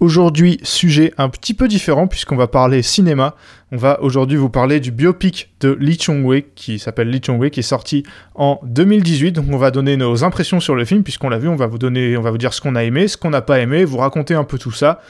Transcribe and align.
Aujourd'hui, 0.00 0.60
sujet 0.62 1.12
un 1.18 1.28
petit 1.28 1.54
peu 1.54 1.66
différent 1.66 2.06
puisqu'on 2.06 2.36
va 2.36 2.46
parler 2.46 2.82
cinéma. 2.82 3.34
On 3.72 3.76
va 3.76 4.00
aujourd'hui 4.00 4.36
vous 4.36 4.48
parler 4.48 4.78
du 4.78 4.92
biopic 4.92 5.50
de 5.60 5.76
Lee 5.80 5.98
Chong-wei 5.98 6.46
qui 6.54 6.78
s'appelle 6.78 7.10
Lee 7.10 7.20
Chong-wei 7.20 7.50
qui 7.50 7.60
est 7.60 7.64
sorti 7.64 8.04
en 8.36 8.60
2018. 8.62 9.32
Donc 9.32 9.46
on 9.50 9.56
va 9.56 9.72
donner 9.72 9.96
nos 9.96 10.22
impressions 10.22 10.60
sur 10.60 10.76
le 10.76 10.84
film 10.84 11.02
puisqu'on 11.02 11.28
l'a 11.28 11.38
vu, 11.38 11.48
on 11.48 11.56
va 11.56 11.66
vous 11.66 11.78
donner 11.78 12.16
on 12.16 12.22
va 12.22 12.30
vous 12.30 12.38
dire 12.38 12.54
ce 12.54 12.60
qu'on 12.60 12.76
a 12.76 12.84
aimé, 12.84 13.08
ce 13.08 13.16
qu'on 13.16 13.30
n'a 13.30 13.42
pas 13.42 13.58
aimé, 13.58 13.84
vous 13.84 13.98
raconter 13.98 14.34
un 14.34 14.44
peu 14.44 14.56
tout 14.56 14.70
ça 14.70 15.00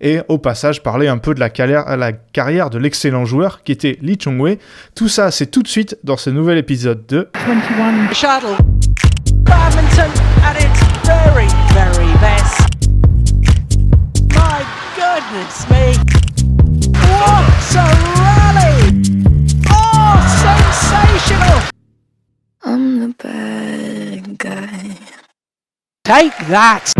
et 0.00 0.20
au 0.28 0.38
passage 0.38 0.82
parler 0.82 1.08
un 1.08 1.18
peu 1.18 1.34
de 1.34 1.40
la 1.40 1.50
carrière, 1.50 1.96
la 1.96 2.12
carrière 2.12 2.70
de 2.70 2.78
l'excellent 2.78 3.26
joueur 3.26 3.62
qui 3.64 3.72
était 3.72 3.98
Lee 4.00 4.16
Chong-wei. 4.18 4.58
Tout 4.94 5.08
ça, 5.08 5.30
c'est 5.30 5.50
tout 5.50 5.62
de 5.62 5.68
suite 5.68 5.98
dans 6.04 6.16
ce 6.16 6.30
nouvel 6.30 6.56
épisode 6.56 7.04
de 7.06 7.28
21 7.46 8.14
Shuttle 8.14 8.56
Badminton 9.42 10.10
at 10.42 10.56
its 10.58 11.06
very 11.06 11.48
very 11.74 12.12
best 12.20 12.67
goodness 15.28 15.68
me! 15.70 15.94
What 17.00 17.76
a 17.76 17.86
rally! 18.16 19.02
Oh, 19.70 20.16
sensational! 20.42 21.60
I'm 22.64 23.00
the 23.00 23.14
bad 23.22 24.38
guy. 24.38 24.96
Take 26.04 26.36
that! 26.48 26.92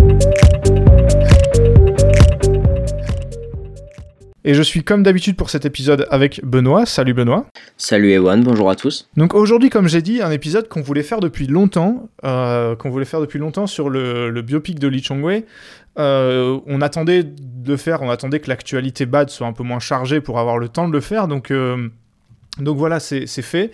Et 4.45 4.55
je 4.55 4.63
suis 4.63 4.83
comme 4.83 5.03
d'habitude 5.03 5.37
pour 5.37 5.51
cet 5.51 5.67
épisode 5.67 6.07
avec 6.11 6.43
Benoît. 6.43 6.87
Salut 6.87 7.13
Benoît. 7.13 7.45
Salut 7.77 8.13
Ewan, 8.13 8.43
bonjour 8.43 8.71
à 8.71 8.77
tous. 8.77 9.11
Donc 9.17 9.35
aujourd'hui, 9.35 9.69
comme 9.69 9.89
j'ai 9.89 10.01
dit, 10.01 10.23
un 10.23 10.31
épisode 10.31 10.69
qu'on 10.69 10.81
voulait 10.81 11.03
faire 11.03 11.21
depuis 11.21 11.47
longtemps, 11.47 12.09
euh, 12.25 12.75
qu'on 12.75 12.89
voulait 12.89 13.05
faire 13.05 13.21
depuis 13.21 13.39
longtemps 13.39 13.67
sur 13.67 13.91
le, 13.91 14.31
le 14.31 14.43
biopic 14.43 14.79
de 14.79 14.89
Lee 14.89 15.03
Chong-wei. 15.03 15.45
Euh, 15.99 16.61
on 16.67 16.81
attendait 16.81 17.25
faire, 17.77 18.03
on 18.03 18.11
attendait 18.11 18.41
que 18.41 18.49
l'actualité 18.49 19.07
bad 19.07 19.31
soit 19.31 19.47
un 19.47 19.53
peu 19.53 19.63
moins 19.63 19.79
chargée 19.79 20.21
pour 20.21 20.39
avoir 20.39 20.59
le 20.59 20.69
temps 20.69 20.89
de 20.89 20.93
le 20.93 21.01
faire. 21.01 21.29
Donc, 21.29 21.51
euh, 21.51 21.89
donc 22.59 22.77
voilà, 22.77 23.01
c'est 23.01 23.27
fait. 23.27 23.71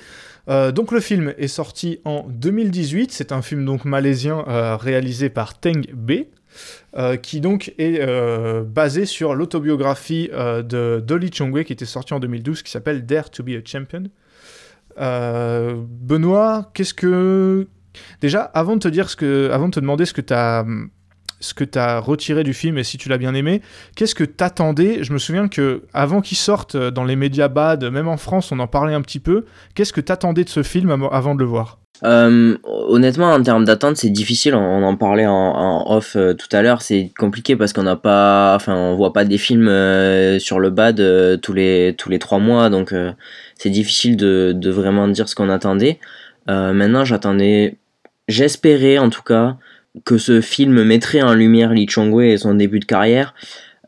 Euh, 0.48 0.72
donc 0.72 0.92
le 0.92 1.00
film 1.00 1.32
est 1.38 1.48
sorti 1.48 2.00
en 2.04 2.26
2018. 2.28 3.12
C'est 3.12 3.32
un 3.32 3.42
film 3.42 3.64
donc 3.64 3.84
malaisien 3.84 4.44
réalisé 4.76 5.30
par 5.30 5.58
Teng 5.58 5.82
B. 5.92 6.12
qui 7.22 7.40
donc 7.40 7.74
est 7.78 8.04
basé 8.64 9.06
sur 9.06 9.34
l'autobiographie 9.34 10.30
de 10.32 11.02
Dolly 11.04 11.30
Chongwei 11.30 11.64
qui 11.64 11.72
était 11.72 11.84
sortie 11.84 12.14
en 12.14 12.20
2012 12.20 12.62
qui 12.62 12.70
s'appelle 12.70 13.06
Dare 13.06 13.30
to 13.30 13.42
be 13.42 13.50
a 13.50 13.60
Champion. 13.64 14.04
Benoît, 14.96 16.70
qu'est-ce 16.74 16.94
que 16.94 17.66
déjà 18.20 18.42
avant 18.42 18.74
de 18.74 18.80
te 18.80 18.88
dire 18.88 19.08
ce 19.08 19.16
que 19.16 19.50
avant 19.52 19.68
de 19.68 19.74
te 19.74 19.80
demander 19.80 20.04
ce 20.04 20.12
que 20.12 20.20
tu 20.20 20.34
ce 21.44 21.54
que 21.54 21.64
tu 21.64 21.78
as 21.78 22.00
retiré 22.00 22.44
du 22.44 22.54
film 22.54 22.78
et 22.78 22.84
si 22.84 22.98
tu 22.98 23.08
l'as 23.08 23.18
bien 23.18 23.34
aimé. 23.34 23.62
Qu'est-ce 23.96 24.14
que 24.14 24.24
t'attendais? 24.24 25.04
Je 25.04 25.12
me 25.12 25.18
souviens 25.18 25.48
que 25.48 25.82
avant 25.92 26.20
qu'il 26.20 26.36
sorte 26.36 26.76
dans 26.76 27.04
les 27.04 27.16
médias 27.16 27.48
bad, 27.48 27.84
même 27.84 28.08
en 28.08 28.16
France, 28.16 28.52
on 28.52 28.58
en 28.58 28.66
parlait 28.66 28.94
un 28.94 29.02
petit 29.02 29.20
peu. 29.20 29.44
Qu'est-ce 29.74 29.92
que 29.92 30.00
t'attendais 30.00 30.44
de 30.44 30.48
ce 30.48 30.62
film 30.62 30.90
avant 31.12 31.34
de 31.34 31.40
le 31.40 31.46
voir? 31.46 31.78
Euh, 32.02 32.56
honnêtement, 32.64 33.32
en 33.32 33.42
termes 33.42 33.64
d'attente, 33.64 33.96
c'est 33.96 34.10
difficile. 34.10 34.54
On 34.54 34.82
en 34.82 34.96
parlait 34.96 35.26
en, 35.26 35.84
off 35.88 36.16
euh, 36.16 36.34
tout 36.34 36.48
à 36.52 36.60
l'heure. 36.60 36.82
C'est 36.82 37.12
compliqué 37.16 37.56
parce 37.56 37.72
qu'on 37.72 37.84
n'a 37.84 37.96
pas, 37.96 38.54
enfin, 38.56 38.74
on 38.74 38.96
voit 38.96 39.12
pas 39.12 39.24
des 39.24 39.38
films 39.38 39.68
euh, 39.68 40.38
sur 40.38 40.58
le 40.58 40.70
bad 40.70 41.00
tous 41.40 41.52
les 41.52 41.94
tous 41.96 42.10
les 42.10 42.18
trois 42.18 42.38
mois, 42.38 42.68
donc 42.68 42.94
c'est 43.56 43.70
difficile 43.70 44.16
de 44.16 44.70
vraiment 44.70 45.08
dire 45.08 45.28
ce 45.28 45.34
qu'on 45.34 45.48
attendait. 45.48 45.98
maintenant, 46.46 47.04
j'attendais, 47.04 47.76
j'espérais 48.28 48.98
en 48.98 49.10
tout 49.10 49.22
cas 49.22 49.56
que 50.04 50.18
ce 50.18 50.40
film 50.40 50.82
mettrait 50.82 51.22
en 51.22 51.34
lumière 51.34 51.72
Lee 51.72 51.86
Chong-wei 51.88 52.32
et 52.32 52.38
son 52.38 52.54
début 52.54 52.80
de 52.80 52.84
carrière. 52.84 53.34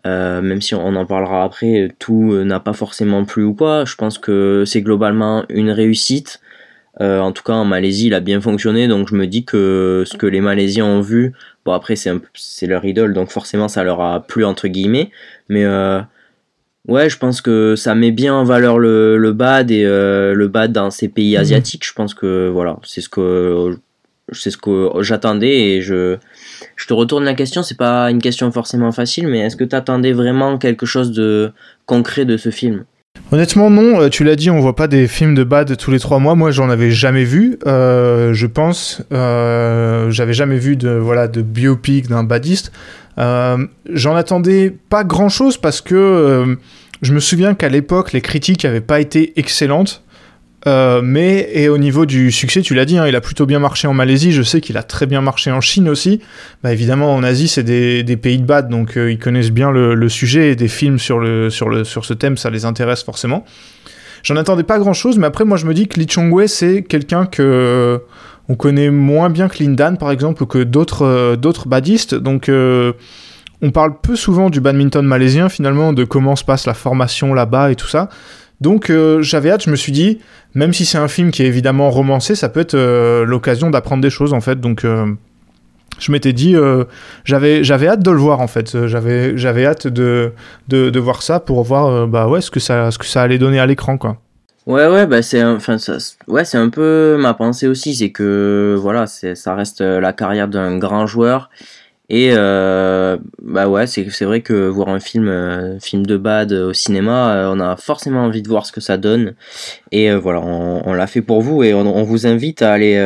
Euh, 0.07 0.41
même 0.41 0.61
si 0.61 0.75
on 0.75 0.95
en 0.95 1.05
parlera 1.05 1.43
après, 1.43 1.91
tout 1.99 2.31
euh, 2.33 2.45
n'a 2.45 2.61
pas 2.61 2.73
forcément 2.73 3.25
plu 3.25 3.43
ou 3.43 3.55
quoi. 3.55 3.85
Je 3.85 3.97
pense 3.97 4.19
que 4.19 4.63
c'est 4.65 4.83
globalement 4.83 5.45
une 5.49 5.71
réussite. 5.71 6.41
Euh, 7.01 7.19
en 7.19 7.33
tout 7.33 7.43
cas, 7.43 7.55
en 7.55 7.65
Malaisie, 7.65 8.07
il 8.07 8.15
a 8.15 8.21
bien 8.21 8.41
fonctionné, 8.41 8.87
donc 8.87 9.09
je 9.09 9.17
me 9.17 9.27
dis 9.27 9.45
que 9.45 10.05
ce 10.07 10.17
que 10.17 10.27
les 10.27 10.41
Malaisiens 10.41 10.87
ont 10.87 11.01
vu, 11.01 11.35
bon 11.67 11.73
après 11.73 11.95
c'est 11.95 12.67
leur 12.67 12.87
idole, 12.87 13.13
donc 13.13 13.31
forcément 13.31 13.69
ça 13.69 13.85
leur 13.85 14.01
a 14.01 14.27
plu 14.27 14.47
entre 14.47 14.67
guillemets, 14.69 15.11
mais 15.51 15.67
ouais, 16.89 17.11
je 17.11 17.19
pense 17.19 17.43
que 17.43 17.77
ça 17.77 17.95
met 17.95 18.13
bien 18.13 18.33
en 18.33 18.45
valeur 18.45 18.79
le, 18.79 19.19
le 19.19 19.33
bad 19.35 19.71
et 19.71 19.85
le 19.85 20.49
bad 20.49 20.73
dans 20.73 20.91
ces 20.91 21.09
pays 21.09 21.37
mmh. 21.37 21.41
asiatiques. 21.41 21.87
Je 21.87 21.93
pense 21.93 22.15
que 22.15 22.49
voilà, 22.49 22.79
c'est 22.83 23.03
ce 23.03 23.11
que 23.11 23.77
c'est 24.33 24.51
ce 24.51 24.57
que 24.57 24.91
j'attendais 25.01 25.77
et 25.77 25.83
je, 25.83 26.17
je 26.77 26.87
te 26.87 26.93
retourne 26.93 27.25
la 27.25 27.35
question. 27.35 27.63
C'est 27.63 27.77
pas 27.77 28.11
une 28.11 28.21
question 28.21 28.51
forcément 28.51 28.93
facile, 28.93 29.29
mais 29.29 29.41
est-ce 29.41 29.57
que 29.57 29.65
tu 29.65 29.77
attendais 29.77 30.13
vraiment 30.13 30.59
quelque 30.59 30.87
chose 30.87 31.13
de 31.13 31.53
concret 31.87 32.25
de 32.25 32.37
ce 32.37 32.51
film? 32.51 32.85
Honnêtement, 33.33 33.71
non. 33.71 34.01
Euh, 34.01 34.09
tu 34.09 34.25
l'as 34.25 34.37
dit, 34.37 34.51
on 34.51 34.61
voit 34.61 34.77
pas 34.77 34.89
des 34.89 35.09
films 35.09 35.35
de 35.35 35.45
bad 35.45 35.77
tous 35.77 35.91
les 35.91 35.99
trois 35.99 36.19
mois. 36.19 36.35
Moi, 36.35 36.51
j'en 36.51 36.71
avais 36.71 36.91
jamais 36.91 37.25
vu. 37.25 37.59
Euh, 37.67 38.33
je 38.35 38.47
pense, 38.47 39.03
euh, 39.13 40.11
j'avais 40.11 40.35
jamais 40.35 40.59
vu 40.59 40.77
de 40.77 40.91
voilà 40.91 41.29
de 41.29 41.43
biopic 41.43 42.09
d'un 42.09 42.25
badiste. 42.25 42.73
j'en 43.17 44.15
attendais 44.15 44.75
pas 44.89 45.05
grand 45.05 45.29
chose 45.29 45.57
parce 45.57 45.81
que 45.81 46.57
je 47.03 47.13
me 47.13 47.21
souviens 47.21 47.55
qu'à 47.55 47.69
l'époque, 47.69 48.13
les 48.13 48.21
critiques 48.21 48.65
n'avaient 48.65 48.81
pas 48.81 49.01
été 49.01 49.33
excellentes. 49.39 50.03
Euh, 50.67 51.01
mais 51.03 51.49
et 51.53 51.69
au 51.69 51.79
niveau 51.79 52.07
du 52.07 52.33
succès, 52.33 52.61
tu 52.61 52.75
l'as 52.75 52.85
dit, 52.85 52.99
hein, 52.99 53.07
il 53.07 53.15
a 53.15 53.21
plutôt 53.21 53.47
bien 53.47 53.59
marché 53.59 53.87
en 53.87 53.95
Malaisie. 53.95 54.33
Je 54.33 54.43
sais 54.43 54.61
qu'il 54.61 54.77
a 54.77 54.83
très 54.83 55.07
bien 55.07 55.21
marché 55.21 55.51
en 55.53 55.61
Chine 55.61 55.89
aussi. 55.89 56.21
Bah, 56.63 56.73
évidemment, 56.73 57.15
en 57.15 57.23
Asie, 57.23 57.49
c'est 57.49 57.63
des, 57.63 58.17
pays 58.17 58.39
de 58.39 58.45
bad, 58.45 58.69
donc 58.69 58.97
euh, 58.97 59.13
ils 59.13 59.19
connaissent 59.19 59.53
bien 59.53 59.71
le, 59.71 60.09
sujet 60.09 60.53
et 60.53 60.57
des 60.57 60.69
films 60.69 60.99
sur, 60.99 61.19
le, 61.19 61.51
sur, 61.51 61.69
le, 61.69 61.85
sur 61.85 62.05
ce 62.05 62.15
thème, 62.15 62.37
ça 62.37 62.51
les 62.51 62.65
intéresse 62.65 63.03
forcément. 63.03 63.45
J'en 64.23 64.37
attendais 64.37 64.65
pas 64.65 64.79
grand 64.79 64.93
chose, 64.95 65.19
mais 65.19 65.27
après, 65.27 65.45
moi, 65.45 65.57
je 65.57 65.67
me 65.67 65.75
dis 65.75 65.87
que 65.87 66.01
Lee 66.01 66.09
Chong-wei, 66.09 66.49
c'est 66.49 66.83
quelqu'un 66.83 67.27
que 67.27 67.43
euh, 67.43 67.99
on 68.49 68.57
connaît 68.57 68.91
moins 68.91 69.31
bien 69.31 69.49
que 69.49 69.63
Lindan, 69.63 69.99
par 69.99 70.11
exemple, 70.11 70.43
ou 70.43 70.47
que 70.47 70.65
d'autres 70.65 71.37
d'autres 71.37 71.69
badistes. 71.69 72.15
Donc 72.15 72.49
on 72.49 73.71
parle 73.71 73.99
peu 74.01 74.17
souvent 74.17 74.51
du 74.51 74.61
badminton 74.61 75.05
malaisien 75.05 75.49
finalement, 75.49 75.93
de 75.93 76.05
comment 76.05 76.37
se 76.37 76.45
passe 76.45 76.67
la 76.67 76.75
formation 76.75 77.35
là-bas 77.35 77.71
et 77.71 77.77
tout 77.77 77.89
ça. 77.89 78.09
Donc 78.61 78.91
euh, 78.91 79.21
j'avais 79.23 79.51
hâte, 79.51 79.65
je 79.65 79.71
me 79.71 79.77
suis 79.77 79.93
dit, 79.93 80.19
même 80.55 80.73
si 80.73 80.87
c'est 80.87 80.99
un 80.99 81.09
film 81.09 81.31
qui 81.31 81.43
est 81.43 81.47
évidemment 81.47 81.91
romancé, 81.91 82.35
ça 82.35 82.49
peut 82.49 82.61
être 82.61 82.75
euh, 82.75 83.25
l'occasion 83.25 83.71
d'apprendre 83.71 84.03
des 84.03 84.11
choses 84.11 84.33
en 84.33 84.41
fait. 84.41 84.61
Donc 84.61 84.85
euh, 84.85 85.07
je 85.99 86.13
m'étais 86.13 86.33
dit, 86.33 86.55
j'avais 87.25 87.89
hâte 87.89 88.03
de 88.03 88.11
le 88.11 88.19
voir 88.19 88.41
en 88.41 88.47
fait. 88.47 88.87
J'avais 88.87 89.67
hâte 89.67 89.87
de, 89.87 90.33
de, 90.69 90.99
voir 90.99 91.23
ça 91.23 91.41
pour 91.41 91.63
voir 91.63 92.07
bah 92.07 92.29
ouais 92.29 92.43
ce 92.43 92.51
que 92.51 92.61
ça 92.61 92.91
ce 92.91 92.99
que 92.99 93.07
ça 93.07 93.23
allait 93.23 93.39
donner 93.39 93.59
à 93.59 93.67
l'écran 93.67 93.97
quoi. 93.97 94.19
Ouais 94.67 94.87
ouais 94.89 95.07
bah 95.07 95.23
c'est 95.23 95.43
enfin 95.43 95.77
ouais 96.27 96.43
un 96.55 96.69
peu 96.69 97.17
ma 97.19 97.33
pensée 97.33 97.67
aussi, 97.67 97.95
c'est 97.95 98.11
que 98.11 98.77
voilà 98.79 99.07
ça 99.07 99.55
reste 99.55 99.81
la 99.81 100.13
carrière 100.13 100.49
d'un 100.49 100.77
grand 100.77 101.07
joueur 101.07 101.49
et 102.09 102.31
euh, 102.33 103.17
bah 103.43 103.69
ouais, 103.69 103.87
c'est 103.89 104.09
c'est 104.11 104.25
vrai 104.25 104.41
que 104.41 104.69
voir 104.69 104.89
un 104.89 105.01
film 105.01 105.29
euh, 105.29 105.81
film 105.81 106.07
de 106.07 106.17
bad 106.17 106.53
au 106.53 106.73
cinéma, 106.73 107.35
euh, 107.35 107.53
on 107.53 107.59
a 107.59 107.77
forcément 107.77 108.21
envie 108.21 108.43
de 108.43 108.49
voir 108.49 108.65
ce 108.65 108.71
que 108.71 108.81
ça 108.81 108.97
donne. 108.97 109.35
Et 109.91 110.11
euh, 110.11 110.19
voilà, 110.19 110.41
on, 110.41 110.93
l'a 110.95 111.07
fait 111.09 111.23
pour 111.23 111.43
vous 111.43 111.65
et 111.65 111.75
on, 111.75 111.81
on 111.81 112.05
vous 112.05 112.27
invite 112.29 112.63
à 112.63 112.73
aller 112.73 112.97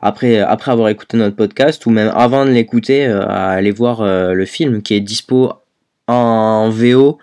après 0.00 0.38
après 0.40 0.70
avoir 0.70 0.88
écouté 0.90 1.16
notre 1.16 1.36
podcast 1.36 1.84
ou 1.86 1.90
même 1.90 2.12
avant 2.14 2.44
de 2.44 2.50
l'écouter 2.50 3.06
à 3.06 3.50
aller 3.50 3.70
voir 3.70 4.04
le 4.04 4.44
film 4.44 4.82
qui 4.82 4.94
est 4.94 5.00
dispo 5.00 5.52
en 6.06 6.68
VO 6.70 7.18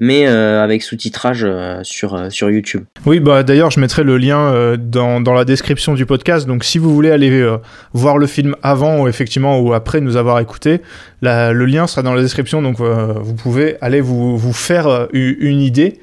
mais 0.00 0.26
euh, 0.26 0.64
avec 0.64 0.82
sous-titrage 0.82 1.44
euh, 1.44 1.80
sur, 1.84 2.14
euh, 2.14 2.30
sur 2.30 2.50
YouTube. 2.50 2.84
Oui, 3.04 3.20
bah 3.20 3.42
d'ailleurs, 3.42 3.70
je 3.70 3.78
mettrai 3.78 4.02
le 4.02 4.16
lien 4.16 4.76
dans, 4.78 5.20
dans, 5.20 5.34
la 5.34 5.44
description 5.44 5.94
du 5.94 6.06
podcast. 6.06 6.46
Donc, 6.46 6.64
si 6.64 6.78
vous 6.78 6.92
voulez 6.92 7.10
aller 7.10 7.46
voir 7.92 8.16
le 8.16 8.26
film 8.26 8.56
avant 8.62 9.02
ou 9.02 9.08
effectivement 9.08 9.60
ou 9.60 9.74
après 9.74 10.00
nous 10.00 10.16
avoir 10.16 10.40
écouté, 10.40 10.80
le 11.22 11.64
lien 11.64 11.86
sera 11.86 12.02
dans 12.02 12.14
la 12.14 12.22
description. 12.22 12.62
Donc, 12.62 12.80
vous 12.80 13.34
pouvez 13.34 13.76
aller 13.80 14.00
vous, 14.00 14.36
vous 14.36 14.52
faire 14.52 15.08
une 15.12 15.60
idée. 15.60 16.00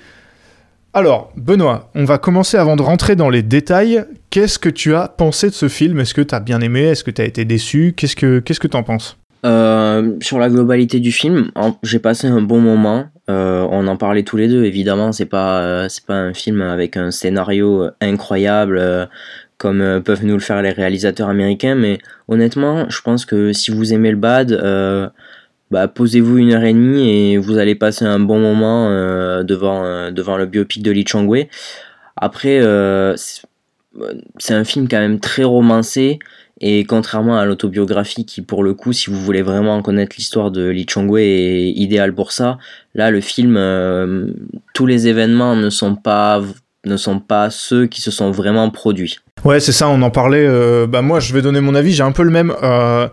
Alors, 0.94 1.32
Benoît, 1.36 1.90
on 1.96 2.06
va 2.06 2.18
commencer 2.18 2.58
avant 2.58 2.76
de 2.76 2.82
rentrer 2.82 3.16
dans 3.16 3.30
les 3.30 3.42
détails. 3.42 4.06
Qu'est-ce 4.30 4.60
que 4.60 4.70
tu 4.70 4.96
as 4.96 5.08
pensé 5.08 5.50
de 5.50 5.54
ce 5.54 5.68
film? 5.68 6.00
Est-ce 6.00 6.14
que 6.14 6.22
tu 6.22 6.34
as 6.34 6.40
bien 6.40 6.62
aimé? 6.62 6.84
Est-ce 6.84 7.04
que 7.04 7.12
tu 7.12 7.22
as 7.22 7.26
été 7.26 7.46
déçu? 7.46 7.94
Qu'est-ce 7.96 8.16
que 8.16 8.40
qu'est-ce 8.40 8.60
que 8.60 8.68
tu 8.68 8.78
en 8.78 8.84
penses 8.84 9.18
Sur 9.44 10.40
la 10.40 10.50
globalité 10.50 11.00
du 11.00 11.12
film, 11.12 11.52
j'ai 11.84 12.00
passé 12.00 12.28
un 12.28 12.42
bon 12.42 12.62
moment. 12.62 13.06
Euh, 13.30 13.68
on 13.70 13.88
en 13.88 13.98
parlait 13.98 14.24
tous 14.24 14.38
les 14.38 14.48
deux, 14.48 14.64
évidemment, 14.64 15.12
c'est 15.12 15.26
pas, 15.26 15.62
euh, 15.62 15.88
pas 16.06 16.16
un 16.16 16.34
film 16.34 16.62
avec 16.62 16.96
un 16.96 17.12
scénario 17.12 17.84
euh, 17.84 17.92
incroyable 18.00 19.10
comme 19.58 20.04
peuvent 20.06 20.24
nous 20.24 20.36
le 20.36 20.40
faire 20.40 20.62
les 20.62 20.70
réalisateurs 20.70 21.30
américains, 21.30 21.74
mais 21.74 21.98
honnêtement, 22.28 22.88
je 22.90 23.02
pense 23.02 23.26
que 23.26 23.54
si 23.54 23.72
vous 23.72 23.92
aimez 23.92 24.12
le 24.12 24.18
bad, 24.18 24.52
bah, 25.72 25.88
posez-vous 25.88 26.38
une 26.38 26.54
heure 26.54 26.64
et 26.64 26.74
demie 26.74 27.10
et 27.10 27.38
vous 27.40 27.58
allez 27.58 27.74
passer 27.74 28.06
un 28.06 28.20
bon 28.20 28.40
moment 28.40 28.92
devant, 29.44 30.12
devant 30.12 30.38
le 30.38 30.46
biopic 30.46 30.84
de 30.84 30.92
Lee 30.92 31.06
Chong-wei. 31.08 31.50
Après, 32.16 32.62
c'est 34.38 34.54
un 34.54 34.64
film 34.64 34.88
quand 34.88 35.00
même 35.00 35.20
très 35.20 35.44
romancé 35.44 36.20
Et 36.60 36.86
contrairement 36.86 37.38
à 37.38 37.46
l'autobiographie 37.46 38.26
qui, 38.26 38.42
pour 38.42 38.64
le 38.64 38.74
coup, 38.74 38.92
si 38.92 39.10
vous 39.12 39.20
voulez 39.20 39.44
vraiment 39.44 39.82
connaître 39.84 40.16
l'histoire 40.18 40.50
de 40.50 40.68
Lee 40.68 40.88
Chong-wei, 40.90 41.24
est 41.24 41.70
idéal 41.72 42.16
pour 42.16 42.32
ça, 42.32 42.58
là, 42.96 43.12
le 43.12 43.22
film, 43.22 43.56
euh, 43.58 44.28
tous 44.74 44.86
les 44.88 45.08
événements 45.08 45.56
ne 45.56 45.70
sont 45.70 45.96
pas 45.96 46.42
ne 46.86 46.96
sont 46.96 47.20
pas 47.20 47.50
ceux 47.50 47.86
qui 47.86 48.00
se 48.02 48.12
sont 48.12 48.32
vraiment 48.32 48.70
produits. 48.70 49.18
Ouais, 49.44 49.60
c'est 49.60 49.74
ça, 49.74 49.90
on 49.90 50.02
en 50.02 50.10
parlait. 50.10 50.46
euh, 50.48 50.88
bah 50.88 51.02
moi, 51.02 51.20
je 51.20 51.34
vais 51.34 51.42
donner 51.42 51.60
mon 51.60 51.76
avis, 51.76 51.92
j'ai 51.92 52.04
un 52.04 52.14
peu 52.14 52.24
le 52.24 52.30
même. 52.32 52.54
euh, 52.64 53.08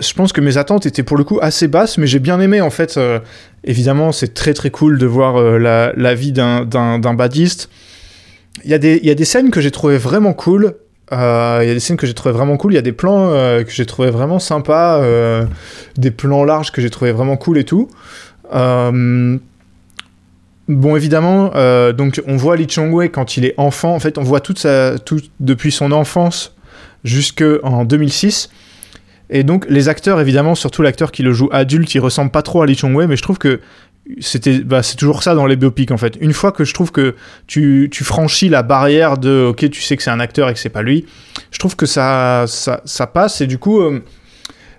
je 0.00 0.12
pense 0.12 0.32
que 0.32 0.40
mes 0.40 0.56
attentes 0.58 0.86
étaient 0.86 1.02
pour 1.04 1.16
le 1.16 1.22
coup 1.24 1.38
assez 1.40 1.68
basses, 1.68 1.98
mais 1.98 2.06
j'ai 2.08 2.18
bien 2.18 2.40
aimé 2.40 2.60
en 2.60 2.70
fait. 2.70 2.98
évidemment, 3.64 4.10
c'est 4.12 4.34
très 4.34 4.54
très 4.54 4.70
cool 4.70 4.98
de 4.98 5.06
voir 5.06 5.40
la, 5.58 6.14
vie 6.14 6.32
d'un- 6.32 6.64
badiste. 6.64 7.70
Il 8.64 8.70
y, 8.70 8.74
a 8.74 8.78
des- 8.78 8.98
il 9.02 9.06
y 9.06 9.10
a 9.10 9.14
des 9.14 9.24
scènes 9.24 9.50
que 9.50 9.60
j'ai 9.60 9.70
trouvé 9.70 9.98
vraiment 9.98 10.32
cool. 10.32 10.74
Euh, 11.12 11.60
Il 11.62 11.68
y 11.68 11.70
a 11.70 11.74
des 11.74 11.80
scènes 11.80 11.96
que 11.96 12.06
j'ai 12.06 12.14
trouvé 12.14 12.32
vraiment 12.34 12.56
cool. 12.56 12.72
Il 12.72 12.76
y 12.76 12.78
a 12.78 12.82
des 12.82 12.92
plans 12.92 13.30
euh, 13.30 13.62
que 13.62 13.70
j'ai 13.70 13.86
trouvé 13.86 14.10
vraiment 14.10 14.38
sympas. 14.38 15.00
euh, 15.00 15.44
des 15.96 16.10
plans 16.10 16.44
larges 16.44 16.72
que 16.72 16.80
j'ai 16.80 16.90
trouvé 16.90 17.12
vraiment 17.12 17.36
cool 17.36 17.58
et 17.58 17.64
tout. 17.64 17.88
Bon, 20.68 20.96
évidemment, 20.96 21.52
donc 21.92 22.20
on 22.26 22.36
voit 22.36 22.56
Lee 22.56 22.68
Chong-wei 22.68 23.08
quand 23.08 23.36
il 23.36 23.44
est 23.44 23.54
enfant. 23.56 23.94
En 23.94 24.00
fait, 24.00 24.18
on 24.18 24.24
voit 24.24 24.40
toute 24.40 24.58
sa, 24.58 24.98
tout, 24.98 25.20
depuis 25.38 25.70
son 25.70 25.92
enfance 25.92 26.56
jusqu'en 27.04 27.84
2006. 27.84 28.50
Et 29.30 29.42
donc, 29.44 29.66
les 29.68 29.88
acteurs, 29.88 30.20
évidemment, 30.20 30.54
surtout 30.54 30.82
l'acteur 30.82 31.12
qui 31.12 31.22
le 31.22 31.32
joue 31.32 31.48
adulte, 31.52 31.94
il 31.94 32.00
ressemble 32.00 32.30
pas 32.30 32.42
trop 32.42 32.62
à 32.62 32.66
Lee 32.66 32.76
Chong-wei, 32.76 33.06
mais 33.06 33.16
je 33.16 33.22
trouve 33.22 33.38
que 33.38 33.60
c'était, 34.20 34.60
bah, 34.60 34.82
c'est 34.82 34.96
toujours 34.96 35.22
ça 35.22 35.34
dans 35.34 35.46
les 35.46 35.56
biopics, 35.56 35.90
en 35.90 35.96
fait. 35.96 36.16
Une 36.20 36.32
fois 36.32 36.52
que 36.52 36.64
je 36.64 36.72
trouve 36.74 36.92
que 36.92 37.14
tu, 37.46 37.88
tu 37.90 38.04
franchis 38.04 38.48
la 38.48 38.62
barrière 38.62 39.18
de, 39.18 39.46
ok, 39.50 39.68
tu 39.70 39.80
sais 39.82 39.96
que 39.96 40.02
c'est 40.02 40.10
un 40.10 40.20
acteur 40.20 40.48
et 40.48 40.54
que 40.54 40.58
c'est 40.60 40.68
pas 40.68 40.82
lui, 40.82 41.04
je 41.50 41.58
trouve 41.58 41.76
que 41.76 41.86
ça, 41.86 42.44
ça, 42.46 42.80
ça 42.84 43.06
passe. 43.06 43.40
Et 43.40 43.46
du 43.46 43.58
coup, 43.58 43.80
euh, 43.80 44.02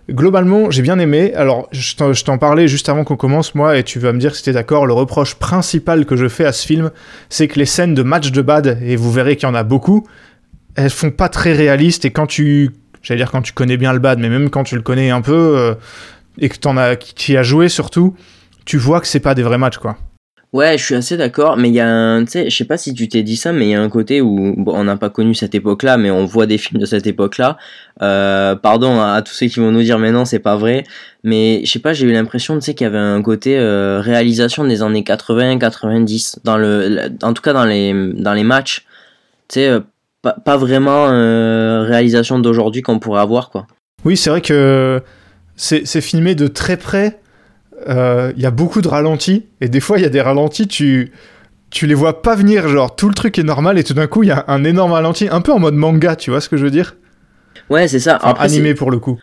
globalement, 0.09 0.71
j'ai 0.71 0.81
bien 0.81 0.97
aimé. 0.99 1.33
Alors, 1.33 1.67
je 1.71 1.95
t'en- 2.23 2.37
parlais 2.37 2.67
juste 2.67 2.89
avant 2.89 3.03
qu'on 3.03 3.17
commence, 3.17 3.53
moi, 3.55 3.77
et 3.77 3.83
tu 3.83 3.99
vas 3.99 4.13
me 4.13 4.19
dire 4.19 4.35
si 4.35 4.43
t'es 4.43 4.53
d'accord. 4.53 4.85
Le 4.85 4.93
reproche 4.93 5.35
principal 5.35 6.05
que 6.05 6.15
je 6.15 6.27
fais 6.27 6.45
à 6.45 6.53
ce 6.53 6.65
film, 6.65 6.91
c'est 7.29 7.47
que 7.47 7.59
les 7.59 7.65
scènes 7.65 7.93
de 7.93 8.03
match 8.03 8.31
de 8.31 8.41
bad, 8.41 8.79
et 8.81 8.95
vous 8.95 9.11
verrez 9.11 9.35
qu'il 9.35 9.47
y 9.47 9.51
en 9.51 9.55
a 9.55 9.63
beaucoup, 9.63 10.07
elles 10.75 10.89
font 10.89 11.11
pas 11.11 11.27
très 11.29 11.53
réalistes. 11.53 12.05
Et 12.05 12.11
quand 12.11 12.27
tu, 12.27 12.71
j'allais 13.01 13.19
dire 13.19 13.31
quand 13.31 13.41
tu 13.41 13.51
connais 13.53 13.77
bien 13.77 13.91
le 13.91 13.99
bad, 13.99 14.19
mais 14.19 14.29
même 14.29 14.49
quand 14.49 14.63
tu 14.63 14.75
le 14.75 14.81
connais 14.81 15.09
un 15.09 15.21
peu, 15.21 15.33
euh, 15.57 15.73
et 16.39 16.49
que 16.49 16.57
t'en 16.57 16.77
as, 16.77 16.95
qui 16.95 17.35
a 17.35 17.43
joué 17.43 17.67
surtout, 17.67 18.15
tu 18.67 18.77
vois 18.77 18.99
que 18.99 19.07
c'est 19.07 19.21
pas 19.21 19.33
des 19.33 19.43
vrais 19.43 19.57
matchs, 19.57 19.77
quoi. 19.77 19.97
Ouais, 20.53 20.77
je 20.77 20.83
suis 20.83 20.95
assez 20.95 21.17
d'accord, 21.17 21.55
mais 21.55 21.69
il 21.69 21.75
y 21.75 21.79
a 21.79 21.89
un, 21.89 22.25
tu 22.25 22.31
sais, 22.31 22.49
je 22.49 22.55
sais 22.55 22.65
pas 22.65 22.77
si 22.77 22.93
tu 22.93 23.07
t'es 23.07 23.23
dit 23.23 23.37
ça, 23.37 23.53
mais 23.53 23.67
il 23.67 23.69
y 23.69 23.75
a 23.75 23.81
un 23.81 23.89
côté 23.89 24.21
où, 24.21 24.53
bon, 24.57 24.73
on 24.75 24.83
n'a 24.83 24.97
pas 24.97 25.09
connu 25.09 25.33
cette 25.35 25.55
époque-là, 25.55 25.97
mais 25.97 26.11
on 26.11 26.25
voit 26.25 26.45
des 26.45 26.57
films 26.57 26.79
de 26.79 26.85
cette 26.85 27.07
époque-là. 27.07 27.57
Euh, 28.01 28.55
pardon 28.55 28.99
à, 28.99 29.13
à 29.13 29.21
tous 29.21 29.33
ceux 29.33 29.47
qui 29.47 29.59
vont 29.61 29.71
nous 29.71 29.83
dire, 29.83 29.99
mais 29.99 30.11
non, 30.11 30.25
c'est 30.25 30.39
pas 30.39 30.57
vrai. 30.57 30.83
Mais 31.23 31.61
je 31.63 31.71
sais 31.71 31.79
pas, 31.79 31.93
j'ai 31.93 32.07
eu 32.07 32.11
l'impression, 32.11 32.55
tu 32.55 32.61
sais, 32.61 32.73
qu'il 32.73 32.85
y 32.85 32.87
avait 32.87 32.97
un 32.97 33.21
côté 33.21 33.57
euh, 33.57 34.01
réalisation 34.01 34.65
des 34.65 34.81
années 34.81 35.03
80-90 35.03 36.39
dans 36.43 36.57
le, 36.57 37.09
en 37.23 37.33
tout 37.33 37.41
cas 37.41 37.53
dans 37.53 37.65
les, 37.65 37.93
dans 38.13 38.33
les 38.33 38.43
matchs. 38.43 38.85
Tu 39.47 39.59
sais, 39.59 39.67
euh, 39.69 39.79
pas, 40.21 40.33
pas 40.33 40.57
vraiment 40.57 41.07
euh, 41.09 41.83
réalisation 41.83 42.39
d'aujourd'hui 42.39 42.81
qu'on 42.81 42.99
pourrait 42.99 43.21
avoir, 43.21 43.49
quoi. 43.49 43.67
Oui, 44.03 44.17
c'est 44.17 44.29
vrai 44.29 44.41
que 44.41 45.01
c'est 45.55 46.01
filmé 46.01 46.35
de 46.35 46.47
très 46.47 46.77
près. 46.77 47.19
Euh, 47.87 48.31
Il 48.35 48.41
y 48.41 48.45
a 48.45 48.51
beaucoup 48.51 48.81
de 48.81 48.87
ralentis. 48.87 49.45
Et 49.61 49.69
des 49.69 49.79
fois, 49.79 49.97
il 49.97 50.03
y 50.03 50.05
a 50.05 50.09
des 50.09 50.21
ralentis, 50.21 50.67
tu, 50.67 51.11
tu 51.69 51.85
les 51.87 51.93
vois 51.93 52.21
pas 52.21 52.35
venir. 52.35 52.67
Genre, 52.67 52.95
tout 52.95 53.09
le 53.09 53.15
truc 53.15 53.37
est 53.39 53.43
normal 53.43 53.77
et 53.77 53.83
tout 53.83 53.93
d'un 53.93 54.07
coup, 54.07 54.23
il 54.23 54.29
y 54.29 54.31
a 54.31 54.45
un 54.47 54.63
énorme 54.63 54.91
ralenti. 54.93 55.27
Un 55.31 55.41
peu 55.41 55.51
en 55.51 55.59
mode 55.59 55.75
manga, 55.75 56.15
tu 56.15 56.31
vois 56.31 56.41
ce 56.41 56.49
que 56.49 56.57
je 56.57 56.63
veux 56.63 56.71
dire? 56.71 56.95
Ouais, 57.69 57.87
c'est 57.87 57.99
ça. 57.99 58.17
Enfin, 58.17 58.29
Après, 58.29 58.45
Animé 58.45 58.73
pour 58.73 58.91
le 58.91 58.99
coup. 58.99 59.19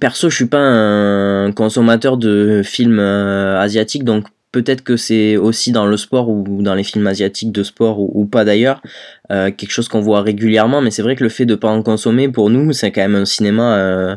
perso, 0.00 0.30
je 0.30 0.36
suis 0.36 0.46
pas 0.46 0.58
un 0.58 1.52
consommateur 1.52 2.16
de 2.16 2.62
films 2.64 2.98
euh, 3.00 3.60
asiatiques, 3.60 4.04
donc 4.04 4.24
peut-être 4.52 4.82
que 4.82 4.96
c'est 4.96 5.36
aussi 5.36 5.70
dans 5.70 5.86
le 5.86 5.96
sport 5.96 6.28
ou 6.28 6.62
dans 6.62 6.74
les 6.74 6.82
films 6.84 7.06
asiatiques 7.06 7.52
de 7.52 7.62
sport 7.62 8.00
ou, 8.00 8.10
ou 8.14 8.24
pas 8.24 8.44
d'ailleurs, 8.44 8.82
euh, 9.30 9.50
quelque 9.50 9.70
chose 9.70 9.88
qu'on 9.88 10.00
voit 10.00 10.22
régulièrement, 10.22 10.80
mais 10.80 10.90
c'est 10.90 11.02
vrai 11.02 11.14
que 11.16 11.22
le 11.22 11.28
fait 11.30 11.44
de 11.46 11.54
pas 11.54 11.68
en 11.68 11.82
consommer, 11.82 12.28
pour 12.28 12.50
nous, 12.50 12.72
c'est 12.72 12.90
quand 12.92 13.02
même 13.02 13.14
un 13.16 13.24
cinéma 13.26 13.76
euh, 13.76 14.16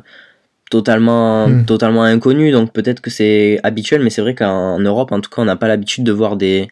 totalement, 0.78 1.48
Mm. 1.48 1.66
totalement 1.66 2.04
inconnu, 2.04 2.52
donc 2.52 2.74
peut-être 2.74 3.00
que 3.00 3.12
c'est 3.12 3.60
habituel, 3.64 4.02
mais 4.04 4.10
c'est 4.10 4.22
vrai 4.26 4.34
qu'en 4.36 4.80
Europe, 4.80 5.12
en 5.12 5.22
tout 5.22 5.30
cas, 5.30 5.42
on 5.44 5.46
n'a 5.46 5.56
pas 5.56 5.68
l'habitude 5.68 6.04
de 6.04 6.12
voir 6.12 6.36
des, 6.36 6.68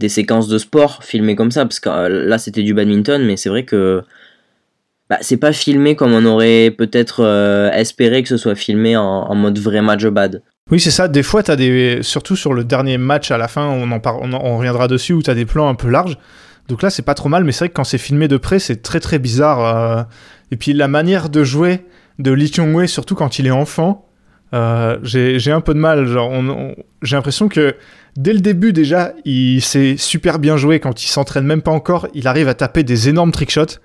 des 0.00 0.08
séquences 0.08 0.48
de 0.48 0.58
sport 0.58 1.04
filmées 1.04 1.36
comme 1.36 1.50
ça, 1.50 1.64
parce 1.66 1.78
que 1.80 1.90
euh, 1.90 2.08
là, 2.26 2.38
c'était 2.38 2.62
du 2.62 2.72
badminton, 2.74 3.22
mais 3.24 3.36
c'est 3.36 3.50
vrai 3.50 3.64
que 3.64 4.02
bah, 5.10 5.18
c'est 5.20 5.36
pas 5.36 5.52
filmé 5.52 5.94
comme 5.96 6.12
on 6.14 6.24
aurait 6.24 6.70
peut-être 6.76 7.20
euh, 7.22 7.70
espéré 7.72 8.22
que 8.22 8.28
ce 8.30 8.38
soit 8.38 8.54
filmé 8.54 8.96
en, 8.96 9.02
en 9.04 9.34
mode 9.34 9.58
vrai 9.58 9.82
match 9.82 10.04
bad. 10.06 10.40
Oui, 10.70 10.80
c'est 10.80 10.90
ça. 10.92 11.08
Des 11.08 11.22
fois, 11.22 11.42
t'as 11.42 11.56
des. 11.56 11.98
Surtout 12.02 12.36
sur 12.36 12.54
le 12.54 12.64
dernier 12.64 12.96
match 12.96 13.30
à 13.30 13.36
la 13.36 13.48
fin, 13.48 13.66
on 13.66 13.90
en, 13.92 14.00
par... 14.00 14.22
on, 14.22 14.32
en- 14.32 14.40
on 14.42 14.56
reviendra 14.56 14.88
dessus, 14.88 15.12
où 15.12 15.20
t'as 15.20 15.34
des 15.34 15.44
plans 15.44 15.68
un 15.68 15.74
peu 15.74 15.90
larges. 15.90 16.16
Donc 16.68 16.82
là, 16.82 16.88
c'est 16.88 17.02
pas 17.02 17.14
trop 17.14 17.28
mal, 17.28 17.44
mais 17.44 17.52
c'est 17.52 17.64
vrai 17.64 17.68
que 17.68 17.74
quand 17.74 17.84
c'est 17.84 17.98
filmé 17.98 18.28
de 18.28 18.38
près, 18.38 18.58
c'est 18.58 18.80
très 18.80 19.00
très 19.00 19.18
bizarre. 19.18 19.60
euh. 19.60 20.02
Et 20.52 20.56
puis 20.56 20.72
la 20.72 20.86
manière 20.88 21.28
de 21.28 21.42
jouer 21.44 21.80
de 22.18 22.30
Lee 22.30 22.50
Chung-wei, 22.52 22.86
surtout 22.86 23.14
quand 23.14 23.38
il 23.38 23.46
est 23.46 23.52
enfant, 23.52 24.08
euh, 24.54 24.98
j'ai 25.02 25.52
un 25.52 25.60
peu 25.60 25.74
de 25.74 25.78
mal. 25.78 26.06
J'ai 27.02 27.16
l'impression 27.16 27.48
que 27.48 27.74
dès 28.16 28.32
le 28.32 28.40
début, 28.40 28.72
déjà, 28.72 29.12
il 29.24 29.62
s'est 29.62 29.96
super 29.96 30.38
bien 30.38 30.56
joué. 30.56 30.80
Quand 30.80 31.02
il 31.02 31.08
s'entraîne 31.08 31.44
même 31.44 31.62
pas 31.62 31.72
encore, 31.72 32.08
il 32.14 32.26
arrive 32.28 32.48
à 32.48 32.54
taper 32.54 32.82
des 32.82 33.08
énormes 33.08 33.32
trickshots. 33.32 33.78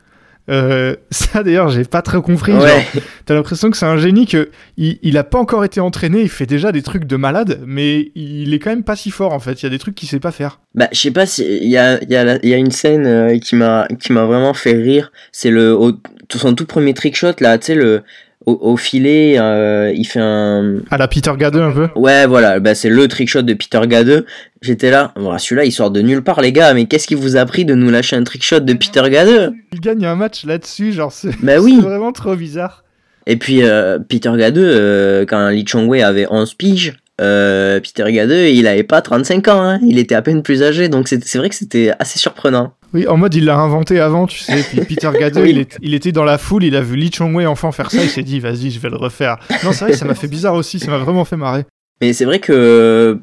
Euh, 0.50 0.96
ça 1.12 1.44
d'ailleurs, 1.44 1.70
j'ai 1.70 1.84
pas 1.84 2.02
très 2.02 2.22
compris. 2.22 2.54
Ouais, 2.54 2.86
T'as 3.26 3.34
l'impression 3.34 3.70
que 3.70 3.78
c'est 3.78 3.86
un 3.86 3.98
génie 3.98 4.26
que 4.26 4.50
il, 4.78 4.98
il 5.02 5.18
a 5.18 5.24
pas 5.24 5.38
encore 5.40 5.66
été 5.66 5.80
entraîné, 5.80 6.22
il 6.22 6.30
fait 6.30 6.46
déjà 6.46 6.72
des 6.72 6.82
trucs 6.82 7.06
de 7.06 7.16
malade, 7.18 7.62
mais 7.66 8.12
il 8.16 8.54
est 8.54 8.60
quand 8.60 8.70
même 8.70 8.84
pas 8.84 8.96
si 8.96 9.12
fort 9.12 9.34
en 9.34 9.40
fait. 9.40 9.62
Il 9.62 9.64
y 9.64 9.68
a 9.68 9.70
des 9.70 9.80
trucs 9.80 9.96
qu'il 9.96 10.08
sait 10.08 10.20
pas 10.20 10.32
faire. 10.32 10.60
bah 10.76 10.88
je 10.92 11.00
sais 11.00 11.12
pas 11.12 11.26
si 11.26 11.44
il 11.62 11.70
y 11.70 11.78
a, 11.78 12.02
y, 12.06 12.16
a 12.16 12.40
y 12.46 12.54
a 12.54 12.58
une 12.58 12.72
scène 12.72 13.06
euh, 13.06 13.38
qui 13.40 13.56
m'a 13.56 13.88
qui 14.00 14.14
m'a 14.14 14.26
vraiment 14.26 14.54
fait 14.54 14.74
rire. 14.74 15.12
C'est 15.32 15.50
le 15.52 15.76
au- 15.76 15.94
tout 16.30 16.38
son 16.40 16.54
tout 16.56 16.66
premier 16.66 16.94
trick 16.94 17.16
shot 17.16 17.34
là, 17.40 17.58
tu 17.58 17.68
sais 17.68 17.76
le 17.76 18.04
au, 18.48 18.58
au 18.72 18.78
filet, 18.78 19.36
euh, 19.38 19.92
il 19.96 20.06
fait 20.06 20.20
un 20.22 20.78
À 20.90 20.98
la 20.98 21.08
Peter 21.08 21.32
Gadeux 21.38 21.62
un 21.62 21.72
peu. 21.72 21.90
ouais 21.96 22.26
voilà, 22.26 22.60
bah 22.60 22.74
c'est 22.74 22.90
le 22.90 23.08
trick 23.08 23.30
shot 23.30 23.44
de 23.44 23.54
Peter 23.54 23.82
Gadeux. 23.86 24.26
J'étais 24.64 24.90
là, 24.90 25.12
voilà 25.16 25.38
celui-là 25.38 25.66
il 25.66 25.72
sort 25.72 25.92
de 25.92 26.02
nulle 26.02 26.24
part 26.24 26.42
les 26.42 26.52
gars, 26.52 26.74
mais 26.74 26.86
qu'est-ce 26.86 27.06
qui 27.08 27.14
vous 27.16 27.36
a 27.36 27.46
pris 27.46 27.66
de 27.66 27.76
nous 27.76 27.92
lâcher 27.92 28.16
un 28.16 28.24
trick 28.24 28.44
shot 28.44 28.62
de 28.62 28.74
Peter 28.74 29.04
Gadeux? 29.10 29.52
Il 29.74 29.82
gagne 29.82 30.06
un 30.06 30.16
match 30.16 30.46
là-dessus, 30.46 30.92
genre 30.94 31.12
c'est 31.12 31.32
Bah 31.44 31.58
oui. 31.62 31.80
vraiment 31.80 32.12
trop 32.14 32.36
bizarre. 32.36 32.84
Et 33.28 33.36
puis 33.36 33.62
euh, 33.64 34.00
Peter 34.00 34.32
Gadeux, 34.38 34.72
euh, 34.74 35.26
quand 35.28 35.50
Lee 35.50 35.66
Chong-wei 35.68 36.02
avait 36.02 36.28
11 36.30 36.54
piges, 36.54 36.94
euh, 37.20 37.80
Peter 37.80 38.12
Gadeux, 38.12 38.50
il 38.50 38.68
avait 38.68 38.84
pas 38.84 39.02
35 39.02 39.48
ans, 39.48 39.62
hein, 39.62 39.80
il 39.86 39.98
était 39.98 40.16
à 40.16 40.22
peine 40.22 40.44
plus 40.44 40.62
âgé, 40.64 40.88
donc 40.90 41.08
c'est 41.08 41.38
vrai 41.38 41.50
que 41.50 41.56
c'était 41.56 41.92
assez 42.00 42.20
surprenant. 42.20 42.74
Oui, 42.94 43.06
en 43.08 43.18
mode 43.18 43.34
il 43.36 43.46
l'a 43.46 43.58
inventé 43.58 44.00
avant, 44.00 44.28
tu 44.28 44.40
sais. 44.40 44.64
Puis 44.70 44.80
Peter 44.82 45.10
Gadeux, 45.20 45.42
Oui. 45.44 45.50
il, 45.50 45.58
est- 45.60 45.78
il 45.82 45.94
était 45.94 46.12
dans 46.12 46.24
la 46.24 46.38
foule, 46.38 46.64
il 46.64 46.76
a 46.76 46.82
vu 46.82 46.96
Lee 46.96 47.12
Chong-wei 47.12 47.46
enfant 47.46 47.72
faire 47.72 47.92
ça, 47.92 48.02
il 48.04 48.10
s'est 48.10 48.24
dit 48.24 48.40
vas-y, 48.40 48.70
je 48.72 48.80
vais 48.80 48.90
le 48.90 48.96
refaire. 48.98 49.38
Non, 49.64 49.72
c'est 49.74 49.86
vrai, 49.86 49.94
ça 49.94 50.06
m'a 50.06 50.16
fait 50.16 50.28
bizarre 50.28 50.54
aussi, 50.54 50.80
ça 50.80 50.90
m'a 50.92 50.98
vraiment 51.00 51.26
fait 51.26 51.38
marrer. 51.38 51.66
Mais 52.02 52.14
c'est 52.14 52.26
vrai 52.26 52.40
que 52.40 53.20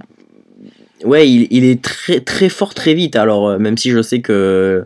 ouais, 1.04 1.28
il, 1.30 1.46
il 1.50 1.64
est 1.64 1.82
très 1.82 2.20
très 2.20 2.48
fort 2.48 2.74
très 2.74 2.94
vite. 2.94 3.16
Alors 3.16 3.48
euh, 3.48 3.58
même 3.58 3.76
si 3.76 3.90
je 3.90 4.02
sais 4.02 4.20
que 4.20 4.84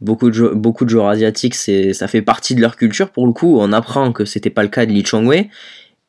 beaucoup 0.00 0.28
de 0.30 0.34
jou- 0.34 0.54
beaucoup 0.54 0.84
de 0.84 0.90
joueurs 0.90 1.08
asiatiques, 1.08 1.54
c'est 1.54 1.92
ça 1.92 2.08
fait 2.08 2.22
partie 2.22 2.54
de 2.54 2.60
leur 2.60 2.76
culture 2.76 3.10
pour 3.10 3.26
le 3.26 3.32
coup, 3.32 3.58
on 3.60 3.72
apprend 3.72 4.12
que 4.12 4.24
c'était 4.24 4.50
pas 4.50 4.62
le 4.62 4.68
cas 4.68 4.86
de 4.86 4.92
Lee 4.92 5.04
Chong-wei. 5.04 5.48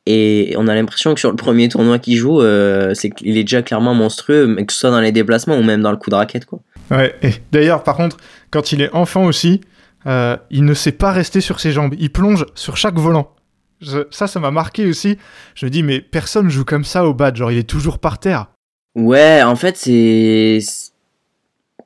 Et 0.06 0.54
on 0.58 0.68
a 0.68 0.74
l'impression 0.76 1.14
que 1.14 1.20
sur 1.20 1.30
le 1.30 1.36
premier 1.36 1.70
tournoi 1.70 2.00
qu'il 2.00 2.16
joue, 2.18 2.42
euh, 2.42 2.94
c'est 2.96 3.10
qu'il 3.12 3.38
est 3.38 3.44
déjà 3.44 3.62
clairement 3.62 3.94
monstrueux, 3.94 4.48
mais 4.48 4.66
que 4.66 4.74
ce 4.74 4.80
soit 4.80 4.92
dans 4.92 5.02
les 5.02 5.12
déplacements 5.12 5.58
ou 5.58 5.64
même 5.64 5.82
dans 5.82 5.92
le 5.92 5.98
coup 5.98 6.10
de 6.10 6.16
raquette, 6.16 6.46
quoi. 6.46 6.60
Ouais, 6.90 7.14
et 7.22 7.30
d'ailleurs, 7.52 7.84
par 7.84 7.96
contre, 7.96 8.18
quand 8.50 8.72
il 8.72 8.82
est 8.82 8.92
enfant 8.94 9.26
aussi, 9.26 9.62
euh, 10.08 10.36
il 10.50 10.66
ne 10.66 10.74
sait 10.74 10.94
pas 10.94 11.12
rester 11.12 11.42
sur 11.42 11.60
ses 11.60 11.72
jambes. 11.72 11.94
Il 12.00 12.10
plonge 12.10 12.46
sur 12.56 12.78
chaque 12.78 12.98
volant. 12.98 13.36
Je- 13.82 14.08
ça, 14.10 14.26
ça 14.28 14.40
m'a 14.40 14.50
marqué 14.52 14.88
aussi. 14.88 15.18
Je 15.54 15.66
me 15.66 15.70
dis, 15.70 15.84
mais 15.84 16.02
personne 16.02 16.50
joue 16.50 16.66
comme 16.66 16.84
ça 16.86 17.06
au 17.06 17.14
bad. 17.14 17.36
Genre, 17.36 17.52
il 17.52 17.58
est 17.60 17.70
toujours 17.70 18.00
par 18.00 18.18
terre. 18.20 18.48
Ouais, 18.96 19.44
en 19.44 19.56
fait, 19.56 19.78
c'est. 19.78 20.60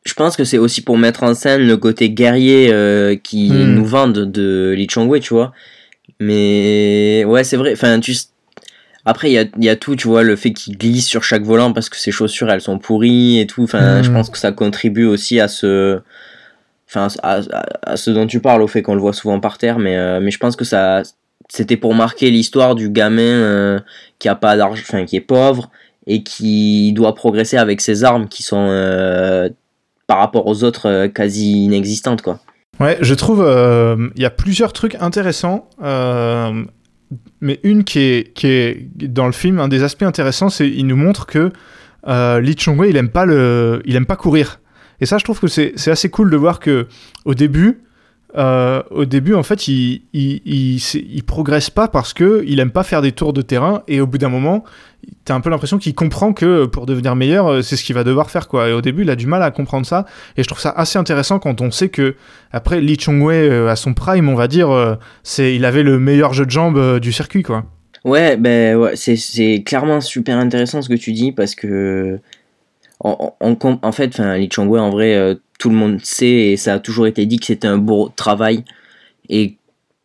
Je 0.06 0.14
pense 0.14 0.36
que 0.38 0.44
c'est 0.44 0.58
aussi 0.58 0.82
pour 0.82 0.98
mettre 0.98 1.24
en 1.24 1.34
scène 1.34 1.66
le 1.68 1.78
côté 1.78 2.10
guerrier 2.10 2.70
euh, 2.72 3.16
qui 3.16 3.50
Hmm. 3.52 3.74
nous 3.76 3.86
vendent 3.86 4.32
de 4.32 4.74
Lee 4.76 4.88
Chong-wei, 4.90 5.20
tu 5.20 5.34
vois. 5.34 5.52
Mais 6.20 7.24
ouais, 7.28 7.44
c'est 7.44 7.58
vrai. 7.58 7.74
Enfin, 7.74 8.00
tu. 8.00 8.16
Après, 9.06 9.30
il 9.30 9.34
y 9.34 9.38
a, 9.38 9.46
y 9.60 9.68
a 9.70 9.76
tout, 9.76 9.96
tu 9.98 10.08
vois, 10.08 10.24
le 10.24 10.36
fait 10.38 10.52
qu'il 10.54 10.78
glisse 10.78 11.08
sur 11.08 11.24
chaque 11.24 11.44
volant 11.44 11.74
parce 11.74 11.90
que 11.90 11.98
ses 11.98 12.12
chaussures, 12.12 12.50
elles 12.50 12.62
sont 12.62 12.80
pourries 12.80 13.40
et 13.40 13.48
tout. 13.48 13.64
Enfin, 13.64 14.00
Hmm. 14.00 14.04
je 14.04 14.12
pense 14.12 14.30
que 14.30 14.38
ça 14.38 14.52
contribue 14.52 15.06
aussi 15.06 15.40
à 15.42 15.48
ce. 15.50 16.00
Enfin, 16.88 17.08
à, 17.24 17.40
à- 17.52 17.66
à 17.94 17.98
ce 17.98 18.12
dont 18.12 18.28
tu 18.28 18.40
parles, 18.40 18.62
au 18.62 18.68
fait 18.68 18.82
qu'on 18.82 18.96
le 18.96 19.02
voit 19.02 19.14
souvent 19.14 19.40
par 19.40 19.58
terre. 19.58 19.80
Mais, 19.80 19.98
euh, 19.98 20.20
mais 20.22 20.32
je 20.32 20.38
pense 20.40 20.56
que 20.56 20.66
ça. 20.66 21.02
C'était 21.50 21.76
pour 21.78 21.94
marquer 21.94 22.32
l'histoire 22.32 22.74
du 22.76 22.90
gamin 22.90 23.22
euh, 23.22 23.80
qui 24.18 24.30
a 24.30 24.36
pas 24.36 24.56
d'argent, 24.56 24.82
enfin, 24.88 25.06
qui 25.06 25.18
est 25.18 25.22
pauvre 25.22 25.70
et 26.08 26.24
qui 26.24 26.94
doit 26.94 27.14
progresser 27.16 27.58
avec 27.58 27.82
ses 27.82 28.04
armes 28.06 28.28
qui 28.30 28.44
sont 28.44 28.68
euh, 28.70 29.50
par 30.08 30.18
rapport 30.20 30.48
aux 30.48 30.64
autres 30.64 31.08
quasi 31.08 31.66
inexistantes 31.66 32.22
quoi. 32.22 32.40
Ouais, 32.80 32.98
je 33.02 33.14
trouve 33.14 33.40
il 34.16 34.22
y 34.22 34.26
a 34.26 34.30
plusieurs 34.30 34.74
trucs 34.74 34.96
intéressants. 34.96 35.70
mais 37.42 37.60
une 37.64 37.84
qui 37.84 38.00
est, 38.00 38.34
qui 38.34 38.48
est 38.48 38.88
dans 39.08 39.28
le 39.28 39.32
film, 39.32 39.60
un 39.60 39.68
des 39.68 39.84
aspects 39.84 40.04
intéressants, 40.04 40.50
c'est 40.50 40.70
il 40.70 40.88
nous 40.88 40.96
montre 40.96 41.26
que 41.26 41.52
Lee 42.08 42.56
Chung-wei, 42.56 42.90
il 42.90 42.98
aime 42.98 43.10
pas 43.10 43.26
le, 43.26 43.82
il 43.86 43.96
aime 43.96 44.06
pas 44.06 44.16
courir. 44.16 44.60
Et 45.02 45.06
ça, 45.06 45.18
je 45.18 45.24
trouve 45.24 45.40
que 45.40 45.48
c'est 45.48 45.88
assez 45.88 46.10
cool 46.10 46.30
de 46.30 46.38
voir 46.38 46.60
que 46.60 46.88
au 47.26 47.34
début, 47.34 47.84
euh, 48.36 48.82
au 48.90 49.06
début, 49.06 49.36
en 49.36 49.44
fait, 49.44 49.68
il, 49.68 50.02
il, 50.14 51.24
progresse 51.24 51.70
pas 51.70 51.88
parce 51.88 52.14
que 52.14 52.44
il 52.48 52.60
aime 52.60 52.72
pas 52.72 52.84
faire 52.84 53.02
des 53.02 53.12
tours 53.12 53.34
de 53.34 53.42
terrain. 53.42 53.84
Et 53.88 54.02
au 54.02 54.08
bout 54.08 54.18
d'un 54.18 54.30
moment, 54.30 54.64
t'as 55.26 55.36
un 55.36 55.42
peu 55.42 55.50
l'impression 55.50 55.78
qu'il 55.78 55.94
comprend 55.94 56.34
que 56.34 56.66
pour 56.66 56.86
devenir 56.86 57.16
meilleur, 57.16 57.48
euh, 57.48 57.62
c'est 57.62 57.76
ce 57.76 57.84
qu'il 57.84 57.94
va 57.94 58.04
devoir 58.04 58.32
faire, 58.32 58.48
quoi. 58.48 58.70
Et 58.70 58.74
au 58.74 58.82
début, 58.82 59.04
il 59.04 59.10
a 59.12 59.16
du 59.16 59.28
mal 59.28 59.44
à 59.44 59.52
comprendre 59.52 59.86
ça. 59.86 60.06
Et 60.36 60.44
je 60.44 60.48
trouve 60.48 60.60
ça 60.60 60.72
assez 60.72 60.98
intéressant 60.98 61.38
quand 61.38 61.62
on 61.62 61.70
sait 61.70 61.90
que 61.90 62.16
après 62.52 62.82
Lee 62.82 62.98
Chong-wei 63.00 63.50
euh, 63.50 63.70
à 63.70 63.76
son 63.76 63.94
prime, 63.94 64.30
on 64.30 64.36
va 64.36 64.48
dire, 64.48 64.98
c'est 65.22 65.56
il 65.56 65.66
avait 65.66 65.84
le 65.84 66.00
meilleur 66.00 66.34
jeu 66.34 66.46
de 66.46 66.52
jambes 66.52 67.00
du 67.00 67.12
circuit, 67.12 67.44
quoi. 67.44 67.66
Ouais, 68.04 68.36
ben 68.36 68.90
c'est 68.96 69.64
clairement 69.66 70.02
super 70.02 70.38
intéressant 70.38 70.82
ce 70.82 70.90
que 70.90 70.96
tu 70.96 71.14
dis 71.14 71.32
parce 71.32 71.56
que 71.56 72.20
en, 73.00 73.34
en, 73.40 73.92
fait, 73.92 74.18
Lee 74.18 74.50
Chong-wei 74.50 74.80
en 74.80 74.90
vrai 74.90 75.38
tout 75.64 75.70
le 75.70 75.78
monde 75.78 76.00
sait 76.04 76.28
et 76.28 76.58
ça 76.58 76.74
a 76.74 76.80
toujours 76.80 77.08
été 77.08 77.26
dit 77.26 77.40
que 77.40 77.46
c'était 77.46 77.70
un 77.70 77.78
beau 77.78 78.12
travail. 78.14 78.66
Et 79.30 79.56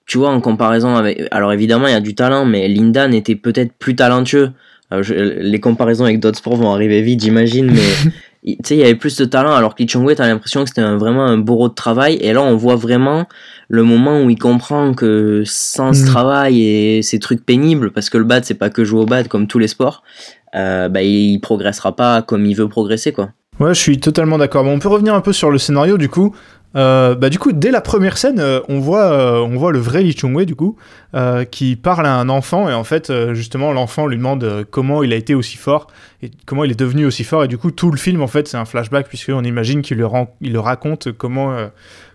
tu 0.07 0.19
vois, 0.19 0.31
en 0.31 0.41
comparaison 0.41 0.95
avec. 0.95 1.27
Alors 1.33 1.53
évidemment, 1.53 1.89
il 1.89 1.91
y 1.91 1.97
a 1.97 2.01
du 2.01 2.15
talent, 2.15 2.45
mais 2.45 2.69
Linda 2.69 3.09
n'était 3.09 3.35
peut-être 3.35 3.73
plus 3.73 3.97
talentueux. 3.97 4.53
les 4.93 5.59
comparaisons 5.59 6.05
avec 6.05 6.21
d'autres 6.21 6.39
sports 6.39 6.55
vont 6.55 6.73
arriver 6.73 7.03
vite, 7.03 7.25
j'imagine, 7.25 7.73
mais 7.73 8.13
tu 8.45 8.57
sais, 8.63 8.77
il 8.77 8.79
y 8.79 8.85
avait 8.85 8.95
plus 8.95 9.17
de 9.17 9.25
talent, 9.25 9.53
alors 9.53 9.75
que 9.75 9.83
Lee 9.83 10.15
t'as 10.15 10.29
l'impression 10.29 10.63
que 10.63 10.69
c'était 10.69 10.95
vraiment 10.95 11.25
un 11.25 11.39
bourreau 11.39 11.69
de 11.69 11.75
travail. 11.75 12.19
Et 12.21 12.33
là, 12.33 12.41
on 12.41 12.55
voit 12.55 12.77
vraiment 12.77 13.27
le 13.69 13.83
moment 13.83 14.23
où 14.23 14.31
il 14.31 14.39
comprend 14.39 14.95
que 14.95 15.43
sans 15.45 15.93
ce 15.93 16.05
mm. 16.05 16.07
travail 16.07 16.63
et 16.63 17.03
ces 17.03 17.19
trucs 17.19 17.45
pénibles, 17.45 17.91
parce 17.91 18.11
que 18.11 18.19
le 18.19 18.25
bad, 18.25 18.45
c'est 18.45 18.55
pas 18.55 18.71
que 18.71 18.85
jouer 18.85 19.01
au 19.01 19.07
bad 19.07 19.27
comme 19.27 19.49
tous 19.49 19.59
les 19.59 19.67
sports, 19.67 20.05
euh, 20.55 20.89
bah, 20.89 21.03
il 21.03 21.41
progressera 21.41 21.97
pas 21.97 22.23
comme 22.23 22.47
il 22.47 22.55
veut 22.55 22.69
progresser, 22.69 23.11
quoi. 23.11 23.31
Ouais, 23.61 23.75
je 23.75 23.81
suis 23.81 23.99
totalement 23.99 24.39
d'accord. 24.39 24.65
Bon, 24.65 24.75
on 24.75 24.79
peut 24.79 24.89
revenir 24.89 25.15
un 25.15 25.21
peu 25.21 25.33
sur 25.33 25.51
le 25.51 25.59
scénario 25.59 25.99
du 25.99 26.09
coup. 26.09 26.35
Euh, 26.77 27.15
bah, 27.15 27.31
du 27.31 27.39
coup, 27.39 27.53
dès 27.53 27.71
la 27.71 27.81
première 27.81 28.19
scène, 28.19 28.41
euh, 28.41 28.61
on, 28.69 28.79
voit, 28.79 29.11
euh, 29.11 29.39
on 29.41 29.57
voit 29.57 29.73
le 29.73 29.79
vrai 29.79 30.03
Lee 30.03 30.13
Chung-wei, 30.13 30.45
du 30.45 30.55
coup, 30.55 30.77
qui 31.51 31.77
parle 31.77 32.07
à 32.07 32.15
un 32.15 32.29
enfant, 32.29 32.69
et 32.69 32.75
en 32.75 32.85
fait, 32.85 33.13
justement, 33.33 33.73
l'enfant 33.73 34.07
lui 34.07 34.17
demande 34.17 34.67
comment 34.71 35.03
il 35.03 35.13
a 35.13 35.17
été 35.17 35.35
aussi 35.35 35.57
fort, 35.57 35.87
et 36.23 36.31
comment 36.45 36.65
il 36.65 36.71
est 36.71 36.79
devenu 36.79 37.07
aussi 37.07 37.25
fort, 37.25 37.45
et 37.45 37.49
du 37.49 37.57
coup, 37.57 37.71
tout 37.71 37.91
le 37.91 37.97
film, 37.97 38.21
en 38.21 38.27
fait, 38.27 38.47
c'est 38.47 38.59
un 38.59 38.67
flashback, 38.67 39.09
puisqu'on 39.09 39.43
imagine 39.43 39.81
qu'il 39.81 39.97
le, 39.97 40.07
le 40.43 40.61
raconte 40.61 41.11
comment, 41.13 41.57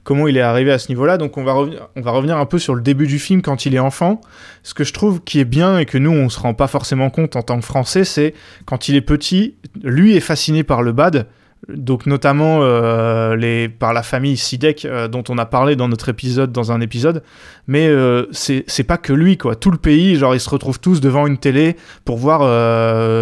comment 0.03 0.27
il 0.27 0.38
est 0.38 0.41
arrivé 0.41 0.72
à 0.72 0.79
ce 0.79 0.89
niveau-là. 0.89 1.17
Donc, 1.17 1.38
on 1.38 1.43
va, 1.43 1.55
on 1.95 2.01
va 2.01 2.12
revenir 2.12 2.38
un 2.38 2.45
peu 2.45 2.60
sur 2.60 2.75
le 2.75 2.81
début 2.81 3.07
du 3.07 3.19
film 3.19 3.41
quand 3.41 3.65
il 3.65 3.75
est 3.75 3.79
enfant. 3.79 4.22
Ce 4.63 4.74
que 4.74 4.83
je 4.83 4.93
trouve 4.93 5.22
qui 5.22 5.39
est 5.39 5.45
bien, 5.45 5.77
et 5.77 5.86
que 5.86 5.98
nous, 5.98 6.12
on 6.12 6.29
se 6.29 6.39
rend 6.39 6.53
pas 6.53 6.67
forcément 6.67 7.10
compte 7.10 7.36
en 7.36 7.41
tant 7.41 7.60
que 7.60 7.65
Français, 7.65 8.03
c'est 8.03 8.33
quand 8.65 8.89
il 8.89 8.95
est 8.95 9.01
petit, 9.01 9.55
lui 9.81 10.15
est 10.15 10.22
fasciné 10.22 10.63
par 10.63 10.81
le 10.81 10.91
bad, 10.91 11.27
donc 11.69 12.05
notamment 12.05 12.60
euh, 12.62 13.36
les, 13.36 13.69
par 13.69 13.93
la 13.93 14.03
famille 14.03 14.36
Sidek 14.36 14.86
euh, 14.86 15.07
dont 15.07 15.24
on 15.29 15.38
a 15.38 15.45
parlé 15.45 15.75
dans 15.75 15.88
notre 15.88 16.10
épisode, 16.10 16.51
dans 16.51 16.72
un 16.72 16.81
épisode, 16.81 17.24
mais 17.67 17.88
euh, 17.88 18.25
c'est 18.31 18.83
pas 18.83 18.98
que 18.98 19.13
lui 19.13 19.38
quoi, 19.38 19.55
tout 19.55 19.72
le 19.72 19.77
pays, 19.77 20.15
genre 20.17 20.36
ils 20.36 20.41
se 20.41 20.50
retrouvent 20.50 20.79
tous 20.79 21.00
devant 21.00 21.25
une 21.25 21.38
télé 21.38 21.77
pour 22.03 22.17
voir 22.17 22.41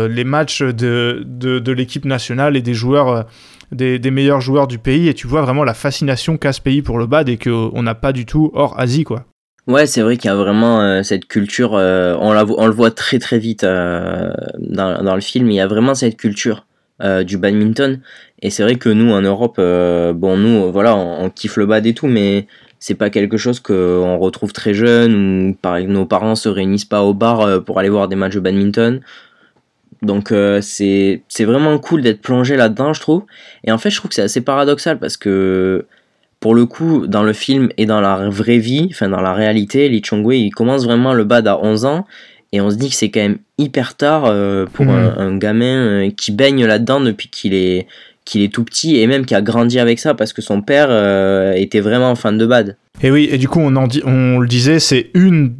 les 0.07 0.23
matchs 0.23 0.63
de, 0.63 1.23
de, 1.25 1.71
l'équipe 1.71 2.05
nationale 2.05 2.57
et 2.57 2.61
des 2.61 2.73
joueurs, 2.73 3.25
des, 3.71 4.11
meilleurs 4.11 4.41
joueurs 4.41 4.67
du 4.67 4.77
pays, 4.77 5.07
et 5.07 5.13
tu 5.13 5.27
vois 5.27 5.41
vraiment 5.41 5.63
la 5.63 5.73
fascination 5.73 6.37
qu'a 6.37 6.53
ce 6.53 6.61
pays 6.61 6.81
pour 6.81 6.99
le 6.99 7.05
bad 7.05 7.29
et 7.29 7.37
qu'on 7.37 7.81
n'a 7.81 7.95
pas 7.95 8.11
du 8.11 8.25
tout 8.25 8.51
hors 8.53 8.79
Asie 8.79 9.03
quoi. 9.03 9.25
Ouais, 9.67 9.85
c'est 9.85 10.01
vrai 10.01 10.17
qu'il 10.17 10.27
y 10.27 10.33
a 10.33 10.35
vraiment 10.35 11.03
cette 11.03 11.25
culture, 11.25 11.73
on, 11.73 12.33
la, 12.33 12.45
on 12.45 12.65
le 12.65 12.73
voit 12.73 12.91
très 12.91 13.19
très 13.19 13.37
vite 13.37 13.63
dans, 13.63 14.43
dans 14.57 15.15
le 15.15 15.21
film, 15.21 15.51
il 15.51 15.55
y 15.55 15.61
a 15.61 15.67
vraiment 15.67 15.93
cette 15.93 16.17
culture 16.17 16.65
du 17.25 17.37
badminton 17.37 18.01
et 18.41 18.49
c'est 18.49 18.63
vrai 18.63 18.75
que 18.75 18.89
nous, 18.89 19.11
en 19.11 19.21
Europe, 19.21 19.57
euh, 19.59 20.13
bon, 20.13 20.37
nous, 20.37 20.71
voilà, 20.71 20.95
on, 20.95 21.29
kiffe 21.29 21.57
le 21.57 21.65
bad 21.67 21.85
et 21.85 21.93
tout, 21.93 22.07
mais 22.07 22.47
c'est 22.79 22.95
pas 22.95 23.11
quelque 23.11 23.37
chose 23.37 23.59
qu'on 23.59 24.17
retrouve 24.17 24.51
très 24.51 24.73
jeune, 24.73 25.49
ou 25.49 25.53
par 25.53 25.79
nos 25.81 26.05
parents 26.05 26.35
se 26.35 26.49
réunissent 26.49 26.85
pas 26.85 27.03
au 27.03 27.13
bar 27.13 27.41
euh, 27.41 27.59
pour 27.59 27.79
aller 27.79 27.89
voir 27.89 28.07
des 28.07 28.15
matchs 28.15 28.35
de 28.35 28.39
badminton. 28.39 29.01
Donc 30.01 30.31
euh, 30.31 30.61
c'est 30.61 31.21
vraiment 31.39 31.77
cool 31.77 32.01
d'être 32.01 32.21
plongé 32.21 32.55
là-dedans, 32.55 32.93
je 32.93 33.01
trouve. 33.01 33.23
Et 33.63 33.71
en 33.71 33.77
fait, 33.77 33.89
je 33.89 33.97
trouve 33.97 34.09
que 34.09 34.15
c'est 34.15 34.21
assez 34.21 34.41
paradoxal 34.41 34.99
parce 34.99 35.17
que 35.17 35.85
pour 36.39 36.55
le 36.55 36.65
coup, 36.65 37.05
dans 37.05 37.23
le 37.23 37.33
film 37.33 37.69
et 37.77 37.85
dans 37.85 38.01
la 38.01 38.29
vraie 38.29 38.57
vie, 38.57 38.87
enfin 38.91 39.09
dans 39.09 39.21
la 39.21 39.33
réalité, 39.33 39.89
Lee 39.89 40.01
Chong-wei, 40.03 40.39
il 40.39 40.51
commence 40.51 40.85
vraiment 40.85 41.13
le 41.13 41.23
bad 41.23 41.47
à 41.47 41.59
11 41.59 41.85
ans 41.85 42.07
et 42.51 42.61
on 42.61 42.69
se 42.69 42.75
dit 42.75 42.89
que 42.89 42.95
c'est 42.95 43.09
quand 43.11 43.21
même 43.21 43.37
hyper 43.59 43.95
tard 43.95 44.23
pour 44.73 44.85
mmh. 44.85 44.89
un, 44.89 45.17
un, 45.17 45.37
gamin 45.37 46.09
qui 46.09 46.31
baigne 46.31 46.65
là-dedans 46.65 46.99
depuis 46.99 47.29
qu'il 47.29 47.53
est 47.53 47.87
qu'il 48.25 48.41
est 48.41 48.53
tout 48.53 48.63
petit 48.63 48.99
et 48.99 49.07
même 49.07 49.25
qui 49.25 49.35
a 49.35 49.41
grandi 49.41 49.79
avec 49.79 49.99
ça 49.99 50.13
parce 50.13 50.33
que 50.33 50.41
son 50.41 50.61
père 50.61 50.87
euh, 50.89 51.53
était 51.53 51.79
vraiment 51.79 52.15
fan 52.15 52.37
de 52.37 52.45
Bad. 52.45 52.77
Et 53.01 53.11
oui, 53.11 53.27
et 53.31 53.37
du 53.37 53.47
coup, 53.47 53.59
on, 53.59 53.75
en 53.75 53.87
dit, 53.87 54.01
on 54.05 54.39
le 54.39 54.47
disait, 54.47 54.79
c'est 54.79 55.09
une, 55.13 55.55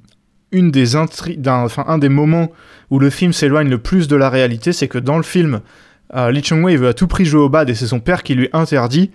une 0.52 0.72
des 0.72 0.96
enfin, 0.96 1.86
un 1.88 1.98
des 1.98 2.10
moments 2.10 2.52
où 2.90 3.00
le 3.00 3.10
film 3.10 3.34
s'éloigne 3.34 3.70
le 3.70 3.78
plus 3.78 4.08
de 4.08 4.16
la 4.16 4.30
réalité, 4.30 4.74
c'est 4.74 4.88
que 4.88 4.98
dans 4.98 5.18
le 5.18 5.24
film, 5.24 5.62
euh, 6.16 6.32
Lee 6.32 6.42
Chung-wei 6.42 6.76
veut 6.76 6.90
à 6.90 6.94
tout 6.94 7.08
prix 7.08 7.26
jouer 7.26 7.42
au 7.42 7.50
Bad 7.50 7.70
et 7.70 7.76
c'est 7.76 7.88
son 7.88 8.00
père 8.00 8.24
qui 8.24 8.36
lui 8.36 8.50
interdit. 8.54 9.12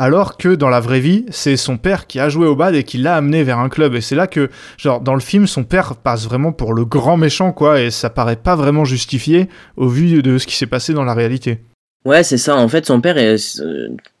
Alors 0.00 0.36
que 0.36 0.54
dans 0.54 0.68
la 0.68 0.78
vraie 0.78 1.00
vie, 1.00 1.26
c'est 1.30 1.56
son 1.56 1.76
père 1.76 2.06
qui 2.06 2.20
a 2.20 2.28
joué 2.28 2.46
au 2.46 2.54
bad 2.54 2.76
et 2.76 2.84
qui 2.84 2.98
l'a 2.98 3.16
amené 3.16 3.42
vers 3.42 3.58
un 3.58 3.68
club. 3.68 3.96
Et 3.96 4.00
c'est 4.00 4.14
là 4.14 4.28
que, 4.28 4.48
genre, 4.76 5.00
dans 5.00 5.14
le 5.14 5.20
film, 5.20 5.48
son 5.48 5.64
père 5.64 5.96
passe 5.96 6.24
vraiment 6.24 6.52
pour 6.52 6.72
le 6.72 6.84
grand 6.84 7.16
méchant, 7.16 7.50
quoi, 7.50 7.80
et 7.80 7.90
ça 7.90 8.08
paraît 8.08 8.36
pas 8.36 8.54
vraiment 8.54 8.84
justifié 8.84 9.48
au 9.76 9.88
vu 9.88 10.22
de 10.22 10.38
ce 10.38 10.46
qui 10.46 10.54
s'est 10.54 10.66
passé 10.66 10.92
dans 10.92 11.02
la 11.02 11.14
réalité. 11.14 11.64
Ouais, 12.08 12.22
c'est 12.22 12.38
ça. 12.38 12.56
En 12.56 12.68
fait, 12.68 12.86
son 12.86 13.02
père, 13.02 13.16
euh, 13.18 13.36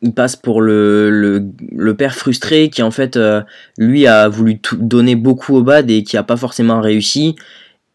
il 0.02 0.12
passe 0.12 0.36
pour 0.36 0.60
le, 0.60 1.08
le, 1.72 1.94
père 1.94 2.14
frustré 2.14 2.68
qui, 2.68 2.82
en 2.82 2.90
fait, 2.90 3.16
euh, 3.16 3.40
lui 3.78 4.06
a 4.06 4.28
voulu 4.28 4.60
donner 4.74 5.16
beaucoup 5.16 5.56
au 5.56 5.62
bad 5.62 5.90
et 5.90 6.02
qui 6.02 6.18
a 6.18 6.22
pas 6.22 6.36
forcément 6.36 6.82
réussi. 6.82 7.34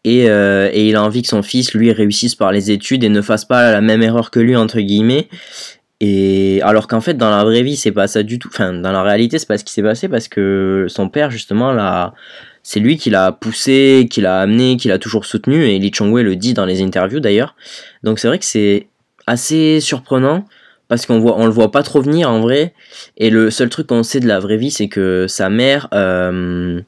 Et, 0.02 0.28
euh, 0.28 0.68
et, 0.72 0.88
il 0.88 0.96
a 0.96 1.02
envie 1.04 1.22
que 1.22 1.28
son 1.28 1.44
fils, 1.44 1.74
lui, 1.74 1.92
réussisse 1.92 2.34
par 2.34 2.50
les 2.50 2.72
études 2.72 3.04
et 3.04 3.08
ne 3.08 3.22
fasse 3.22 3.44
pas 3.44 3.70
la 3.70 3.80
même 3.80 4.02
erreur 4.02 4.32
que 4.32 4.40
lui, 4.40 4.56
entre 4.56 4.80
guillemets. 4.80 5.28
Et 6.00 6.60
alors 6.62 6.88
qu'en 6.88 7.00
fait, 7.00 7.14
dans 7.14 7.30
la 7.30 7.44
vraie 7.44 7.62
vie, 7.62 7.76
c'est 7.76 7.92
pas 7.92 8.08
ça 8.08 8.24
du 8.24 8.40
tout. 8.40 8.48
Enfin, 8.52 8.72
dans 8.72 8.90
la 8.90 9.04
réalité, 9.04 9.38
c'est 9.38 9.46
pas 9.46 9.58
ce 9.58 9.64
qui 9.64 9.72
s'est 9.72 9.82
passé 9.82 10.08
parce 10.08 10.26
que 10.26 10.86
son 10.88 11.08
père, 11.08 11.30
justement, 11.30 11.70
là, 11.72 12.14
c'est 12.64 12.80
lui 12.80 12.96
qui 12.96 13.10
l'a 13.10 13.30
poussé, 13.30 14.08
qui 14.10 14.20
l'a 14.22 14.40
amené, 14.40 14.76
qui 14.76 14.88
l'a 14.88 14.98
toujours 14.98 15.24
soutenu. 15.24 15.66
Et 15.68 15.78
Lee 15.78 15.92
Chong-wei 15.92 16.24
le 16.24 16.34
dit 16.34 16.52
dans 16.52 16.66
les 16.66 16.82
interviews 16.82 17.20
d'ailleurs. 17.20 17.54
Donc 18.02 18.18
c'est 18.18 18.26
vrai 18.26 18.40
que 18.40 18.44
c'est 18.44 18.88
assez 19.26 19.80
surprenant 19.80 20.44
parce 20.88 21.06
qu'on 21.06 21.18
voit 21.18 21.42
le 21.42 21.50
voit 21.50 21.70
pas 21.70 21.82
trop 21.82 22.02
venir 22.02 22.30
en 22.30 22.40
vrai 22.40 22.74
et 23.16 23.30
le 23.30 23.50
seul 23.50 23.68
truc 23.68 23.86
qu'on 23.86 24.02
sait 24.02 24.20
de 24.20 24.28
la 24.28 24.38
vraie 24.38 24.56
vie 24.56 24.70
c'est 24.70 24.88
que 24.88 25.26
sa 25.28 25.48
mère 25.48 25.88
euh, 25.94 26.80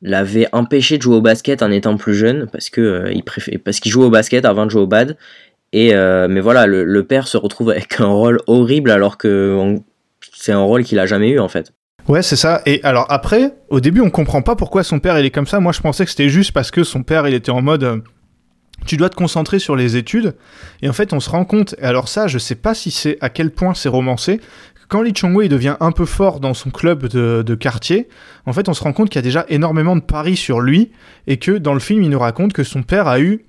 l'avait 0.00 0.48
empêché 0.52 0.96
de 0.96 1.02
jouer 1.02 1.16
au 1.16 1.20
basket 1.20 1.62
en 1.62 1.70
étant 1.70 1.96
plus 1.96 2.14
jeune 2.14 2.46
parce 2.50 2.70
que 2.70 2.80
euh, 2.80 3.70
qu'il 3.70 3.92
jouait 3.92 4.06
au 4.06 4.10
basket 4.10 4.44
avant 4.44 4.66
de 4.66 4.70
jouer 4.70 4.82
au 4.82 4.86
bad 4.86 5.16
et 5.72 5.94
euh, 5.94 6.26
mais 6.28 6.40
voilà 6.40 6.66
le, 6.66 7.02
père 7.04 7.28
se 7.28 7.36
retrouve 7.36 7.70
avec 7.70 8.00
un 8.00 8.06
rôle 8.06 8.40
horrible 8.46 8.90
alors 8.90 9.18
que 9.18 9.76
c'est 10.34 10.52
un 10.52 10.60
rôle 10.60 10.84
qu'il 10.84 10.98
a 10.98 11.06
jamais 11.06 11.30
eu 11.30 11.38
en 11.38 11.48
fait 11.48 11.72
Ouais, 12.08 12.22
c'est 12.22 12.34
ça. 12.34 12.62
Et 12.66 12.80
alors 12.82 13.06
après, 13.10 13.54
au 13.68 13.78
début, 13.78 14.00
on 14.00 14.10
comprend 14.10 14.42
pas 14.42 14.56
pourquoi 14.56 14.82
son 14.82 14.98
père 14.98 15.16
il 15.20 15.24
est 15.24 15.30
comme 15.30 15.46
ça. 15.46 15.60
Moi, 15.60 15.70
je 15.70 15.80
pensais 15.80 16.04
que 16.04 16.10
c'était 16.10 16.28
juste 16.28 16.50
parce 16.50 16.72
que 16.72 16.82
son 16.82 17.04
père 17.04 17.28
il 17.28 17.34
était 17.34 17.52
en 17.52 17.62
mode 17.62 18.02
tu 18.86 18.96
dois 18.96 19.08
te 19.08 19.16
concentrer 19.16 19.58
sur 19.58 19.76
les 19.76 19.96
études. 19.96 20.34
Et 20.82 20.88
en 20.88 20.92
fait, 20.92 21.12
on 21.12 21.20
se 21.20 21.30
rend 21.30 21.44
compte, 21.44 21.74
et 21.78 21.84
alors 21.84 22.08
ça, 22.08 22.26
je 22.26 22.38
sais 22.38 22.54
pas 22.54 22.74
si 22.74 22.90
c'est 22.90 23.18
à 23.20 23.28
quel 23.28 23.50
point 23.50 23.74
c'est 23.74 23.88
romancé, 23.88 24.40
quand 24.88 25.00
Lee 25.00 25.14
Chong-wei 25.14 25.48
devient 25.48 25.76
un 25.80 25.90
peu 25.90 26.04
fort 26.04 26.38
dans 26.38 26.52
son 26.52 26.68
club 26.68 27.06
de, 27.06 27.54
quartier, 27.54 28.08
en 28.44 28.52
fait, 28.52 28.68
on 28.68 28.74
se 28.74 28.82
rend 28.82 28.92
compte 28.92 29.08
qu'il 29.08 29.16
y 29.16 29.20
a 29.20 29.22
déjà 29.22 29.46
énormément 29.48 29.96
de 29.96 30.02
paris 30.02 30.36
sur 30.36 30.60
lui, 30.60 30.90
et 31.26 31.38
que 31.38 31.52
dans 31.52 31.72
le 31.72 31.80
film, 31.80 32.02
il 32.02 32.10
nous 32.10 32.18
raconte 32.18 32.52
que 32.52 32.62
son 32.62 32.82
père 32.82 33.08
a 33.08 33.18
eu 33.18 33.46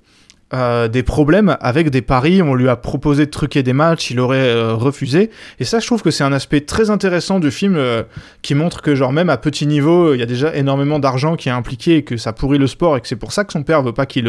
euh, 0.54 0.88
des 0.88 1.02
problèmes 1.02 1.56
avec 1.60 1.90
des 1.90 2.02
paris. 2.02 2.40
On 2.40 2.54
lui 2.54 2.68
a 2.68 2.76
proposé 2.76 3.26
de 3.26 3.30
truquer 3.30 3.62
des 3.62 3.72
matchs, 3.72 4.10
il 4.10 4.20
aurait 4.20 4.38
euh, 4.38 4.74
refusé. 4.74 5.30
Et 5.58 5.64
ça, 5.64 5.80
je 5.80 5.86
trouve 5.86 6.02
que 6.02 6.10
c'est 6.10 6.24
un 6.24 6.32
aspect 6.32 6.60
très 6.60 6.90
intéressant 6.90 7.40
du 7.40 7.50
film 7.50 7.74
euh, 7.76 8.04
qui 8.42 8.54
montre 8.54 8.80
que, 8.80 8.94
genre, 8.94 9.12
même 9.12 9.30
à 9.30 9.36
petit 9.36 9.66
niveau, 9.66 10.14
il 10.14 10.20
y 10.20 10.22
a 10.22 10.26
déjà 10.26 10.54
énormément 10.54 10.98
d'argent 10.98 11.36
qui 11.36 11.48
est 11.48 11.52
impliqué 11.52 11.96
et 11.96 12.04
que 12.04 12.16
ça 12.16 12.32
pourrit 12.32 12.58
le 12.58 12.68
sport 12.68 12.96
et 12.96 13.00
que 13.00 13.08
c'est 13.08 13.16
pour 13.16 13.32
ça 13.32 13.44
que 13.44 13.52
son 13.52 13.64
père 13.64 13.82
veut 13.82 13.92
pas 13.92 14.06
qu'il 14.06 14.24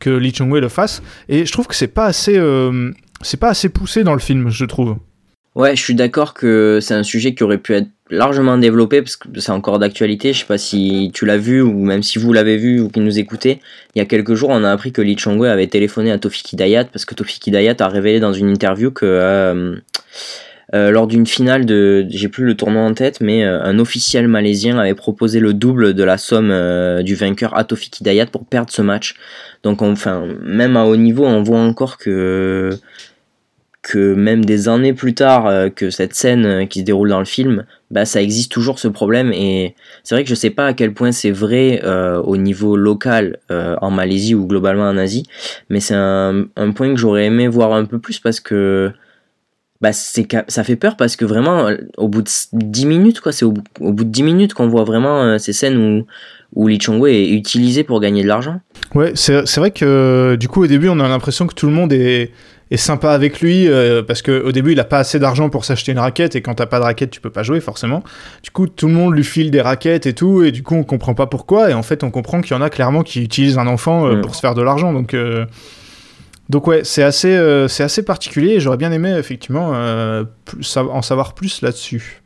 que 0.00 0.10
Lee 0.10 0.32
Chung-wei 0.32 0.60
le 0.60 0.68
fasse. 0.68 1.02
Et 1.28 1.46
je 1.46 1.52
trouve 1.52 1.66
que 1.66 1.76
c'est 1.76 1.86
pas 1.86 2.06
assez, 2.06 2.40
c'est 3.20 3.38
pas 3.38 3.48
assez 3.50 3.68
poussé 3.68 4.04
dans 4.04 4.14
le 4.14 4.20
film, 4.20 4.50
je 4.50 4.64
trouve. 4.64 4.96
Ouais, 5.54 5.76
je 5.76 5.82
suis 5.82 5.94
d'accord 5.94 6.32
que 6.32 6.78
c'est 6.80 6.94
un 6.94 7.02
sujet 7.02 7.34
qui 7.34 7.44
aurait 7.44 7.58
pu 7.58 7.74
être 7.74 7.88
largement 8.08 8.56
développé 8.56 9.02
parce 9.02 9.16
que 9.16 9.28
c'est 9.38 9.52
encore 9.52 9.78
d'actualité. 9.78 10.32
Je 10.32 10.40
sais 10.40 10.46
pas 10.46 10.56
si 10.56 11.10
tu 11.12 11.26
l'as 11.26 11.36
vu 11.36 11.60
ou 11.60 11.84
même 11.84 12.02
si 12.02 12.18
vous 12.18 12.32
l'avez 12.32 12.56
vu 12.56 12.80
ou 12.80 12.88
qui 12.88 13.00
nous 13.00 13.18
écoutez. 13.18 13.60
Il 13.94 13.98
y 13.98 14.02
a 14.02 14.06
quelques 14.06 14.34
jours, 14.34 14.48
on 14.50 14.64
a 14.64 14.70
appris 14.70 14.92
que 14.92 15.02
Lee 15.02 15.16
Chong-wei 15.18 15.50
avait 15.50 15.66
téléphoné 15.66 16.10
à 16.10 16.18
Tofiki 16.18 16.56
Dayat 16.56 16.86
parce 16.86 17.04
que 17.04 17.14
Tofiki 17.14 17.50
Dayat 17.50 17.76
a 17.80 17.88
révélé 17.88 18.18
dans 18.18 18.32
une 18.32 18.48
interview 18.48 18.90
que 18.90 19.04
euh, 19.04 19.76
euh, 20.74 20.90
lors 20.90 21.06
d'une 21.06 21.26
finale 21.26 21.66
de, 21.66 22.06
j'ai 22.08 22.28
plus 22.28 22.44
le 22.44 22.54
tournoi 22.54 22.80
en 22.80 22.94
tête, 22.94 23.20
mais 23.20 23.44
euh, 23.44 23.62
un 23.62 23.78
officiel 23.78 24.28
malaisien 24.28 24.78
avait 24.78 24.94
proposé 24.94 25.38
le 25.38 25.52
double 25.52 25.92
de 25.92 26.02
la 26.02 26.16
somme 26.16 27.02
du 27.02 27.14
vainqueur 27.14 27.54
Atofik 27.58 28.00
Hidayat 28.00 28.24
pour 28.24 28.46
perdre 28.46 28.70
ce 28.70 28.80
match. 28.80 29.16
Donc, 29.64 29.82
enfin, 29.82 30.24
même 30.40 30.78
à 30.78 30.86
haut 30.86 30.96
niveau, 30.96 31.26
on 31.26 31.42
voit 31.42 31.60
encore 31.60 31.98
que 31.98 32.70
que 33.82 34.14
même 34.14 34.44
des 34.44 34.68
années 34.68 34.92
plus 34.92 35.12
tard 35.12 35.46
euh, 35.46 35.68
que 35.68 35.90
cette 35.90 36.14
scène 36.14 36.46
euh, 36.46 36.66
qui 36.66 36.80
se 36.80 36.84
déroule 36.84 37.08
dans 37.08 37.18
le 37.18 37.24
film, 37.24 37.64
bah 37.90 38.04
ça 38.04 38.22
existe 38.22 38.50
toujours 38.50 38.78
ce 38.78 38.86
problème 38.86 39.32
et 39.32 39.74
c'est 40.04 40.14
vrai 40.14 40.22
que 40.22 40.30
je 40.30 40.36
sais 40.36 40.50
pas 40.50 40.66
à 40.66 40.72
quel 40.72 40.94
point 40.94 41.10
c'est 41.10 41.32
vrai 41.32 41.80
euh, 41.84 42.22
au 42.22 42.36
niveau 42.36 42.76
local 42.76 43.38
en 43.50 43.90
Malaisie 43.90 44.34
ou 44.34 44.46
globalement 44.46 44.88
en 44.88 44.96
Asie, 44.96 45.24
mais 45.68 45.80
c'est 45.80 45.94
un, 45.94 46.46
point 46.74 46.94
que 46.94 46.96
j'aurais 46.96 47.26
aimé 47.26 47.48
voir 47.48 47.74
un 47.74 47.84
peu 47.84 47.98
plus 47.98 48.18
parce 48.18 48.40
que 48.40 48.90
bah 49.82 49.92
c'est 49.92 50.26
ça 50.48 50.64
fait 50.64 50.76
peur 50.76 50.96
parce 50.96 51.16
que 51.16 51.26
vraiment 51.26 51.68
au 51.98 52.08
bout 52.08 52.22
de 52.22 52.30
10 52.52 52.86
minutes 52.86 53.20
quoi, 53.20 53.32
c'est 53.32 53.44
au, 53.44 53.52
bout- 53.52 54.04
de 54.04 54.04
10 54.04 54.22
minutes 54.22 54.54
qu'on 54.54 54.68
voit 54.68 54.84
vraiment 54.84 55.38
ces 55.38 55.52
scènes 55.52 55.76
où 55.76 56.06
où 56.54 56.68
Lee 56.68 56.80
Chong 56.80 57.00
Wei 57.00 57.14
est 57.24 57.30
utilisé 57.34 57.82
pour 57.84 58.00
gagner 58.00 58.22
de 58.22 58.28
l'argent. 58.28 58.60
Ouais, 58.94 59.12
c'est 59.14 59.56
vrai 59.56 59.70
que 59.70 60.36
du 60.38 60.48
coup 60.48 60.62
au 60.64 60.66
début 60.66 60.88
on 60.88 61.00
a 61.00 61.08
l'impression 61.08 61.46
que 61.46 61.54
tout 61.54 61.66
le 61.66 61.72
monde 61.72 61.92
est, 61.92 62.30
est 62.72 62.78
sympa 62.78 63.10
avec 63.10 63.40
lui 63.40 63.68
euh, 63.68 64.02
parce 64.02 64.22
qu'au 64.22 64.50
début 64.50 64.72
il 64.72 64.80
a 64.80 64.84
pas 64.84 64.98
assez 64.98 65.18
d'argent 65.18 65.50
pour 65.50 65.64
s'acheter 65.66 65.92
une 65.92 65.98
raquette 65.98 66.36
et 66.36 66.40
quand 66.40 66.54
t'as 66.54 66.66
pas 66.66 66.78
de 66.78 66.84
raquette 66.84 67.10
tu 67.10 67.20
peux 67.20 67.30
pas 67.30 67.42
jouer 67.42 67.60
forcément. 67.60 68.02
Du 68.42 68.50
coup 68.50 68.66
tout 68.66 68.88
le 68.88 68.94
monde 68.94 69.14
lui 69.14 69.24
file 69.24 69.50
des 69.50 69.60
raquettes 69.60 70.06
et 70.06 70.14
tout 70.14 70.42
et 70.42 70.52
du 70.52 70.62
coup 70.62 70.74
on 70.74 70.82
comprend 70.82 71.14
pas 71.14 71.26
pourquoi 71.26 71.70
et 71.70 71.74
en 71.74 71.82
fait 71.82 72.02
on 72.02 72.10
comprend 72.10 72.40
qu'il 72.40 72.56
y 72.56 72.58
en 72.58 72.62
a 72.62 72.70
clairement 72.70 73.02
qui 73.02 73.22
utilisent 73.22 73.58
un 73.58 73.66
enfant 73.66 74.06
euh, 74.06 74.20
pour 74.22 74.34
se 74.34 74.40
faire 74.40 74.54
de 74.54 74.62
l'argent 74.62 74.92
donc 74.92 75.12
euh, 75.12 75.44
donc 76.48 76.66
ouais 76.66 76.80
c'est 76.82 77.02
assez 77.02 77.34
euh, 77.34 77.68
c'est 77.68 77.82
assez 77.82 78.02
particulier 78.04 78.54
et 78.54 78.60
j'aurais 78.60 78.78
bien 78.78 78.92
aimé 78.92 79.14
effectivement 79.18 79.72
plus- 80.46 80.76
en 80.76 81.02
savoir 81.02 81.34
plus 81.34 81.60
là-dessus. 81.60 82.22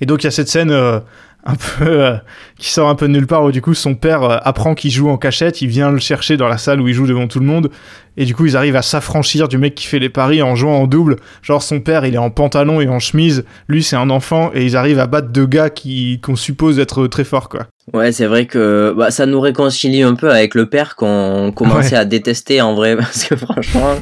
Et 0.00 0.06
donc 0.06 0.22
il 0.22 0.26
y 0.26 0.28
a 0.28 0.30
cette 0.30 0.48
scène 0.48 0.70
un 0.70 1.54
peu 1.54 2.18
qui 2.58 2.70
sort 2.70 2.88
un 2.88 2.94
peu 2.94 3.06
de 3.06 3.12
nulle 3.12 3.26
part 3.26 3.44
où 3.44 3.52
du 3.52 3.62
coup 3.62 3.74
son 3.74 3.94
père 3.94 4.22
euh, 4.22 4.36
apprend 4.42 4.74
qu'il 4.74 4.90
joue 4.90 5.08
en 5.08 5.16
cachette, 5.16 5.62
il 5.62 5.68
vient 5.68 5.90
le 5.90 5.98
chercher 5.98 6.36
dans 6.36 6.48
la 6.48 6.58
salle 6.58 6.80
où 6.80 6.88
il 6.88 6.94
joue 6.94 7.06
devant 7.06 7.28
tout 7.28 7.38
le 7.40 7.46
monde 7.46 7.70
et 8.16 8.24
du 8.24 8.34
coup 8.34 8.46
ils 8.46 8.56
arrivent 8.56 8.74
à 8.76 8.82
s'affranchir 8.82 9.46
du 9.48 9.58
mec 9.58 9.74
qui 9.76 9.86
fait 9.86 10.00
les 10.00 10.08
paris 10.08 10.42
en 10.42 10.56
jouant 10.56 10.76
en 10.82 10.86
double. 10.88 11.16
Genre 11.42 11.62
son 11.62 11.80
père 11.80 12.04
il 12.04 12.14
est 12.14 12.18
en 12.18 12.30
pantalon 12.30 12.80
et 12.80 12.88
en 12.88 12.98
chemise, 12.98 13.44
lui 13.68 13.82
c'est 13.82 13.96
un 13.96 14.10
enfant 14.10 14.50
et 14.54 14.64
ils 14.64 14.76
arrivent 14.76 14.98
à 14.98 15.06
battre 15.06 15.28
deux 15.28 15.46
gars 15.46 15.70
qui 15.70 16.20
qu'on 16.20 16.34
suppose 16.36 16.78
être 16.80 17.06
très 17.06 17.24
forts 17.24 17.48
quoi. 17.48 17.66
Ouais, 17.94 18.12
c'est 18.12 18.26
vrai 18.26 18.44
que 18.44 18.92
bah, 18.94 19.10
ça 19.10 19.24
nous 19.24 19.40
réconcilie 19.40 20.02
un 20.02 20.14
peu 20.14 20.30
avec 20.30 20.54
le 20.54 20.66
père 20.66 20.94
qu'on 20.94 21.52
commençait 21.56 21.94
Ouais. 21.94 22.00
à 22.00 22.04
détester 22.04 22.60
en 22.60 22.74
vrai 22.74 22.96
parce 22.98 23.24
que 23.24 23.34
franchement, 23.34 23.94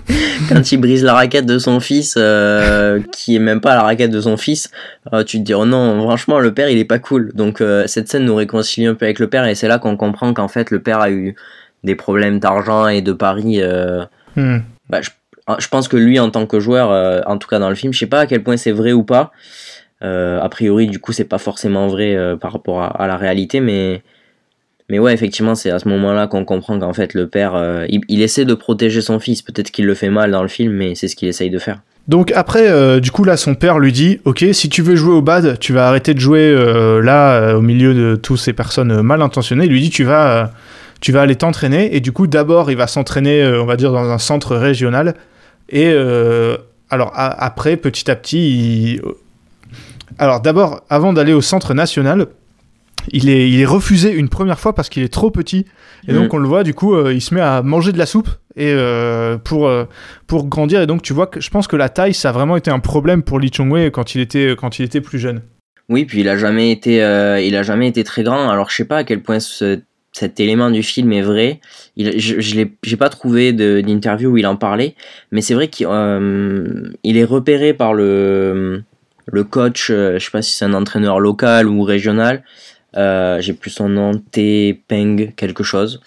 quand 0.49 0.73
il 0.73 0.79
brise 0.79 1.05
la 1.05 1.15
raquette 1.15 1.47
de 1.47 1.61
son 1.61 1.79
fils, 1.79 2.15
euh, 2.19 2.99
qui 3.13 3.37
est 3.37 3.39
même 3.39 3.61
pas 3.61 3.77
la 3.77 3.83
raquette 3.85 4.11
de 4.11 4.21
son 4.21 4.37
fils, 4.37 4.71
euh, 5.13 5.23
tu 5.23 5.39
te 5.39 5.45
dis 5.45 5.55
oh 5.55 5.65
non, 5.67 6.03
franchement 6.03 6.41
le 6.41 6.53
père 6.53 6.69
il 6.69 6.79
est 6.79 6.85
pas 6.85 6.99
cool. 6.99 7.31
Donc 7.35 7.61
euh, 7.61 7.85
cette 7.87 8.09
scène 8.09 8.25
nous 8.25 8.35
réconcilie 8.35 8.46
un 8.47 8.95
peu 8.95 9.05
avec 9.05 9.19
le 9.19 9.29
père 9.29 9.47
et 9.47 9.55
c'est 9.55 9.69
là 9.69 9.79
qu'on 9.79 9.97
comprend 9.97 10.33
qu'en 10.35 10.49
fait 10.49 10.71
le 10.71 10.81
père 10.81 11.01
a 11.01 11.11
eu 11.11 11.35
des 11.85 11.95
problèmes 11.95 12.39
d'argent 12.39 12.89
et 12.89 13.03
de 13.03 13.13
paris. 13.13 13.61
euh, 13.61 14.05
Hmm. 14.37 14.59
bah, 14.91 15.01
je, 15.01 15.11
je 15.59 15.69
pense 15.69 15.89
que 15.89 15.97
lui 15.97 16.19
en 16.19 16.31
tant 16.31 16.47
que 16.47 16.61
joueur, 16.61 16.91
euh, 16.91 17.23
en 17.27 17.39
tout 17.39 17.49
cas 17.49 17.59
dans 17.59 17.71
le 17.71 17.75
film, 17.75 17.93
je 17.95 17.99
sais 17.99 18.07
pas 18.07 18.21
à 18.21 18.27
quel 18.27 18.43
point 18.43 18.57
c'est 18.59 18.73
vrai 18.73 18.93
ou 18.93 19.03
pas. 19.03 19.33
Euh, 20.03 20.39
a 20.41 20.49
priori, 20.51 20.89
du 20.89 20.99
coup, 20.99 21.13
c'est 21.13 21.25
pas 21.25 21.39
forcément 21.39 21.89
vrai 21.89 22.15
par 22.39 22.53
rapport 22.53 22.83
à, 22.83 22.89
à 22.89 23.07
la 23.07 23.17
réalité, 23.17 23.61
mais 23.61 24.03
mais 24.91 24.99
ouais, 24.99 25.15
effectivement, 25.15 25.55
c'est 25.55 25.71
à 25.71 25.79
ce 25.79 25.89
moment-là 25.89 26.27
qu'on 26.27 26.45
comprend 26.45 26.79
qu'en 26.79 26.93
fait 26.93 27.15
le 27.15 27.29
père, 27.29 27.55
il, 27.89 28.03
il 28.09 28.21
essaie 28.21 28.45
de 28.45 28.55
protéger 28.55 29.01
son 29.01 29.19
fils. 29.19 29.41
Peut-être 29.41 29.71
qu'il 29.71 29.87
le 29.87 29.95
fait 29.95 30.11
mal 30.11 30.31
dans 30.31 30.43
le 30.43 30.49
film, 30.49 30.73
mais 30.75 30.95
c'est 30.95 31.09
ce 31.09 31.17
qu'il 31.17 31.29
essaye 31.29 31.51
de 31.51 31.59
faire. 31.59 31.81
Donc 32.09 32.31
après, 32.33 32.69
euh, 32.71 33.01
du 33.01 33.11
coup 33.11 33.25
là, 33.25 33.37
son 33.37 33.55
père 33.57 33.79
lui 33.79 33.91
dit, 33.93 34.21
ok, 34.25 34.45
si 34.53 34.69
tu 34.69 34.81
veux 34.83 34.95
jouer 34.95 35.13
au 35.15 35.23
bad, 35.23 35.59
tu 35.59 35.73
vas 35.73 35.89
arrêter 35.89 36.15
de 36.15 36.21
jouer 36.21 36.41
euh, 36.41 37.03
là 37.03 37.33
euh, 37.33 37.55
au 37.57 37.63
milieu 37.63 37.95
de 37.95 38.15
toutes 38.17 38.39
ces 38.39 38.53
personnes 38.53 39.03
mal 39.03 39.23
intentionnées. 39.23 39.65
Il 39.65 39.73
lui 39.73 39.81
dit, 39.81 39.91
tu 39.91 40.05
vas, 40.05 40.53
tu 41.01 41.11
vas 41.11 41.23
aller 41.23 41.35
t'entraîner. 41.35 41.97
Et 41.97 42.01
du 42.01 42.13
coup, 42.13 42.27
d'abord, 42.29 42.71
il 42.71 42.77
va 42.77 42.87
s'entraîner, 42.87 43.45
on 43.45 43.67
va 43.67 43.77
dire, 43.77 43.91
dans 43.93 44.09
un 44.09 44.19
centre 44.19 44.55
régional. 44.57 45.15
Et 45.69 45.93
alors 46.91 47.13
après, 47.15 47.77
petit 47.77 48.09
à 48.11 48.15
petit, 48.15 48.93
il- 48.95 49.03
alors 50.19 50.41
d'abord, 50.41 50.83
avant 50.89 51.13
d'aller 51.13 51.33
au 51.33 51.41
centre 51.43 51.75
national, 51.75 52.27
il 53.13 53.29
est, 53.29 53.51
il 53.51 53.61
est 53.61 53.65
refusé 53.67 54.13
une 54.13 54.29
première 54.29 54.59
fois 54.59 54.75
parce 54.75 54.89
qu'il 54.89 55.03
est 55.03 55.13
trop 55.13 55.31
petit. 55.31 55.67
Et 56.09 56.13
donc 56.13 56.33
Mm. 56.33 56.37
on 56.37 56.39
le 56.39 56.49
voit, 56.49 56.63
du 56.65 56.75
coup, 56.75 56.95
euh, 56.95 57.13
il 57.13 57.21
se 57.21 57.35
met 57.35 57.41
à 57.41 57.63
manger 57.63 57.93
de 57.93 57.99
la 57.99 58.07
soupe 58.07 58.29
et 58.57 58.73
euh, 58.73 59.37
pour 59.39 59.67
euh, 59.69 59.85
pour 60.27 60.47
grandir. 60.47 60.81
Et 60.81 60.87
donc 60.87 61.03
tu 61.03 61.13
vois 61.13 61.27
que 61.27 61.41
je 61.41 61.51
pense 61.51 61.67
que 61.67 61.77
la 61.77 61.89
taille, 61.89 62.15
ça 62.15 62.29
a 62.31 62.33
vraiment 62.33 62.57
été 62.57 62.71
un 62.71 62.79
problème 62.81 63.23
pour 63.23 63.39
Lee 63.41 63.51
Chong 63.53 63.71
Wei 63.73 63.91
quand 63.91 64.15
il 64.15 64.21
était 64.21 64.55
quand 64.59 64.79
il 64.79 64.85
était 64.85 65.01
plus 65.01 65.19
jeune. 65.19 65.43
Oui, 65.89 66.05
puis 66.05 66.21
il 66.21 66.29
a 66.29 66.37
jamais 66.37 66.71
été, 66.73 66.97
il 66.97 67.57
a 67.57 67.63
jamais 67.63 67.89
été 67.89 68.03
très 68.05 68.23
grand. 68.25 68.51
Alors 68.51 68.71
je 68.71 68.77
sais 68.77 68.85
pas 68.85 68.99
à 68.99 69.05
quel 69.05 69.23
point 69.23 69.39
ce- 69.41 69.81
cet 70.13 70.41
élément 70.41 70.71
du 70.71 70.83
film 70.83 71.13
est 71.13 71.21
vrai. 71.23 71.61
Il, 71.97 72.19
je, 72.19 72.41
j'ai 72.41 72.97
pas 72.97 73.09
trouvé 73.11 73.53
d'interview 73.53 74.31
où 74.31 74.37
il 74.39 74.47
en 74.47 74.57
parlait, 74.57 74.95
mais 75.31 75.43
c'est 75.43 75.55
vrai 75.55 75.69
qu'il 75.69 75.87
il 77.05 77.17
est 77.17 77.25
repéré 77.25 77.73
par 77.75 77.95
le 77.95 78.83
le 79.27 79.45
coach. 79.45 79.89
je 79.91 80.19
sais 80.19 80.31
pas 80.31 80.43
si 80.43 80.55
c'est 80.55 80.65
un 80.65 80.75
entraîneur 80.75 81.21
local 81.21 81.69
ou 81.69 81.83
régional. 81.83 82.43
Euh, 82.97 83.41
j'ai 83.41 83.53
plus 83.53 83.71
son 83.71 83.89
nom, 83.89 84.13
T 84.15 84.83
Peng 84.89 85.33
quelque 85.37 85.63
chose. 85.63 86.01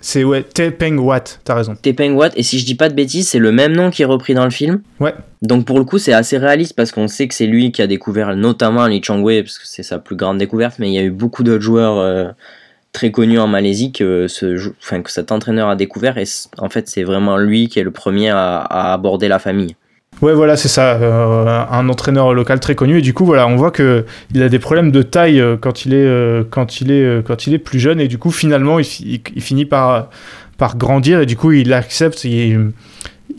C'est 0.00 0.22
ouais, 0.22 0.42
Tae 0.42 0.70
Peng 0.70 0.98
Wat, 0.98 1.24
t'as 1.44 1.54
raison. 1.54 1.74
T 1.80 1.94
Peng 1.94 2.12
Wat. 2.12 2.28
Et 2.36 2.42
si 2.42 2.58
je 2.58 2.66
dis 2.66 2.74
pas 2.74 2.90
de 2.90 2.94
bêtises, 2.94 3.28
c'est 3.28 3.38
le 3.38 3.52
même 3.52 3.72
nom 3.72 3.90
qui 3.90 4.02
est 4.02 4.04
repris 4.04 4.34
dans 4.34 4.44
le 4.44 4.50
film. 4.50 4.82
Ouais. 5.00 5.14
Donc 5.40 5.64
pour 5.64 5.78
le 5.78 5.84
coup, 5.86 5.96
c'est 5.96 6.12
assez 6.12 6.36
réaliste 6.36 6.76
parce 6.76 6.92
qu'on 6.92 7.08
sait 7.08 7.26
que 7.26 7.32
c'est 7.34 7.46
lui 7.46 7.72
qui 7.72 7.80
a 7.80 7.86
découvert 7.86 8.36
notamment 8.36 8.86
Lee 8.86 9.00
Chong 9.02 9.24
Wei 9.24 9.42
parce 9.42 9.58
que 9.58 9.66
c'est 9.66 9.82
sa 9.82 9.98
plus 9.98 10.14
grande 10.14 10.36
découverte. 10.36 10.78
Mais 10.78 10.88
il 10.88 10.92
y 10.92 10.98
a 10.98 11.02
eu 11.02 11.10
beaucoup 11.10 11.42
d'autres 11.42 11.62
joueurs 11.62 11.96
euh, 11.96 12.28
très 12.92 13.10
connus 13.10 13.38
en 13.38 13.46
Malaisie 13.46 13.92
que, 13.92 14.28
ce, 14.28 14.70
enfin, 14.78 15.00
que 15.00 15.10
cet 15.10 15.32
entraîneur 15.32 15.70
a 15.70 15.76
découvert. 15.76 16.18
Et 16.18 16.24
en 16.58 16.68
fait, 16.68 16.86
c'est 16.86 17.02
vraiment 17.02 17.38
lui 17.38 17.68
qui 17.68 17.78
est 17.78 17.84
le 17.84 17.90
premier 17.90 18.28
à, 18.28 18.58
à 18.58 18.92
aborder 18.92 19.28
la 19.28 19.38
famille. 19.38 19.74
Ouais, 20.22 20.32
voilà, 20.32 20.56
c'est 20.56 20.68
ça, 20.68 20.94
euh, 20.94 21.64
un 21.70 21.88
entraîneur 21.88 22.32
local 22.32 22.58
très 22.60 22.74
connu. 22.74 22.98
Et 22.98 23.02
du 23.02 23.12
coup, 23.12 23.26
voilà, 23.26 23.46
on 23.46 23.56
voit 23.56 23.70
que 23.70 24.06
il 24.32 24.42
a 24.42 24.48
des 24.48 24.58
problèmes 24.58 24.90
de 24.90 25.02
taille 25.02 25.38
euh, 25.40 25.56
quand 25.60 25.84
il 25.84 25.92
est 25.92 25.96
euh, 26.06 26.42
quand 26.48 26.80
il 26.80 26.90
est 26.90 27.26
quand 27.26 27.46
il 27.46 27.52
est 27.52 27.58
plus 27.58 27.78
jeune. 27.78 28.00
Et 28.00 28.08
du 28.08 28.16
coup, 28.16 28.30
finalement, 28.30 28.78
il, 28.78 28.84
fi- 28.84 29.20
il 29.34 29.42
finit 29.42 29.66
par 29.66 30.08
par 30.56 30.76
grandir. 30.78 31.20
Et 31.20 31.26
du 31.26 31.36
coup, 31.36 31.52
il 31.52 31.72
accepte. 31.74 32.26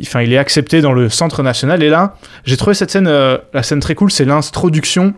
Enfin, 0.02 0.22
il 0.22 0.34
est 0.34 0.38
accepté 0.38 0.82
dans 0.82 0.94
le 0.94 1.10
centre 1.10 1.42
national. 1.42 1.82
Et 1.82 1.90
là, 1.90 2.18
j'ai 2.44 2.58
trouvé 2.58 2.76
cette 2.76 2.92
scène, 2.92 3.08
la 3.08 3.64
scène 3.64 3.80
très 3.80 3.96
cool, 3.96 4.12
c'est 4.12 4.26
l'introduction, 4.26 5.14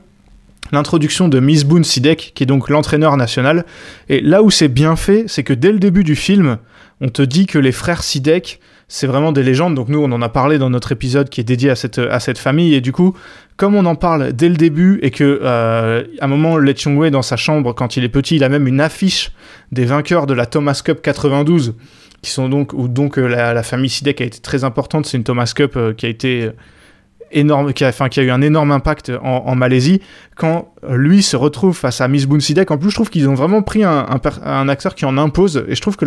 l'introduction 0.72 1.28
de 1.28 1.40
Miss 1.40 1.66
Boone 1.66 1.84
Sidek, 1.84 2.32
qui 2.36 2.44
est 2.44 2.46
donc 2.46 2.70
l'entraîneur 2.70 3.18
national. 3.18 3.66
Et 4.08 4.22
là 4.22 4.44
où 4.44 4.52
c'est 4.52 4.68
bien 4.68 4.96
fait, 4.96 5.26
c'est 5.28 5.44
que 5.44 5.54
dès 5.54 5.72
le 5.72 5.80
début 5.80 6.04
du 6.04 6.16
film, 6.16 6.58
on 7.02 7.10
te 7.10 7.24
dit 7.24 7.46
que 7.48 7.58
les 7.58 7.72
frères 7.72 8.04
Sidek, 8.04 8.60
c'est 8.88 9.08
vraiment 9.08 9.32
des 9.32 9.44
légendes. 9.44 9.76
Donc 9.76 9.90
nous, 9.90 10.00
on 10.00 10.12
en 10.12 10.22
a 10.22 10.30
parlé 10.30 10.58
dans 10.58 10.70
notre 10.70 10.92
épisode 10.92 11.30
qui 11.30 11.42
est 11.42 11.44
dédié 11.44 11.70
à 11.70 11.76
cette, 11.76 12.38
famille. 12.38 12.74
Et 12.74 12.82
du 12.82 12.92
coup, 12.92 13.16
comme 13.58 13.76
on 13.76 13.86
en 13.86 13.96
parle 13.96 14.34
dès 14.34 14.50
le 14.50 14.56
début 14.56 15.00
et 15.02 15.12
que 15.12 15.42
euh, 15.44 16.04
à 16.20 16.26
un 16.26 16.28
moment, 16.28 16.58
Lee 16.58 16.76
Chung 16.76 16.98
Wei 16.98 17.12
dans 17.12 17.22
sa 17.22 17.36
chambre, 17.36 17.74
quand 17.74 17.98
il 17.98 18.04
est 18.04 18.10
petit, 18.10 18.38
il 18.38 18.44
a 18.44 18.50
même 18.50 18.68
une 18.68 18.80
affiche 18.80 19.32
des 19.72 19.86
vainqueurs 19.86 20.26
de 20.26 20.34
la 20.34 20.46
Thomas 20.46 20.82
Cup 20.84 21.02
92, 21.02 21.76
qui 22.22 22.32
sont 22.32 22.48
donc 22.48 22.74
où 22.74 22.88
donc 22.88 23.20
euh, 23.20 23.28
la, 23.28 23.64
famille 23.64 23.90
Sidek 23.90 24.22
a 24.22 24.26
été 24.26 24.40
très 24.40 24.64
importante. 24.64 25.06
C'est 25.06 25.18
une 25.18 25.24
Thomas 25.24 25.52
Cup 25.54 25.76
euh, 25.76 25.94
qui 25.94 26.06
a 26.06 26.10
été 26.10 26.50
énorme, 27.32 27.74
qui 27.74 27.84
a, 27.84 27.92
eu 28.18 28.30
un 28.30 28.42
énorme 28.42 28.72
impact 28.72 29.12
en, 29.22 29.56
Malaisie. 29.56 30.02
Quand 30.36 30.74
lui 30.90 31.24
se 31.24 31.36
retrouve 31.36 31.76
face 31.76 32.02
à 32.02 32.08
Miss 32.08 32.26
Boone 32.26 32.42
Sidek, 32.42 32.72
en 32.72 32.78
plus, 32.78 32.90
je 32.90 32.96
trouve 32.96 33.10
qu'ils 33.10 33.28
ont 33.30 33.34
vraiment 33.34 33.62
pris 33.62 33.84
un, 33.84 34.70
acteur 34.70 34.96
qui 34.96 35.06
en 35.06 35.18
impose. 35.18 35.66
Et 35.68 35.76
je 35.76 35.82
trouve 35.82 35.98
que 35.98 36.06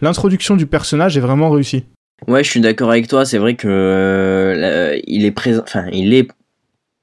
l'introduction 0.00 0.56
du 0.56 0.66
personnage 0.66 1.16
est 1.16 1.20
vraiment 1.20 1.50
réussie. 1.50 1.84
Ouais, 2.26 2.42
je 2.42 2.50
suis 2.50 2.60
d'accord 2.60 2.90
avec 2.90 3.08
toi. 3.08 3.24
C'est 3.24 3.38
vrai 3.38 3.54
que 3.54 3.68
euh, 3.68 4.98
il 5.06 5.24
est 5.24 5.32
présent, 5.32 5.62
enfin, 5.62 5.86
il 5.92 6.14
est 6.14 6.28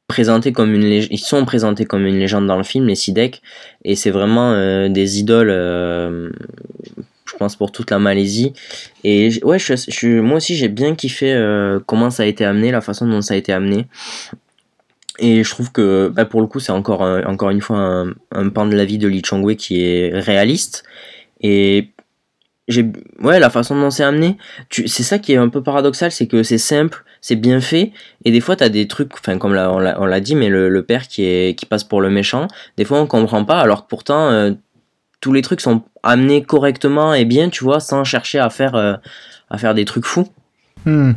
présenté 0.07 0.51
comme 0.51 0.75
ils 0.75 1.17
sont 1.19 1.45
présentés 1.45 1.85
comme 1.85 2.05
une 2.05 2.19
légende 2.19 2.47
dans 2.47 2.57
le 2.57 2.63
film, 2.63 2.87
les 2.87 2.95
Sidek, 2.95 3.41
et 3.85 3.95
c'est 3.95 4.11
vraiment 4.11 4.51
euh, 4.51 4.89
des 4.89 5.19
idoles. 5.19 5.49
euh, 5.49 6.29
je 7.33 7.37
pense 7.37 7.55
pour 7.55 7.71
toute 7.71 7.91
la 7.91 7.99
Malaisie. 7.99 8.53
Et 9.03 9.29
ouais, 9.43 9.59
je, 9.59 9.73
je- 9.89 10.19
moi 10.21 10.37
aussi 10.37 10.55
j'ai 10.55 10.69
bien 10.69 10.95
kiffé 10.95 11.33
euh, 11.33 11.79
comment 11.85 12.09
ça 12.09 12.23
a 12.23 12.25
été 12.27 12.45
amené, 12.45 12.71
la 12.71 12.81
façon 12.81 13.07
dont 13.07 13.21
ça 13.21 13.33
a 13.33 13.37
été 13.37 13.51
amené. 13.51 13.87
Et 15.19 15.43
je 15.43 15.49
trouve 15.49 15.71
que 15.71 16.07
bah, 16.09 16.25
pour 16.25 16.41
le 16.41 16.47
coup, 16.47 16.59
c'est 16.59 16.71
encore, 16.71 17.03
un- 17.03 17.23
encore 17.25 17.49
une 17.51 17.61
fois 17.61 17.77
un, 17.77 18.13
un 18.31 18.49
pan 18.49 18.65
de 18.65 18.75
la 18.75 18.85
vie 18.85 18.97
de 18.97 19.07
Lee 19.07 19.21
Chong 19.23 19.43
Wei 19.43 19.55
qui 19.55 19.83
est 19.83 20.11
réaliste. 20.13 20.83
Et 21.41 21.89
j'ai 22.67 22.85
ouais, 23.19 23.39
la 23.39 23.49
façon 23.49 23.75
dont 23.79 23.89
c'est 23.91 24.03
amené, 24.03 24.37
c'est 24.71 25.03
ça 25.03 25.19
qui 25.19 25.33
est 25.33 25.37
un 25.37 25.49
peu 25.49 25.61
paradoxal, 25.61 26.11
c'est 26.11 26.27
que 26.27 26.43
c'est 26.43 26.57
simple, 26.57 27.03
c'est 27.19 27.35
bien 27.35 27.59
fait, 27.59 27.91
et 28.23 28.31
des 28.31 28.39
fois 28.39 28.55
t'as 28.55 28.69
des 28.69 28.87
trucs, 28.87 29.13
enfin 29.15 29.37
comme 29.37 29.53
l'a 29.53 29.69
on 29.73 30.05
l'a 30.05 30.19
dit, 30.21 30.33
mais 30.33 30.47
le, 30.47 30.69
le 30.69 30.83
père 30.83 31.09
qui, 31.09 31.25
est, 31.25 31.55
qui 31.59 31.65
passe 31.65 31.83
pour 31.83 31.99
le 31.99 32.09
méchant, 32.09 32.47
des 32.77 32.85
fois 32.85 33.01
on 33.01 33.05
comprend 33.05 33.43
pas, 33.43 33.59
alors 33.59 33.83
que 33.83 33.89
pourtant 33.89 34.29
euh, 34.29 34.51
tous 35.23 35.31
les 35.31 35.41
trucs 35.41 35.61
sont 35.61 35.83
amenés 36.03 36.43
correctement 36.43 37.13
et 37.13 37.23
bien, 37.23 37.47
tu 37.49 37.63
vois, 37.63 37.79
sans 37.79 38.03
chercher 38.03 38.39
à 38.39 38.49
faire, 38.49 38.75
euh, 38.75 38.95
à 39.49 39.57
faire 39.57 39.73
des 39.73 39.85
trucs 39.85 40.05
fous. 40.05 40.27
Hmm. 40.85 41.13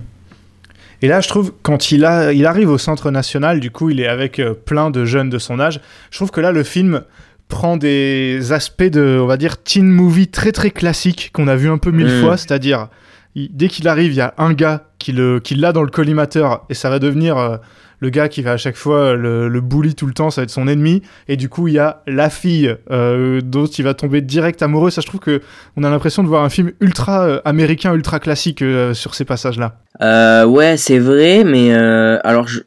Et 1.03 1.09
là, 1.09 1.21
je 1.21 1.27
trouve, 1.29 1.53
quand 1.63 1.91
il, 1.91 2.05
a, 2.05 2.33
il 2.33 2.47
arrive 2.47 2.71
au 2.71 2.79
centre 2.79 3.11
national, 3.11 3.59
du 3.59 3.73
coup, 3.73 3.91
il 3.91 4.01
est 4.01 4.07
avec 4.07 4.39
euh, 4.39 4.55
plein 4.55 4.91
de 4.91 5.05
jeunes 5.05 5.29
de 5.29 5.39
son 5.39 5.59
âge. 5.59 5.81
Je 6.13 6.19
trouve 6.19 6.31
que 6.31 6.41
là, 6.41 6.53
le 6.53 6.63
film 6.63 7.03
prend 7.49 7.77
des 7.77 8.53
aspects 8.53 8.85
de, 8.85 9.19
on 9.21 9.27
va 9.27 9.37
dire, 9.37 9.61
teen 9.61 9.87
movie 9.91 10.29
très 10.29 10.53
très 10.53 10.71
classique 10.71 11.31
qu'on 11.35 11.49
a 11.49 11.57
vu 11.57 11.69
un 11.69 11.79
peu 11.79 11.91
mille 11.91 12.07
Mm. 12.19 12.21
fois. 12.23 12.37
C'est-à-dire, 12.37 12.89
dès 13.35 13.67
qu'il 13.69 13.89
arrive, 13.89 14.13
il 14.13 14.17
y 14.17 14.21
a 14.21 14.35
un 14.39 14.53
gars 14.53 14.85
qui 15.01 15.11
le- 15.13 15.41
qui 15.41 15.57
l'a 15.57 15.73
dans 15.73 15.83
le 15.83 15.91
collimateur 15.91 16.65
et 16.71 16.75
ça 16.75 16.91
va 16.91 16.99
devenir 17.01 17.37
euh, 17.37 17.57
le 18.01 18.11
gars 18.11 18.29
qui 18.29 18.43
va 18.43 18.53
à 18.53 18.57
chaque 18.57 18.77
fois 18.77 19.15
le, 19.15 19.49
le 19.49 19.61
bully 19.61 19.95
tout 19.95 20.07
le 20.07 20.13
temps, 20.13 20.31
ça 20.31 20.41
va 20.41 20.45
être 20.45 20.51
son 20.51 20.69
ennemi. 20.69 21.03
Et 21.29 21.37
du 21.37 21.49
coup, 21.49 21.69
il 21.69 21.75
y 21.75 21.79
a 21.79 22.03
la 22.07 22.31
fille 22.31 22.75
euh, 22.91 23.41
dont 23.43 23.67
il 23.67 23.85
va 23.85 23.95
tomber 23.95 24.21
direct 24.21 24.63
amoureux. 24.63 24.91
Ça, 24.91 25.01
je 25.01 25.07
trouve 25.07 25.21
que 25.21 25.41
on 25.77 25.85
a 25.85 25.91
l'impression 25.91 26.23
de 26.23 26.29
voir 26.29 26.45
un 26.45 26.51
film 26.51 26.73
ultra 26.81 27.27
euh, 27.27 27.41
américain, 27.45 27.95
ultra 27.95 28.21
classique 28.21 28.63
euh, 28.63 28.95
sur 28.95 29.15
ces 29.15 29.25
passages-là. 29.25 29.79
Euh, 30.03 30.45
ouais, 30.45 30.77
c'est 30.77 30.99
vrai, 30.99 31.43
mais 31.45 31.73
alors 31.73 32.49
je... 32.49 32.61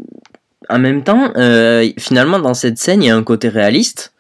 en 0.67 0.79
même 0.79 1.03
temps, 1.03 1.31
finalement 1.97 2.39
dans 2.39 2.53
cette 2.55 2.77
scène, 2.77 3.03
il 3.03 3.07
y 3.07 3.09
a 3.09 3.15
un 3.15 3.23
côté 3.23 3.49
réaliste 3.49 4.13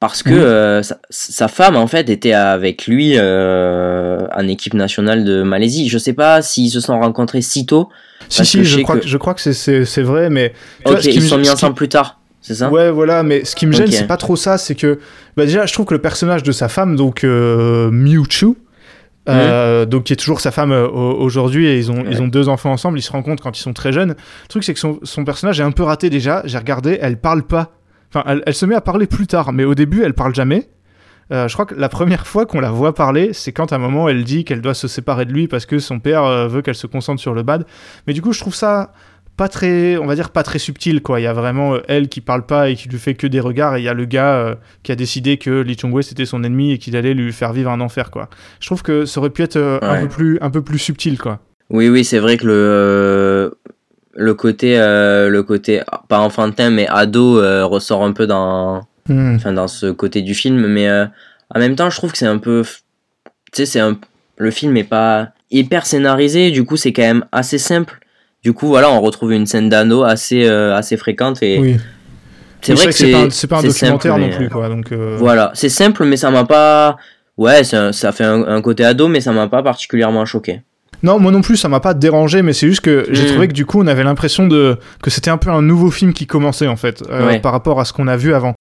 parce 0.00 0.22
que 0.22 0.80
sa, 0.82 0.98
sa 1.10 1.48
femme 1.48 1.76
en 1.76 1.86
fait 1.86 2.08
était 2.08 2.32
avec 2.32 2.86
lui 2.86 3.18
en 3.18 4.48
équipe 4.48 4.74
nationale 4.74 5.24
de 5.24 5.42
Malaisie. 5.42 5.88
Je 5.88 5.98
sais 5.98 6.12
pas 6.12 6.42
s'ils 6.42 6.70
se 6.70 6.80
sont 6.80 6.98
rencontrés 6.98 7.42
si 7.42 7.64
tôt. 7.66 7.88
Si, 8.28 8.44
si, 8.44 8.64
je 8.64 8.80
crois 8.80 8.96
que- 8.96 9.02
que, 9.02 9.08
je 9.08 9.16
crois 9.16 9.34
que 9.34 9.40
c'est- 9.52 10.02
vrai, 10.02 10.28
mais. 10.30 10.50
tu 10.50 10.86
Ok, 10.86 10.92
vois, 10.92 11.02
ce 11.02 11.08
ils 11.08 11.22
sont 11.22 11.38
mis 11.38 11.48
ensemble 11.50 11.74
plus 11.74 11.88
tard, 11.88 12.20
c'est 12.40 12.54
ça? 12.54 12.70
Ouais, 12.70 12.90
voilà, 12.90 13.22
mais 13.22 13.44
ce 13.44 13.54
qui 13.56 13.66
me 13.66 13.72
gêne, 13.72 13.90
c'est 13.90 14.06
pas 14.06 14.16
trop 14.16 14.36
ça, 14.36 14.58
c'est 14.58 14.74
que 14.74 14.98
bah 15.36 15.44
déjà, 15.46 15.66
je 15.66 15.72
trouve 15.72 15.86
que 15.86 15.94
le 15.94 16.00
personnage 16.00 16.42
de 16.42 16.52
sa 16.52 16.68
femme, 16.68 16.96
donc 16.96 17.24
euh, 17.24 17.90
Mewtwo, 17.90 18.56
euh, 19.28 19.84
donc 19.86 20.04
qui 20.04 20.12
est 20.12 20.16
toujours 20.16 20.40
sa 20.40 20.50
femme 20.50 20.72
euh, 20.72 20.86
au- 20.88 21.16
aujourd'hui, 21.20 21.66
et 21.66 21.76
ils 21.78 21.90
ont, 21.90 22.04
ils 22.10 22.20
ont 22.22 22.28
deux 22.28 22.48
enfants 22.48 22.72
ensemble, 22.72 22.98
ils 22.98 23.02
se 23.02 23.12
rencontrent 23.12 23.42
quand 23.42 23.58
ils 23.58 23.62
sont 23.62 23.72
très 23.74 23.92
jeunes. 23.92 24.10
Le 24.10 24.48
truc, 24.48 24.64
c'est 24.64 24.74
que 24.74 24.80
son, 24.80 24.98
son 25.02 25.24
personnage 25.24 25.60
est 25.60 25.64
un 25.64 25.70
peu 25.70 25.82
raté 25.82 26.08
déjà. 26.10 26.42
J'ai 26.46 26.58
regardé, 26.58 26.98
elle 27.00 27.18
parle 27.18 27.42
pas. 27.42 27.72
Enfin, 28.12 28.24
elle, 28.26 28.42
elle 28.46 28.54
se 28.54 28.64
met 28.64 28.74
à 28.74 28.80
parler 28.80 29.06
plus 29.06 29.26
tard, 29.26 29.52
mais 29.52 29.64
au 29.64 29.74
début, 29.74 30.02
elle 30.02 30.14
parle 30.14 30.34
jamais. 30.34 30.68
Euh, 31.30 31.46
je 31.48 31.52
crois 31.52 31.66
que 31.66 31.74
la 31.74 31.88
première 31.88 32.26
fois 32.26 32.46
qu'on 32.46 32.60
la 32.60 32.70
voit 32.70 32.94
parler, 32.94 33.32
c'est 33.32 33.52
quand 33.52 33.72
à 33.72 33.76
un 33.76 33.78
moment 33.78 34.08
elle 34.08 34.24
dit 34.24 34.44
qu'elle 34.44 34.62
doit 34.62 34.74
se 34.74 34.88
séparer 34.88 35.26
de 35.26 35.32
lui 35.32 35.46
parce 35.46 35.66
que 35.66 35.78
son 35.78 36.00
père 36.00 36.24
euh, 36.24 36.48
veut 36.48 36.62
qu'elle 36.62 36.74
se 36.74 36.86
concentre 36.86 37.20
sur 37.20 37.34
le 37.34 37.42
bad. 37.42 37.66
Mais 38.06 38.14
du 38.14 38.22
coup, 38.22 38.32
je 38.32 38.40
trouve 38.40 38.54
ça 38.54 38.92
pas 39.38 39.48
très, 39.48 39.96
on 39.96 40.06
va 40.06 40.16
dire 40.16 40.30
pas 40.30 40.42
très 40.42 40.58
subtil 40.58 41.00
quoi. 41.00 41.20
Il 41.20 41.22
y 41.22 41.26
a 41.26 41.32
vraiment 41.32 41.76
euh, 41.76 41.80
elle 41.86 42.08
qui 42.08 42.20
parle 42.20 42.44
pas 42.44 42.68
et 42.68 42.74
qui 42.74 42.88
lui 42.88 42.98
fait 42.98 43.14
que 43.14 43.26
des 43.26 43.40
regards 43.40 43.76
et 43.76 43.80
il 43.80 43.84
y 43.84 43.88
a 43.88 43.94
le 43.94 44.04
gars 44.04 44.34
euh, 44.34 44.54
qui 44.82 44.92
a 44.92 44.96
décidé 44.96 45.38
que 45.38 45.62
Lee 45.62 45.76
Chung-wei 45.76 46.02
c'était 46.02 46.26
son 46.26 46.42
ennemi 46.42 46.72
et 46.72 46.78
qu'il 46.78 46.96
allait 46.96 47.14
lui 47.14 47.32
faire 47.32 47.52
vivre 47.52 47.70
un 47.70 47.80
enfer 47.80 48.10
quoi. 48.10 48.28
Je 48.60 48.66
trouve 48.66 48.82
que 48.82 49.06
ça 49.06 49.20
aurait 49.20 49.30
pu 49.30 49.42
être 49.42 49.56
euh, 49.56 49.78
un 49.80 50.02
peu 50.02 50.08
plus, 50.08 50.38
un 50.42 50.50
peu 50.50 50.60
plus 50.60 50.78
subtil 50.78 51.18
quoi. 51.18 51.38
Oui, 51.70 51.88
oui, 51.88 52.04
c'est 52.04 52.18
vrai 52.18 52.36
que 52.36 52.46
le 52.46 53.58
le 54.14 54.34
côté 54.34 54.76
le 54.76 55.40
côté 55.42 55.82
pas 56.08 56.18
enfantin 56.18 56.70
mais 56.70 56.88
ado 56.88 57.34
ressort 57.68 58.04
un 58.04 58.12
peu 58.12 58.26
dans 58.26 58.82
Hmm. 59.08 59.36
enfin 59.36 59.52
dans 59.52 59.68
ce 59.68 59.86
côté 59.90 60.22
du 60.22 60.34
film 60.34 60.66
mais 60.66 60.88
euh, 60.88 61.06
en 61.54 61.58
même 61.58 61.76
temps 61.76 61.88
je 61.90 61.96
trouve 61.96 62.12
que 62.12 62.18
c'est 62.18 62.26
un 62.26 62.38
peu 62.38 62.62
tu 62.64 62.70
sais 63.52 63.66
c'est 63.66 63.80
un 63.80 63.98
le 64.36 64.50
film 64.50 64.76
est 64.76 64.84
pas 64.84 65.28
hyper 65.50 65.86
scénarisé 65.86 66.50
du 66.50 66.64
coup 66.64 66.76
c'est 66.76 66.92
quand 66.92 67.02
même 67.02 67.24
assez 67.32 67.58
simple 67.58 68.00
du 68.44 68.52
coup 68.52 68.66
voilà 68.68 68.90
on 68.90 69.00
retrouve 69.00 69.32
une 69.32 69.46
scène 69.46 69.68
d'anneau 69.68 70.02
assez 70.04 70.44
euh, 70.46 70.74
assez 70.76 70.96
fréquente 70.96 71.42
et 71.42 71.58
Oui. 71.58 71.76
c'est 72.60 72.74
vrai 72.74 72.86
que 72.86 72.92
c'est 72.92 73.10
pas, 73.12 73.30
c'est 73.30 73.46
pas 73.46 73.58
un 73.58 73.62
documentaire 73.62 74.12
simple, 74.14 74.20
non 74.30 74.36
plus 74.36 74.46
euh, 74.46 74.50
quoi. 74.50 74.68
Donc 74.68 74.92
euh, 74.92 75.16
voilà 75.18 75.50
c'est 75.54 75.68
simple 75.70 76.04
mais 76.04 76.16
ça 76.16 76.30
m'a 76.30 76.44
pas 76.44 76.96
ouais 77.38 77.64
ça, 77.64 77.92
ça 77.92 78.12
fait 78.12 78.24
un, 78.24 78.42
un 78.46 78.60
côté 78.60 78.84
ado 78.84 79.08
mais 79.08 79.20
ça 79.20 79.32
m'a 79.32 79.48
pas 79.48 79.62
particulièrement 79.62 80.24
choqué 80.26 80.60
Non, 81.02 81.20
moi 81.20 81.30
non 81.30 81.42
plus, 81.42 81.56
ça 81.56 81.68
m'a 81.68 81.78
pas 81.78 81.94
dérangé, 81.94 82.42
mais 82.42 82.52
c'est 82.52 82.66
juste 82.66 82.80
que 82.80 83.06
j'ai 83.12 83.22
Mm. 83.24 83.30
trouvé 83.32 83.46
que 83.48 83.52
du 83.52 83.64
coup, 83.64 83.80
on 83.80 83.86
avait 83.86 84.02
l'impression 84.02 84.48
de 84.48 84.76
que 85.00 85.10
c'était 85.10 85.30
un 85.30 85.38
peu 85.38 85.48
un 85.50 85.62
nouveau 85.62 85.92
film 85.92 86.12
qui 86.12 86.26
commençait 86.26 86.66
en 86.66 86.74
fait, 86.74 87.04
euh, 87.08 87.24
Ouais. 87.26 87.38
par 87.38 87.52
rapport 87.52 87.78
à 87.78 87.84
ce 87.84 87.92
qu'on 87.92 88.08
a 88.08 88.16
vu 88.16 88.34
avant. 88.34 88.54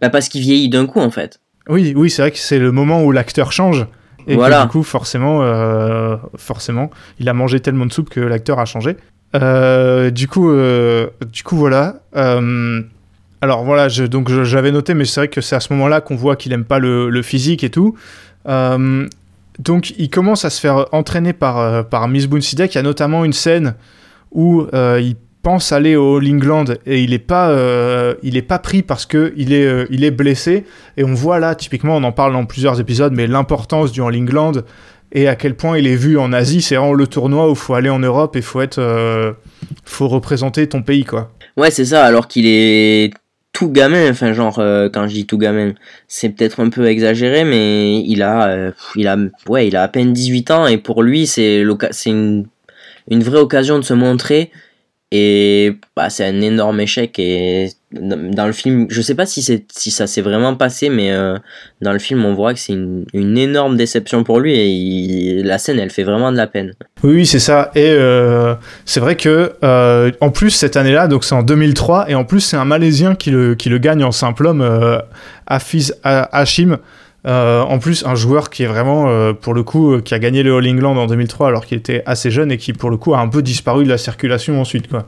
Bah 0.00 0.10
parce 0.10 0.28
qu'il 0.28 0.40
vieillit 0.40 0.68
d'un 0.68 0.86
coup 0.86 1.00
en 1.00 1.10
fait 1.10 1.40
Oui, 1.68 1.92
oui, 1.96 2.10
c'est 2.10 2.22
vrai 2.22 2.30
que 2.30 2.38
c'est 2.38 2.58
le 2.58 2.72
moment 2.72 3.02
où 3.04 3.12
l'acteur 3.12 3.52
change. 3.52 3.86
Et 4.26 4.34
Voilà. 4.34 4.58
que 4.58 4.62
du 4.64 4.68
coup, 4.72 4.82
forcément, 4.82 5.42
euh, 5.42 6.16
forcément, 6.36 6.90
il 7.18 7.28
a 7.28 7.32
mangé 7.34 7.60
tellement 7.60 7.86
de 7.86 7.92
soupe 7.92 8.10
que 8.10 8.20
l'acteur 8.20 8.58
a 8.58 8.66
changé. 8.66 8.96
Euh, 9.34 10.10
du 10.10 10.28
coup, 10.28 10.50
euh, 10.50 11.08
du 11.32 11.42
coup, 11.42 11.56
voilà. 11.56 11.96
Alors 13.40 13.64
voilà, 13.64 13.88
je, 13.88 14.04
donc 14.04 14.28
j'avais 14.44 14.72
noté, 14.72 14.94
mais 14.94 15.04
c'est 15.04 15.20
vrai 15.20 15.28
que 15.28 15.40
c'est 15.40 15.56
à 15.56 15.60
ce 15.60 15.72
moment-là 15.72 16.00
qu'on 16.00 16.16
voit 16.16 16.34
qu'il 16.36 16.52
aime 16.52 16.64
pas 16.64 16.78
le, 16.78 17.08
le 17.08 17.22
physique 17.22 17.64
et 17.64 17.70
tout. 17.70 17.96
Donc 18.46 19.94
il 19.98 20.10
commence 20.10 20.44
à 20.44 20.50
se 20.50 20.60
faire 20.60 20.86
entraîner 20.92 21.32
par, 21.32 21.88
par 21.88 22.08
Miss. 22.08 22.28
Il 22.30 22.58
y 22.74 22.78
a 22.78 22.82
notamment 22.82 23.24
une 23.24 23.32
scène 23.32 23.74
où 24.32 24.66
il 24.72 25.16
pense 25.42 25.72
aller 25.72 25.96
au 25.96 26.16
All 26.16 26.28
England 26.28 26.64
et 26.86 27.02
il 27.02 27.12
est 27.12 27.18
pas, 27.18 27.50
euh, 27.50 28.14
est 28.22 28.42
pas 28.42 28.58
pris 28.58 28.82
parce 28.82 29.06
que 29.06 29.32
il 29.36 29.52
est, 29.52 29.66
euh, 29.66 29.86
est 29.90 30.10
blessé. 30.10 30.64
Et 30.96 31.04
on 31.04 31.14
voit 31.14 31.38
là, 31.38 31.54
typiquement, 31.54 31.96
on 31.96 32.04
en 32.04 32.12
parle 32.12 32.32
dans 32.32 32.44
plusieurs 32.44 32.80
épisodes, 32.80 33.12
mais 33.14 33.26
l'importance 33.26 33.92
du 33.92 34.02
All 34.02 34.16
England 34.16 34.52
et 35.12 35.26
à 35.26 35.36
quel 35.36 35.54
point 35.54 35.78
il 35.78 35.86
est 35.86 35.96
vu 35.96 36.18
en 36.18 36.32
Asie. 36.32 36.60
C'est 36.60 36.76
vraiment 36.76 36.94
le 36.94 37.06
tournoi 37.06 37.48
où 37.48 37.52
il 37.52 37.56
faut 37.56 37.74
aller 37.74 37.90
en 37.90 37.98
Europe 37.98 38.36
et 38.36 38.42
faut 38.42 38.60
être, 38.60 38.78
euh, 38.78 39.32
faut 39.84 40.08
représenter 40.08 40.68
ton 40.68 40.82
pays 40.82 41.04
quoi. 41.04 41.32
Ouais, 41.56 41.70
c'est 41.70 41.86
ça, 41.86 42.04
alors 42.04 42.28
qu'il 42.28 42.46
est 42.46 43.12
tout 43.52 43.70
gamin, 43.70 44.10
enfin 44.10 44.32
genre 44.32 44.56
quand 44.92 45.08
je 45.08 45.14
dis 45.14 45.26
tout 45.26 45.38
gamin, 45.38 45.72
c'est 46.06 46.28
peut-être 46.28 46.60
un 46.60 46.68
peu 46.68 46.86
exagéré 46.86 47.42
mais 47.42 48.00
il 48.02 48.22
a 48.22 48.70
il 48.94 49.08
a 49.08 49.16
ouais, 49.48 49.66
il 49.66 49.74
a 49.74 49.82
à 49.82 49.88
peine 49.88 50.12
18 50.12 50.50
ans 50.52 50.66
et 50.68 50.78
pour 50.78 51.02
lui 51.02 51.26
c'est 51.26 51.64
c'est 51.90 52.10
une 52.10 52.46
une 53.10 53.22
vraie 53.22 53.40
occasion 53.40 53.78
de 53.78 53.84
se 53.84 53.94
montrer 53.94 54.52
et 55.10 55.72
bah, 55.96 56.10
c'est 56.10 56.24
un 56.26 56.40
énorme 56.42 56.80
échec 56.80 57.18
et 57.18 57.70
dans 57.92 58.46
le 58.46 58.52
film, 58.52 58.86
je 58.90 59.00
sais 59.00 59.14
pas 59.14 59.24
si 59.24 59.42
si 59.42 59.90
ça 59.90 60.06
s'est 60.06 60.20
vraiment 60.20 60.54
passé 60.54 60.90
mais 60.90 61.10
euh, 61.12 61.38
dans 61.80 61.94
le 61.94 61.98
film 61.98 62.22
on 62.26 62.34
voit 62.34 62.52
que 62.52 62.60
c'est 62.60 62.74
une, 62.74 63.06
une 63.14 63.38
énorme 63.38 63.78
déception 63.78 64.24
pour 64.24 64.40
lui 64.40 64.54
et 64.54 65.42
la 65.42 65.56
scène 65.56 65.78
elle 65.78 65.88
fait 65.88 66.02
vraiment 66.02 66.30
de 66.30 66.36
la 66.36 66.46
peine. 66.46 66.74
Oui, 67.02 67.24
c'est 67.24 67.38
ça. 67.38 67.70
Et 67.74 67.88
euh, 67.88 68.54
c'est 68.84 69.00
vrai 69.00 69.16
que, 69.16 69.54
euh, 69.64 70.10
en 70.20 70.30
plus, 70.30 70.50
cette 70.50 70.76
année-là, 70.76 71.08
donc 71.08 71.24
c'est 71.24 71.34
en 71.34 71.42
2003, 71.44 72.10
et 72.10 72.14
en 72.14 72.24
plus, 72.24 72.40
c'est 72.40 72.56
un 72.56 72.64
Malaisien 72.66 73.14
qui 73.14 73.30
le, 73.30 73.54
qui 73.54 73.68
le 73.70 73.78
gagne 73.78 74.02
en 74.04 74.10
simple 74.12 74.46
homme, 74.46 74.62
Hafiz 75.46 75.94
Ha- 76.04 76.28
Hashim. 76.32 76.78
Euh, 77.28 77.60
en 77.60 77.78
plus, 77.78 78.06
un 78.06 78.14
joueur 78.14 78.48
qui 78.48 78.62
est 78.62 78.66
vraiment, 78.66 79.08
euh, 79.08 79.32
pour 79.34 79.52
le 79.52 79.62
coup, 79.62 79.92
euh, 79.92 80.00
qui 80.00 80.14
a 80.14 80.18
gagné 80.18 80.42
le 80.42 80.56
All 80.56 80.66
England 80.66 80.96
en 80.96 81.06
2003 81.06 81.48
alors 81.48 81.66
qu'il 81.66 81.76
était 81.76 82.02
assez 82.06 82.30
jeune 82.30 82.50
et 82.50 82.56
qui, 82.56 82.72
pour 82.72 82.90
le 82.90 82.96
coup, 82.96 83.14
a 83.14 83.18
un 83.18 83.28
peu 83.28 83.42
disparu 83.42 83.84
de 83.84 83.88
la 83.88 83.98
circulation 83.98 84.60
ensuite, 84.60 84.88
quoi. 84.88 85.06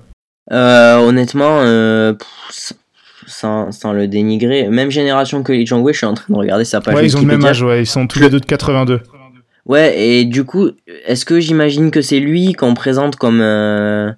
Honnêtement, 0.51 1.61
pff, 1.61 2.73
sans, 3.27 3.71
sans 3.73 3.93
le 3.93 4.09
dénigrer, 4.09 4.69
même 4.69 4.91
génération 4.91 5.43
que 5.43 5.53
Lee 5.53 5.67
Jong-wei, 5.67 5.93
je 5.93 5.99
suis 5.99 6.07
en 6.07 6.15
train 6.15 6.33
de 6.33 6.39
regarder 6.39 6.65
sa 6.65 6.81
page 6.81 6.95
ouais, 6.95 7.07
ils 7.07 7.17
ont 7.17 7.21
le 7.21 7.27
même 7.27 7.45
âge, 7.45 7.63
ouais, 7.63 7.83
ils 7.83 7.87
sont 7.87 8.07
tous 8.07 8.19
les 8.19 8.29
deux 8.29 8.41
de 8.41 8.47
82. 8.47 9.01
Ouais, 9.67 9.97
et 9.99 10.25
du 10.25 10.45
coup, 10.45 10.71
est-ce 11.07 11.25
que 11.25 11.39
j'imagine 11.39 11.91
que 11.91 12.03
c'est 12.03 12.19
lui 12.19 12.55
qu'on 12.55 12.75
présente 12.75 13.17
comme, 13.17 13.41
euh, 13.41 14.11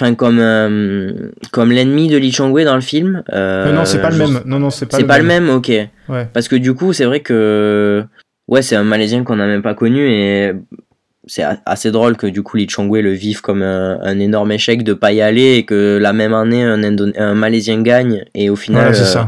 enfin 0.00 0.14
comme, 0.14 0.38
euh, 0.40 1.30
comme 1.50 1.70
l'ennemi 1.72 2.08
de 2.08 2.16
Lee 2.16 2.30
Chong-wei 2.32 2.64
dans 2.64 2.74
le 2.76 2.80
film 2.80 3.22
euh, 3.32 3.66
Euh, 3.68 3.72
non, 3.72 3.84
c'est 3.84 4.00
pas 4.00 4.10
le 4.10 4.16
même. 4.18 4.40
Non, 4.46 4.58
non, 4.60 4.70
c'est 4.70 4.86
pas, 4.86 4.96
C'est 4.96 5.04
pas 5.04 5.18
le 5.18 5.24
même, 5.24 5.48
ok. 5.50 5.68
Ouais. 6.08 6.28
Parce 6.32 6.46
que 6.48 6.56
du 6.56 6.74
coup, 6.74 6.92
c'est 6.92 7.04
vrai 7.04 7.20
que, 7.20 8.04
ouais, 8.46 8.62
c'est 8.62 8.76
un 8.76 8.84
Malaisien 8.84 9.24
qu'on 9.24 9.36
n'a 9.36 9.46
même 9.46 9.62
pas 9.62 9.74
connu 9.74 10.08
et 10.08 10.52
c'est 11.26 11.42
assez 11.66 11.90
drôle 11.90 12.16
que 12.16 12.26
du 12.26 12.42
coup 12.42 12.56
Lee 12.56 12.66
Chong-wei 12.68 13.02
le 13.02 13.12
vive 13.12 13.42
comme 13.42 13.62
un, 13.62 13.98
un 14.02 14.18
énorme 14.18 14.50
échec 14.52 14.82
de 14.82 14.94
pas 14.94 15.12
y 15.12 15.20
aller 15.20 15.56
et 15.56 15.64
que 15.64 15.98
la 16.00 16.14
même 16.14 16.32
année 16.32 16.62
un, 16.62 16.82
Indon- 16.82 17.12
un 17.18 17.34
Malaisien 17.34 17.82
gagne 17.82 18.24
et 18.34 18.48
au 18.48 18.56
final 18.56 18.92
Ouais, 18.92 18.98
euh, 18.98 19.22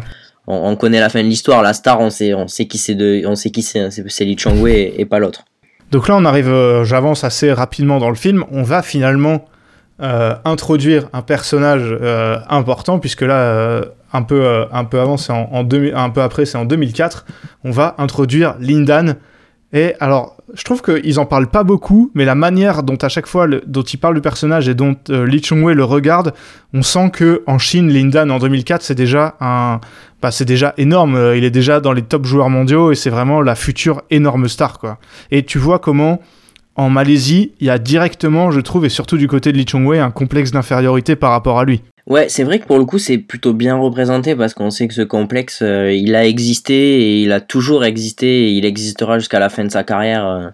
on, 0.47 0.71
on 0.71 0.77
connaît 0.77 1.01
la 1.01 1.11
fin 1.11 1.23
de 1.23 1.29
l'histoire. 1.29 1.63
La 1.63 1.75
star, 1.75 2.01
on 2.01 2.09
sait, 2.09 2.33
on 2.33 2.49
sait 2.49 2.65
qui 2.67 2.79
c'est 2.79 2.95
de, 2.95 3.23
on 3.27 3.35
sait 3.35 3.51
qui 3.51 3.61
c'est, 3.61 3.91
c'est 3.91 4.25
Lee 4.25 4.39
Chong-wei 4.39 4.73
et, 4.97 5.01
et 5.03 5.05
pas 5.05 5.19
l'autre. 5.19 5.45
Donc 5.91 6.09
là, 6.09 6.17
on 6.17 6.25
arrive, 6.25 6.49
euh, 6.49 6.85
j'avance 6.85 7.23
assez 7.25 7.53
rapidement 7.53 7.99
dans 7.99 8.09
le 8.09 8.15
film. 8.15 8.45
On 8.51 8.63
va 8.63 8.81
finalement 8.81 9.45
euh, 10.03 10.35
introduire 10.45 11.09
un 11.13 11.23
personnage 11.23 11.85
euh, 12.01 12.39
important, 12.49 12.99
puisque 12.99 13.23
là, 13.23 13.35
euh, 13.37 13.85
un, 14.13 14.23
peu, 14.23 14.65
un 14.73 14.85
peu 14.85 15.01
avant, 15.01 15.17
c'est 15.17 15.33
en, 15.33 15.49
en 15.53 15.63
2000 15.65 15.95
un 15.95 16.11
peu 16.11 16.23
après, 16.23 16.45
c'est 16.47 16.59
en 16.59 16.65
2004. 16.65 17.27
On 17.65 17.71
va 17.71 17.95
introduire 17.99 18.55
Lindan. 18.61 19.17
Et 19.73 19.95
alors, 20.01 20.37
je 20.55 20.65
trouve 20.65 20.83
qu'ils 20.83 21.21
en 21.21 21.27
parlent 21.27 21.47
pas 21.47 21.63
beaucoup, 21.63 22.11
mais 22.15 22.25
la 22.25 22.35
manière 22.35 22.83
dont 22.83 22.97
à 22.97 23.09
chaque 23.09 23.29
fois 23.29 23.47
le- 23.47 23.63
dont 23.69 23.83
ils 23.83 23.99
parlent 23.99 24.17
du 24.17 24.21
personnage 24.21 24.69
et 24.69 24.75
dont 24.75 24.97
Lee 25.09 25.41
Chung-wei 25.41 25.75
le 25.75 25.85
regarde, 25.85 26.33
on 26.75 26.83
sent 26.83 27.11
que 27.13 27.45
en 27.47 27.59
Chine, 27.59 27.89
Lindan 27.93 28.33
en 28.33 28.39
2004, 28.41 28.83
c'est 28.83 28.97
déjà 28.97 29.37
un, 29.41 29.79
bah, 30.21 30.33
c'est 30.33 30.45
déjà 30.45 30.75
énorme. 30.77 31.35
Il 31.37 31.45
est 31.45 31.53
déjà 31.53 31.79
dans 31.79 31.93
les 31.93 32.03
top 32.03 32.25
joueurs 32.27 32.51
mondiaux 32.51 32.91
et 32.91 32.97
c'est 32.97 33.11
vraiment 33.11 33.43
la 33.43 33.55
future 33.55 34.03
énorme 34.11 34.49
star, 34.49 34.81
quoi. 34.81 34.99
Et 35.31 35.45
tu 35.45 35.59
vois 35.59 35.79
comment, 35.79 36.21
en 36.77 36.89
Malaisie, 36.89 37.53
il 37.61 37.67
y 37.67 37.71
a 37.71 37.79
directement, 37.79 38.51
je 38.51 38.61
trouve, 38.61 38.85
et 38.87 38.89
surtout 38.89 39.17
du 39.17 39.29
côté 39.29 39.53
de 39.53 39.59
Lee 39.59 39.67
Chung-wei, 39.67 40.01
un 40.01 40.11
complexe 40.11 40.51
d'infériorité 40.51 41.17
par 41.17 41.31
rapport 41.31 41.59
à 41.59 41.65
lui. 41.65 41.83
Ouais, 42.07 42.29
c'est 42.29 42.43
vrai 42.43 42.59
que 42.59 42.67
pour 42.67 42.79
le 42.79 42.85
coup, 42.85 42.99
c'est 42.99 43.19
plutôt 43.19 43.53
bien 43.53 43.77
représenté 43.77 44.35
parce 44.35 44.55
qu'on 44.55 44.71
sait 44.71 44.89
que 44.89 44.95
ce 44.95 45.03
complexe, 45.03 45.61
euh, 45.63 45.93
il 45.93 46.15
a 46.15 46.25
existé 46.25 46.75
et 46.75 47.23
il 47.23 47.33
a 47.33 47.41
toujours 47.41 47.85
existé 47.85 48.27
et 48.27 48.51
il 48.53 48.65
existera 48.65 49.19
jusqu'à 49.19 49.39
la 49.39 49.49
fin 49.49 49.65
de 49.65 49.71
sa 49.71 49.85
carrière. 49.85 50.27
euh, 50.27 50.49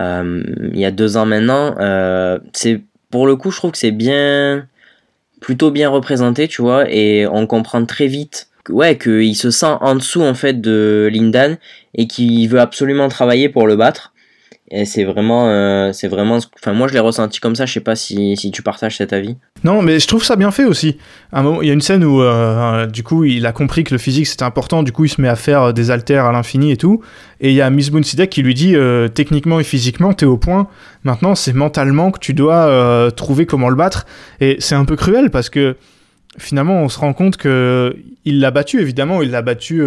euh, 0.00 0.42
il 0.72 0.78
y 0.78 0.84
a 0.84 0.90
deux 0.90 1.16
ans 1.16 1.26
maintenant, 1.26 1.74
c'est 2.52 2.80
pour 3.10 3.26
le 3.26 3.34
coup, 3.34 3.50
je 3.50 3.56
trouve 3.56 3.72
que 3.72 3.78
c'est 3.78 3.90
bien, 3.90 4.66
plutôt 5.40 5.70
bien 5.70 5.88
représenté, 5.90 6.46
tu 6.46 6.62
vois, 6.62 6.88
et 6.88 7.26
on 7.26 7.46
comprend 7.46 7.84
très 7.84 8.06
vite, 8.06 8.48
ouais, 8.68 8.96
qu'il 8.96 9.34
se 9.36 9.50
sent 9.50 9.74
en 9.80 9.96
dessous 9.96 10.22
en 10.22 10.34
fait 10.34 10.60
de 10.60 11.10
Lindan 11.12 11.58
et 11.94 12.06
qu'il 12.06 12.48
veut 12.48 12.60
absolument 12.60 13.08
travailler 13.08 13.48
pour 13.48 13.66
le 13.66 13.76
battre. 13.76 14.09
Et 14.72 14.84
c'est 14.84 15.02
vraiment, 15.02 15.48
euh, 15.48 15.92
c'est 15.92 16.06
vraiment, 16.06 16.38
enfin 16.56 16.72
moi 16.72 16.86
je 16.86 16.92
l'ai 16.92 17.00
ressenti 17.00 17.40
comme 17.40 17.56
ça. 17.56 17.66
Je 17.66 17.72
sais 17.72 17.80
pas 17.80 17.96
si, 17.96 18.36
si 18.36 18.52
tu 18.52 18.62
partages 18.62 18.98
cet 18.98 19.12
avis. 19.12 19.36
Non, 19.64 19.82
mais 19.82 19.98
je 19.98 20.06
trouve 20.06 20.24
ça 20.24 20.36
bien 20.36 20.52
fait 20.52 20.64
aussi. 20.64 20.96
il 21.34 21.66
y 21.66 21.70
a 21.70 21.72
une 21.72 21.80
scène 21.80 22.04
où, 22.04 22.22
euh, 22.22 22.86
du 22.86 23.02
coup, 23.02 23.24
il 23.24 23.46
a 23.46 23.52
compris 23.52 23.82
que 23.82 23.92
le 23.92 23.98
physique 23.98 24.28
c'était 24.28 24.44
important. 24.44 24.84
Du 24.84 24.92
coup, 24.92 25.04
il 25.06 25.08
se 25.08 25.20
met 25.20 25.28
à 25.28 25.34
faire 25.34 25.74
des 25.74 25.90
haltères 25.90 26.24
à 26.24 26.32
l'infini 26.32 26.70
et 26.70 26.76
tout. 26.76 27.00
Et 27.40 27.48
il 27.48 27.54
y 27.54 27.60
a 27.60 27.68
Miss 27.68 27.90
Boonsidek 27.90 28.30
qui 28.30 28.42
lui 28.42 28.54
dit, 28.54 28.76
euh, 28.76 29.08
techniquement 29.08 29.58
et 29.58 29.64
physiquement, 29.64 30.12
t'es 30.12 30.26
au 30.26 30.36
point. 30.36 30.68
Maintenant, 31.02 31.34
c'est 31.34 31.52
mentalement 31.52 32.12
que 32.12 32.20
tu 32.20 32.32
dois 32.32 33.10
trouver 33.16 33.46
comment 33.46 33.70
le 33.70 33.76
battre. 33.76 34.06
Et 34.40 34.56
c'est 34.60 34.76
un 34.76 34.84
peu 34.84 34.94
cruel 34.94 35.30
parce 35.30 35.50
que 35.50 35.76
finalement, 36.38 36.80
on 36.80 36.88
se 36.88 36.98
rend 36.98 37.12
compte 37.12 37.36
que 37.36 37.96
il 38.24 38.38
l'a 38.38 38.52
battu. 38.52 38.80
Évidemment, 38.80 39.20
il 39.20 39.32
l'a 39.32 39.42
battu. 39.42 39.82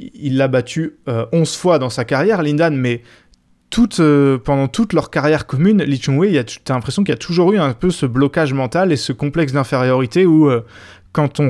il 0.00 0.36
l'a 0.36 0.48
battu 0.48 0.96
11 1.06 1.56
fois 1.56 1.78
dans 1.78 1.90
sa 1.90 2.04
carrière, 2.04 2.42
Lindan, 2.42 2.74
mais 2.74 3.02
euh, 4.00 4.38
pendant 4.38 4.68
toute 4.68 4.92
leur 4.92 5.10
carrière 5.10 5.46
commune, 5.46 5.82
Lee 5.82 6.00
Chung-wei, 6.00 6.44
tu 6.44 6.60
as 6.68 6.74
l'impression 6.74 7.02
qu'il 7.02 7.12
y 7.12 7.14
a 7.14 7.18
toujours 7.18 7.52
eu 7.52 7.58
un 7.58 7.72
peu 7.72 7.90
ce 7.90 8.06
blocage 8.06 8.52
mental 8.52 8.92
et 8.92 8.96
ce 8.96 9.12
complexe 9.12 9.52
d'infériorité 9.52 10.26
où, 10.26 10.48
euh, 10.48 10.64
quand, 11.12 11.40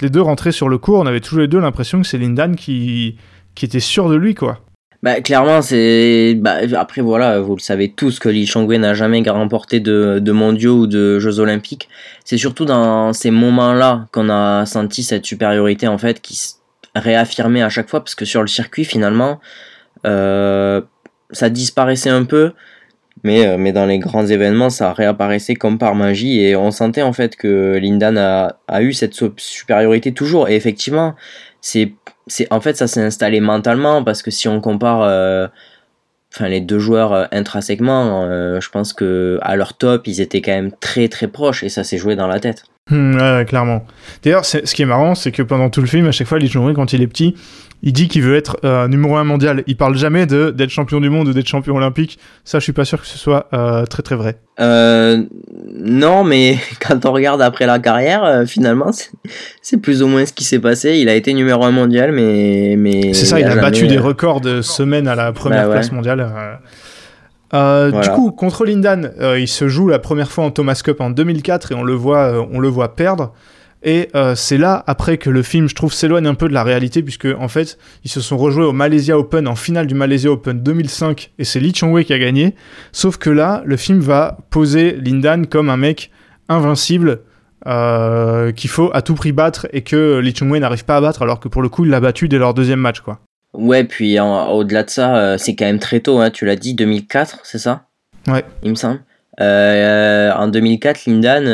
les 0.00 0.10
deux 0.10 0.20
rentraient 0.20 0.52
sur 0.52 0.68
le 0.68 0.78
cours, 0.78 0.98
on 0.98 1.06
avait 1.06 1.20
tous 1.20 1.36
les 1.38 1.48
deux 1.48 1.60
l'impression 1.60 2.00
que 2.02 2.06
c'est 2.06 2.18
Lindan 2.18 2.56
qui, 2.56 3.16
qui 3.54 3.64
était 3.64 3.80
sûr 3.80 4.08
de 4.08 4.16
lui, 4.16 4.34
quoi. 4.34 4.60
Bah, 5.02 5.20
clairement. 5.20 5.60
Bah, 6.36 6.56
après, 6.78 7.02
voilà, 7.02 7.40
vous 7.40 7.54
le 7.54 7.60
savez 7.60 7.92
tous 7.92 8.18
que 8.18 8.28
Lee 8.28 8.46
Chong-wei 8.46 8.78
n'a 8.78 8.94
jamais 8.94 9.22
remporté 9.28 9.78
de, 9.78 10.18
de 10.20 10.32
mondiaux 10.32 10.80
ou 10.80 10.86
de 10.86 11.18
Jeux 11.18 11.38
olympiques. 11.38 11.88
C'est 12.24 12.38
surtout 12.38 12.64
dans 12.64 13.12
ces 13.12 13.30
moments-là 13.30 14.06
qu'on 14.12 14.30
a 14.30 14.66
senti 14.66 15.02
cette 15.02 15.24
supériorité, 15.24 15.86
en 15.86 15.98
fait, 15.98 16.20
qui 16.20 16.36
se 16.36 16.54
réaffirmait 16.94 17.62
à 17.62 17.68
chaque 17.68 17.88
fois, 17.88 18.00
parce 18.00 18.14
que 18.14 18.24
sur 18.24 18.40
le 18.40 18.48
circuit, 18.48 18.84
finalement, 18.84 19.40
euh, 20.06 20.80
ça 21.30 21.50
disparaissait 21.50 22.10
un 22.10 22.24
peu, 22.24 22.52
mais, 23.24 23.46
euh, 23.46 23.56
mais 23.58 23.72
dans 23.72 23.86
les 23.86 23.98
grands 23.98 24.26
événements, 24.26 24.70
ça 24.70 24.92
réapparaissait 24.92 25.54
comme 25.54 25.78
par 25.78 25.94
magie 25.94 26.40
et 26.40 26.56
on 26.56 26.70
sentait 26.70 27.02
en 27.02 27.12
fait 27.12 27.36
que 27.36 27.78
Lindan 27.80 28.18
a, 28.18 28.56
a 28.68 28.82
eu 28.82 28.92
cette 28.92 29.14
supériorité 29.36 30.12
toujours. 30.12 30.48
Et 30.48 30.56
effectivement, 30.56 31.14
c'est, 31.60 31.92
c'est 32.26 32.46
en 32.52 32.60
fait 32.60 32.76
ça 32.76 32.86
s'est 32.86 33.02
installé 33.02 33.40
mentalement 33.40 34.04
parce 34.04 34.22
que 34.22 34.30
si 34.30 34.48
on 34.48 34.60
compare 34.60 35.02
euh, 35.02 35.48
enfin 36.34 36.48
les 36.48 36.60
deux 36.60 36.78
joueurs 36.78 37.12
euh, 37.12 37.24
intrinsèquement, 37.32 38.26
je 38.60 38.68
pense 38.68 38.92
que 38.92 39.38
à 39.42 39.56
leur 39.56 39.74
top, 39.74 40.06
ils 40.06 40.20
étaient 40.20 40.42
quand 40.42 40.52
même 40.52 40.72
très 40.80 41.08
très 41.08 41.28
proches 41.28 41.62
et 41.64 41.68
ça 41.68 41.84
s'est 41.84 41.98
joué 41.98 42.16
dans 42.16 42.28
la 42.28 42.40
tête. 42.40 42.64
Hmm, 42.88 43.16
ouais, 43.16 43.44
clairement. 43.48 43.84
D'ailleurs, 44.22 44.44
ce 44.44 44.58
qui 44.58 44.82
est 44.82 44.86
marrant, 44.86 45.16
c'est 45.16 45.32
que 45.32 45.42
pendant 45.42 45.70
tout 45.70 45.80
le 45.80 45.88
film, 45.88 46.06
à 46.06 46.12
chaque 46.12 46.28
fois, 46.28 46.38
Lee 46.38 46.46
Jong 46.46 46.72
quand 46.72 46.92
il 46.92 47.02
est 47.02 47.08
petit, 47.08 47.34
il 47.82 47.92
dit 47.92 48.08
qu'il 48.08 48.22
veut 48.22 48.36
être 48.36 48.56
euh, 48.64 48.88
numéro 48.88 49.16
un 49.16 49.24
mondial. 49.24 49.62
Il 49.66 49.76
parle 49.76 49.96
jamais 49.96 50.26
de 50.26 50.50
d'être 50.50 50.70
champion 50.70 51.00
du 51.00 51.10
monde 51.10 51.28
ou 51.28 51.32
d'être 51.32 51.46
champion 51.46 51.76
olympique. 51.76 52.18
Ça, 52.44 52.58
je 52.58 52.64
suis 52.64 52.72
pas 52.72 52.84
sûr 52.84 53.00
que 53.00 53.06
ce 53.06 53.18
soit 53.18 53.48
euh, 53.52 53.84
très 53.84 54.02
très 54.02 54.16
vrai. 54.16 54.38
Euh, 54.60 55.22
non, 55.74 56.24
mais 56.24 56.58
quand 56.80 57.04
on 57.04 57.12
regarde 57.12 57.42
après 57.42 57.66
la 57.66 57.78
carrière, 57.78 58.44
finalement, 58.46 58.90
c'est 59.62 59.76
plus 59.76 60.02
ou 60.02 60.08
moins 60.08 60.24
ce 60.24 60.32
qui 60.32 60.44
s'est 60.44 60.58
passé. 60.58 60.96
Il 60.98 61.08
a 61.08 61.14
été 61.14 61.34
numéro 61.34 61.64
un 61.64 61.70
mondial, 61.70 62.12
mais 62.12 62.74
mais. 62.78 63.12
C'est 63.12 63.26
ça, 63.26 63.38
il, 63.38 63.46
a, 63.46 63.56
battu 63.56 63.86
des 63.86 63.98
records 63.98 64.40
de 64.40 64.62
semaines 64.62 65.08
à 65.08 65.14
la 65.14 65.32
première 65.32 65.66
bah 65.66 65.74
place 65.74 65.92
mondiale. 65.92 66.26
Du 67.52 68.08
coup, 68.10 68.32
contre 68.32 68.64
Lindan, 68.64 69.12
il 69.38 69.48
se 69.48 69.68
joue 69.68 69.88
la 69.88 69.98
première 69.98 70.30
fois 70.30 70.44
en 70.44 70.50
Thomas 70.50 70.80
Cup 70.82 71.00
en 71.00 71.10
2004 71.10 71.72
et 71.72 71.74
on 71.74 71.84
le 71.84 71.94
voit, 71.94 72.48
on 72.50 72.58
le 72.58 72.68
voit 72.68 72.96
perdre. 72.96 73.32
Et 73.86 74.08
euh, 74.16 74.34
c'est 74.34 74.58
là, 74.58 74.82
après, 74.88 75.16
que 75.16 75.30
le 75.30 75.44
film, 75.44 75.68
je 75.68 75.76
trouve, 75.76 75.92
s'éloigne 75.92 76.26
un 76.26 76.34
peu 76.34 76.48
de 76.48 76.52
la 76.52 76.64
réalité, 76.64 77.04
puisque, 77.04 77.28
en 77.38 77.46
fait, 77.46 77.78
ils 78.04 78.10
se 78.10 78.20
sont 78.20 78.36
rejoués 78.36 78.64
au 78.64 78.72
Malaysia 78.72 79.16
Open, 79.16 79.46
en 79.46 79.54
finale 79.54 79.86
du 79.86 79.94
Malaysia 79.94 80.28
Open 80.28 80.60
2005, 80.60 81.30
et 81.38 81.44
c'est 81.44 81.60
Lee 81.60 81.72
Chong-wei 81.72 82.04
qui 82.04 82.12
a 82.12 82.18
gagné. 82.18 82.56
Sauf 82.90 83.16
que 83.16 83.30
là, 83.30 83.62
le 83.64 83.76
film 83.76 84.00
va 84.00 84.38
poser 84.50 84.96
Lindan 84.96 85.46
comme 85.46 85.70
un 85.70 85.76
mec 85.76 86.10
invincible, 86.48 87.20
euh, 87.68 88.50
qu'il 88.50 88.70
faut 88.70 88.90
à 88.92 89.02
tout 89.02 89.14
prix 89.14 89.30
battre, 89.30 89.68
et 89.72 89.82
que 89.82 90.18
Lee 90.18 90.34
Chong-wei 90.34 90.58
n'arrive 90.58 90.84
pas 90.84 90.96
à 90.96 91.00
battre, 91.00 91.22
alors 91.22 91.38
que 91.38 91.46
pour 91.46 91.62
le 91.62 91.68
coup, 91.68 91.84
il 91.84 91.92
l'a 91.92 92.00
battu 92.00 92.26
dès 92.26 92.38
leur 92.38 92.54
deuxième 92.54 92.80
match, 92.80 92.98
quoi. 92.98 93.20
Ouais, 93.54 93.84
puis 93.84 94.18
au-delà 94.18 94.82
de 94.82 94.90
ça, 94.90 95.16
euh, 95.16 95.38
c'est 95.38 95.54
quand 95.54 95.64
même 95.64 95.78
très 95.78 96.00
tôt, 96.00 96.18
hein, 96.18 96.30
tu 96.30 96.44
l'as 96.44 96.56
dit, 96.56 96.74
2004, 96.74 97.38
c'est 97.44 97.58
ça? 97.58 97.84
Ouais. 98.26 98.44
Il 98.64 98.70
me 98.70 98.74
semble. 98.74 98.98
en 99.38 100.48
2004, 100.48 101.06
Lindan, 101.06 101.44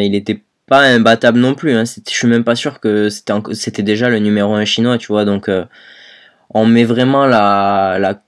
il 0.00 0.14
était 0.14 0.40
pas 0.66 0.80
imbattable 0.80 1.38
non 1.38 1.54
plus. 1.54 1.72
Hein. 1.72 1.84
Je 1.84 2.12
suis 2.12 2.28
même 2.28 2.44
pas 2.44 2.56
sûr 2.56 2.80
que 2.80 3.08
c'était 3.10 3.82
déjà 3.82 4.08
le 4.08 4.18
numéro 4.18 4.54
1 4.54 4.64
chinois, 4.64 4.98
tu 4.98 5.08
vois. 5.08 5.24
Donc, 5.24 5.48
euh, 5.48 5.64
on 6.50 6.66
met 6.66 6.84
vraiment 6.84 7.26
la, 7.26 7.98
la, 8.00 8.20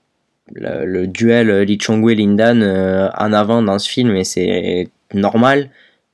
le 0.53 1.07
duel 1.07 1.61
Li 1.61 1.77
Chongwei-Lindan 1.77 2.61
euh, 2.61 3.09
en 3.17 3.33
avant 3.33 3.61
dans 3.61 3.79
ce 3.79 3.89
film 3.89 4.15
et 4.15 4.23
c'est 4.23 4.89
normal. 5.13 5.69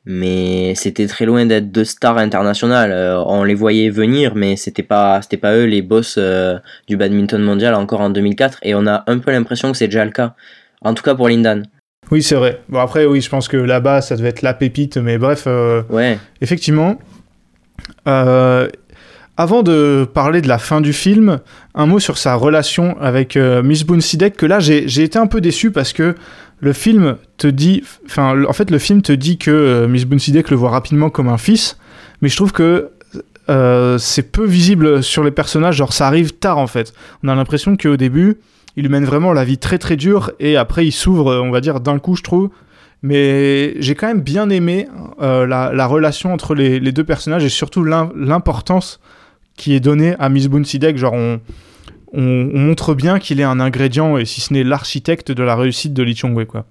Mais 0.06 0.76
c'était 0.76 1.08
très 1.08 1.26
loin 1.26 1.46
d'être 1.46 1.72
deux 1.72 1.86
stars 1.86 2.18
internationales. 2.18 2.92
Euh, 2.92 3.24
on 3.26 3.44
les 3.46 3.54
voyait 3.56 3.90
venir, 3.90 4.36
mais 4.36 4.58
c'était 4.58 4.84
pas, 4.84 5.22
c'était 5.22 5.38
pas 5.38 5.56
eux 5.56 5.64
les 5.66 5.82
boss 5.82 6.20
du 6.88 6.98
badminton 6.98 7.42
mondial 7.42 7.74
encore 7.76 8.02
en 8.02 8.10
2004. 8.10 8.60
Et 8.64 8.76
on 8.76 8.86
a 8.88 9.04
un 9.08 9.20
peu 9.20 9.32
l'impression 9.32 9.72
que 9.72 9.78
c'est 9.78 9.88
déjà 9.88 10.06
le 10.06 10.12
cas. 10.12 10.36
En 10.82 10.94
tout 10.94 11.04
cas 11.04 11.16
pour 11.16 11.30
Lindan. 11.30 11.64
Oui, 12.12 12.22
c'est 12.22 12.36
vrai. 12.36 12.62
Bon, 12.70 12.80
après, 12.80 13.06
oui, 13.06 13.22
je 13.22 13.30
pense 13.30 13.48
que 13.48 13.58
là-bas, 13.58 14.02
ça 14.02 14.16
devait 14.16 14.30
être 14.30 14.42
la 14.42 14.54
pépite, 14.54 14.98
mais 14.98 15.18
bref. 15.18 15.46
Euh, 15.48 15.84
ouais. 15.90 16.20
Effectivement. 16.42 17.00
Euh, 18.08 18.68
avant 19.36 19.64
de 19.64 20.08
parler 20.14 20.42
de 20.42 20.48
la 20.48 20.60
fin 20.60 20.80
du 20.80 20.94
film, 20.94 21.40
un 21.74 21.86
mot 21.86 22.00
sur 22.00 22.18
sa 22.18 22.36
relation 22.36 23.00
avec 23.02 23.36
euh, 23.36 23.64
Miss 23.64 23.84
Boonsidek, 23.84 24.38
que 24.38 24.46
là, 24.46 24.60
j'ai 24.60 25.04
été 25.04 25.18
un 25.18 25.26
peu 25.26 25.42
déçu 25.42 25.72
parce 25.72 25.92
que 25.92 26.16
le 26.60 26.74
film 26.74 27.18
te 27.38 27.48
dit. 27.48 27.84
Enfin, 28.06 28.44
en 28.46 28.54
fait, 28.54 28.70
le 28.70 28.78
film 28.78 29.02
te 29.02 29.12
dit 29.12 29.38
que 29.38 29.88
Miss 29.88 30.06
Boonsidek 30.06 30.52
le 30.52 30.58
voit 30.58 30.70
rapidement 30.70 31.10
comme 31.10 31.30
un 31.30 31.38
fils, 31.38 31.78
mais 32.22 32.30
je 32.30 32.36
trouve 32.36 32.52
que 32.52 32.92
c'est 33.98 34.32
peu 34.32 34.46
visible 34.46 35.04
sur 35.04 35.24
les 35.24 35.32
personnages, 35.32 35.76
genre 35.76 35.94
ça 35.94 36.08
arrive 36.08 36.34
tard 36.34 36.58
en 36.58 36.68
fait. 36.68 36.94
On 37.24 37.28
a 37.28 37.36
l'impression 37.36 37.76
qu'au 37.76 37.98
début, 37.98 38.38
il 38.76 38.90
mène 38.90 39.06
vraiment 39.06 39.34
la 39.34 39.44
vie 39.44 39.58
très 39.58 39.78
très 39.78 39.96
dure 39.96 40.32
et 40.40 40.58
après 40.58 40.86
il 40.86 40.92
s'ouvre, 40.92 41.42
on 41.44 41.52
va 41.52 41.62
dire, 41.62 41.80
d'un 41.80 42.00
coup, 42.00 42.16
je 42.16 42.24
trouve. 42.24 42.50
Mais 43.02 43.74
j'ai 43.82 43.96
quand 43.96 44.08
même 44.08 44.22
bien 44.22 44.50
aimé 44.50 44.88
euh, 45.22 45.46
la, 45.46 45.86
relation 45.88 46.34
entre 46.34 46.56
les, 46.56 46.80
deux 46.80 47.04
personnages 47.04 47.44
et 47.44 47.50
surtout 47.50 47.84
l'importance 47.84 49.02
qui 49.58 49.76
est 49.76 49.82
donnée 49.82 50.16
à 50.20 50.30
Miss 50.30 50.48
Boonsidek. 50.48 50.98
Genre, 50.98 51.14
on, 51.14 51.42
on, 52.14 52.22
montre 52.22 52.94
bien 52.94 53.20
qu'il 53.20 53.42
est 53.42 53.44
un 53.44 53.60
ingrédient 53.60 54.18
et 54.18 54.26
si 54.26 54.40
ce 54.40 54.54
n'est 54.54 54.64
l'architecte 54.64 55.32
de 55.32 55.44
la 55.44 55.56
réussite 55.56 55.94
de 55.94 56.02
Lee 56.02 56.16
Chong-wei, 56.16 56.46
quoi. 56.46 56.66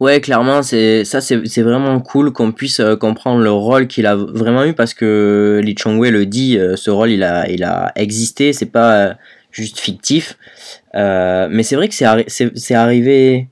Ouais, 0.00 0.20
clairement, 0.20 0.62
c'est 0.62 1.04
ça, 1.04 1.20
c'est 1.20 1.62
vraiment 1.62 1.98
cool 1.98 2.32
qu'on 2.32 2.52
puisse 2.52 2.78
euh, 2.78 2.94
comprendre 2.94 3.42
le 3.42 3.50
rôle 3.50 3.88
qu'il 3.88 4.06
a 4.06 4.14
vraiment 4.14 4.64
eu 4.64 4.72
parce 4.72 4.94
que 4.94 5.60
Lee 5.64 5.74
Chong-wei 5.76 6.10
le 6.10 6.24
dit, 6.24 6.56
euh, 6.56 6.76
ce 6.76 6.90
rôle 6.90 7.10
il 7.10 7.24
a, 7.24 7.48
il 7.50 7.64
a 7.64 7.90
existé, 7.96 8.52
c'est 8.52 8.70
pas 8.70 9.16
juste 9.50 9.80
fictif. 9.80 10.36
Euh, 10.94 11.48
mais 11.50 11.62
c'est 11.62 11.76
vrai 11.76 11.88
que 11.88 11.94
c'est 11.94 12.74
arrivé 12.74 13.48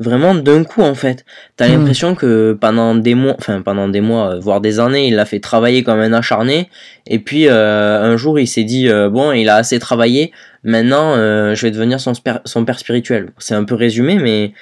vraiment 0.00 0.34
d'un 0.34 0.64
coup 0.64 0.82
en 0.82 0.94
fait. 0.94 1.24
T'as 1.56 1.68
hmm. 1.68 1.72
l'impression 1.72 2.14
que 2.14 2.56
pendant 2.60 2.94
des 2.94 3.14
mois, 3.14 3.36
enfin 3.38 3.62
pendant 3.62 3.88
des 3.88 4.00
mois, 4.00 4.34
euh, 4.34 4.40
voire 4.40 4.60
des 4.60 4.80
années, 4.80 5.08
il 5.08 5.14
l'a 5.14 5.24
fait 5.24 5.40
travailler 5.40 5.82
comme 5.82 6.00
un 6.00 6.12
acharné. 6.12 6.68
Et 7.06 7.18
puis 7.18 7.48
euh, 7.48 8.02
un 8.02 8.16
jour, 8.16 8.38
il 8.38 8.48
s'est 8.48 8.64
dit 8.64 8.88
bon, 9.10 9.32
il 9.32 9.48
a 9.48 9.56
assez 9.56 9.78
travaillé. 9.78 10.32
Maintenant, 10.62 11.14
je 11.16 11.60
vais 11.60 11.70
devenir 11.70 12.00
son, 12.00 12.12
son 12.44 12.64
père 12.64 12.78
spirituel. 12.78 13.30
C'est 13.38 13.54
un 13.54 13.64
peu 13.64 13.74
résumé, 13.74 14.16
mais 14.16 14.52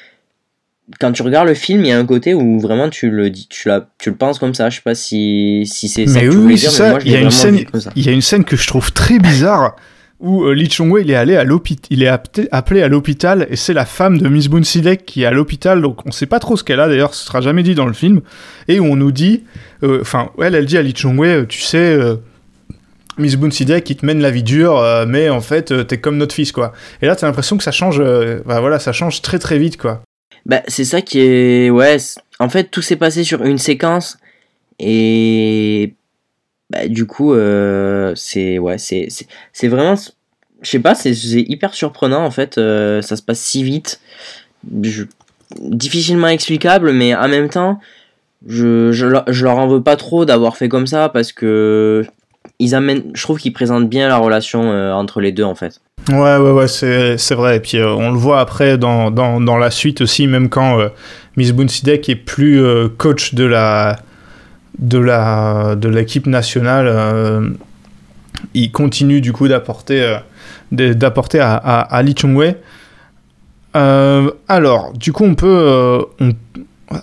quand 0.99 1.13
tu 1.13 1.23
regardes 1.23 1.49
le 1.49 1.55
film, 1.55 1.85
il 1.85 1.89
y 1.89 1.93
a 1.93 1.99
un 1.99 2.05
côté 2.05 2.35
où 2.35 2.61
vraiment 2.61 2.89
tu 2.89 3.11
le 3.11 3.31
dis, 3.31 3.47
tu, 3.49 3.69
la, 3.69 3.89
tu 3.99 4.11
le 4.11 4.17
penses 4.17 4.39
comme 4.39 4.55
ça. 4.55 4.69
Je 4.71 4.77
sais 4.77 4.83
pas 4.83 4.95
si, 4.95 5.63
si 5.67 5.89
c'est 5.89 6.07
ça 6.07 6.21
que 6.21 6.29
tu 6.29 6.37
voulais 6.37 6.55
dire, 6.57 6.71
mais 6.79 6.91
moi 6.91 6.99
je 6.99 7.07
il 7.07 7.13
y 7.13 7.17
a 7.17 7.21
une 7.21 7.31
scène, 7.31 7.65
Il 7.97 8.05
y 8.05 8.09
a 8.09 8.13
une 8.13 8.23
scène 8.23 8.45
que 8.45 8.57
je 8.57 8.67
trouve 8.67 8.93
très 8.93 9.19
bizarre 9.19 9.77
où 10.23 10.45
euh, 10.45 10.55
Lee 10.55 10.69
est 11.09 11.15
allé 11.15 11.37
à 11.37 11.45
l'hôpital, 11.45 11.87
il 11.91 12.03
est 12.03 12.09
appelé 12.53 12.83
à 12.83 12.89
l'hôpital 12.89 13.47
et 13.51 13.57
c'est 13.57 13.75
la 13.75 13.85
femme 13.85 14.19
de 14.19 14.29
Miss 14.29 14.49
Boonsidek 14.49 15.05
qui 15.05 15.25
est 15.25 15.27
à 15.27 15.33
l'hôpital, 15.33 15.83
donc 15.83 16.07
on 16.07 16.13
sait 16.13 16.27
pas 16.27 16.39
trop 16.39 16.57
ce 16.57 16.63
qu'elle 16.63 16.81
a 16.81 16.89
d'ailleurs, 16.89 17.15
ce 17.15 17.27
sera 17.27 17.41
jamais 17.41 17.65
dit 17.65 17.75
dans 17.75 17.87
le 17.87 17.93
film, 17.93 18.21
et 18.69 18.79
où 18.79 18.85
on 18.85 18.95
nous 18.95 19.11
dit, 19.11 19.43
euh, 19.83 20.01
enfin 20.01 20.31
elle, 20.41 20.55
elle 20.55 20.67
dit 20.67 20.79
à 20.79 20.83
Lee 20.83 20.95
Chong-wei, 20.95 21.29
euh, 21.29 21.45
tu 21.47 21.61
sais, 21.61 21.99
Miss 23.19 23.37
Boonsidek 23.37 23.83
qui 23.83 23.97
te 23.97 24.07
mène 24.07 24.21
la 24.21 24.31
vie 24.31 24.45
dure, 24.45 24.81
mais 25.09 25.29
en 25.29 25.41
fait 25.41 25.87
t'es 25.87 25.99
comme 25.99 26.17
notre 26.17 26.35
fils 26.35 26.53
quoi. 26.53 26.73
Et 27.03 27.07
là 27.07 27.17
t'as 27.17 27.27
l'impression 27.27 27.59
que 27.59 27.65
ça 27.65 27.73
change, 27.73 27.99
bah 27.99 28.61
voilà, 28.61 28.79
ça 28.79 28.93
change 28.93 29.23
très 29.23 29.41
très 29.41 29.59
vite 29.59 29.77
quoi. 29.77 30.03
Bah 30.47 30.63
c'est 30.69 30.85
ça 30.85 31.03
qui 31.03 31.21
est, 31.21 31.69
ouais, 31.69 31.97
en 32.39 32.49
fait 32.49 32.71
tout 32.71 32.81
s'est 32.81 32.97
passé 32.97 33.25
sur 33.25 33.43
une 33.45 33.59
séquence 33.59 34.19
et 34.79 35.95
bah, 36.73 36.89
du 36.89 37.07
coup, 37.07 37.35
euh, 37.35 38.13
c'est 38.17 38.59
ouais, 38.59 38.77
c'est 38.79 39.69
vraiment, 39.69 39.95
je 40.63 40.71
sais 40.71 40.79
pas, 40.79 40.95
c'est 40.95 41.13
hyper 41.13 41.75
surprenant 41.75 42.25
en 42.25 42.31
fait. 42.31 42.57
Euh, 42.57 43.03
ça 43.03 43.17
se 43.17 43.23
passe 43.23 43.41
si 43.41 43.63
vite. 43.63 44.01
Difficilement 45.61 46.29
explicable, 46.29 46.93
mais 46.93 47.15
en 47.15 47.29
même 47.29 47.51
temps, 47.51 47.79
je, 48.47 48.91
je, 48.91 49.07
je 49.29 49.45
leur 49.45 49.59
en 49.59 49.69
veux 49.69 49.83
pas 49.83 49.97
trop 49.97 50.25
d'avoir 50.25 50.57
fait 50.57 50.71
comme 50.71 50.87
ça 50.87 51.11
parce 51.11 51.33
que 51.33 52.05
ils 52.59 52.75
amènent, 52.75 53.05
je 53.13 53.23
trouve 53.23 53.39
qu'ils 53.39 53.53
présentent 53.53 53.89
bien 53.89 54.09
la 54.09 54.17
relation 54.17 54.73
euh, 54.73 54.93
entre 54.93 55.21
les 55.21 55.31
deux 55.31 55.45
en 55.45 55.55
fait. 55.55 55.81
Ouais, 56.09 56.37
ouais, 56.39 56.53
ouais, 56.53 56.69
c'est 56.69 57.35
vrai. 57.35 57.59
Et 57.59 57.61
puis 57.61 57.83
on 57.83 58.13
le 58.13 58.19
voit 58.19 58.41
après 58.41 58.79
dans, 58.79 59.11
dans, 59.11 59.41
dans 59.41 59.59
la 59.59 59.71
suite 59.71 60.01
aussi, 60.01 60.27
même 60.27 60.49
quand 60.49 60.81
euh, 60.81 60.89
Miss 61.37 61.53
Boonsidek 61.53 62.09
est 62.09 62.17
plus 62.17 62.63
coach 62.97 63.35
de 63.35 63.45
la 63.45 63.99
de 64.79 64.99
la 64.99 65.75
de 65.77 65.89
l'équipe 65.89 66.27
nationale, 66.27 66.87
euh, 66.89 67.51
il 68.55 68.71
continue 68.73 69.21
du 69.21 69.33
coup 69.33 69.49
d'apporter 69.49 70.03
euh, 70.03 70.19
d'apporter 70.95 71.39
à, 71.41 71.55
à, 71.55 71.81
à 71.81 72.03
Lee. 72.03 72.15
Euh, 73.77 74.31
alors, 74.49 74.93
du 74.93 75.13
coup, 75.13 75.25
on 75.25 75.35
peut 75.35 76.05
on, 76.21 76.33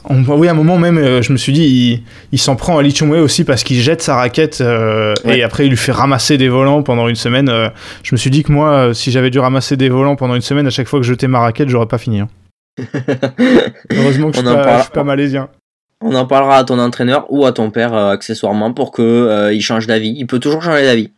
on- 0.09 0.23
oui, 0.37 0.47
à 0.47 0.51
un 0.51 0.53
moment 0.53 0.77
même, 0.77 1.21
je 1.21 1.31
me 1.31 1.37
suis 1.37 1.51
dit, 1.53 1.63
il, 1.63 2.03
il 2.31 2.37
s'en 2.39 2.55
prend 2.55 2.77
à 2.77 2.83
Lee 2.83 2.91
Chung-wei 2.93 3.19
aussi 3.21 3.43
parce 3.43 3.63
qu'il 3.63 3.77
jette 3.79 4.01
sa 4.03 4.15
raquette 4.15 4.59
Ouais. 5.25 5.39
et 5.39 5.43
après 5.43 5.65
il 5.65 5.69
lui 5.69 5.77
fait 5.77 5.91
ramasser 5.91 6.37
des 6.37 6.47
volants 6.49 6.83
pendant 6.83 7.07
une 7.07 7.15
semaine. 7.15 7.51
je 8.03 8.13
me 8.13 8.17
suis 8.17 8.29
dit 8.29 8.43
que 8.43 8.51
moi, 8.51 8.93
si 8.93 9.09
j'avais 9.11 9.29
dû 9.31 9.39
ramasser 9.39 9.77
des 9.77 9.89
volants 9.89 10.15
pendant 10.15 10.35
une 10.35 10.41
semaine, 10.41 10.67
à 10.67 10.69
chaque 10.69 10.87
fois 10.87 10.99
que 10.99 11.05
je 11.05 11.11
jetais 11.13 11.27
ma 11.27 11.39
raquette, 11.39 11.69
j'aurais 11.69 11.87
pas 11.87 11.97
fini. 11.97 12.19
hein. 12.19 12.27
Heureusement 13.91 14.29
que 14.31 14.37
je 14.37 14.41
suis, 14.41 14.53
pas, 14.55 14.77
je 14.77 14.83
suis 14.83 14.91
pas 14.91 15.03
malaisien. 15.03 15.49
On 16.01 16.15
en 16.15 16.25
parlera 16.25 16.57
à 16.57 16.63
ton 16.63 16.79
entraîneur 16.79 17.25
ou 17.29 17.45
à 17.45 17.51
ton 17.51 17.71
père 17.71 17.93
euh, 17.93 18.11
accessoirement 18.11 18.71
pour 18.73 18.91
que 18.91 19.01
euh, 19.01 19.53
il 19.53 19.61
change 19.61 19.85
d'avis. 19.87 20.13
Il 20.17 20.27
peut 20.27 20.39
toujours 20.39 20.63
changer 20.63 20.83
d'avis. 20.83 21.11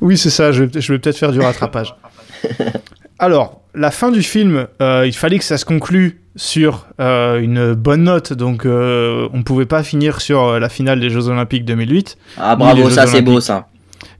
Oui, 0.00 0.16
c'est 0.16 0.30
ça, 0.30 0.52
je, 0.52 0.64
vais- 0.64 0.80
je 0.80 0.92
vais 0.92 0.98
peut-être 1.00 1.16
faire 1.16 1.32
du 1.32 1.40
rattrapage. 1.40 1.94
Alors, 3.18 3.62
la 3.74 3.90
fin 3.90 4.10
du 4.10 4.22
film, 4.22 4.66
euh, 4.80 5.04
il 5.06 5.12
fallait 5.14 5.38
que 5.38 5.44
ça 5.44 5.58
se 5.58 5.64
conclue 5.64 6.20
sur 6.36 6.86
euh, 7.00 7.40
une 7.40 7.74
bonne 7.74 8.04
note, 8.04 8.32
donc 8.32 8.64
euh, 8.64 9.28
on 9.32 9.42
pouvait 9.42 9.66
pas 9.66 9.82
finir 9.82 10.20
sur 10.20 10.60
la 10.60 10.68
finale 10.68 11.00
des 11.00 11.10
Jeux 11.10 11.28
Olympiques 11.28 11.64
2008. 11.64 12.16
Ah 12.36 12.52
Ni 12.56 12.64
les 12.64 12.64
bravo, 12.64 12.82
Jeux 12.88 12.94
ça 12.94 13.06
c'est 13.08 13.22
beau 13.22 13.32
Olympiques. 13.32 13.46
ça. 13.46 13.66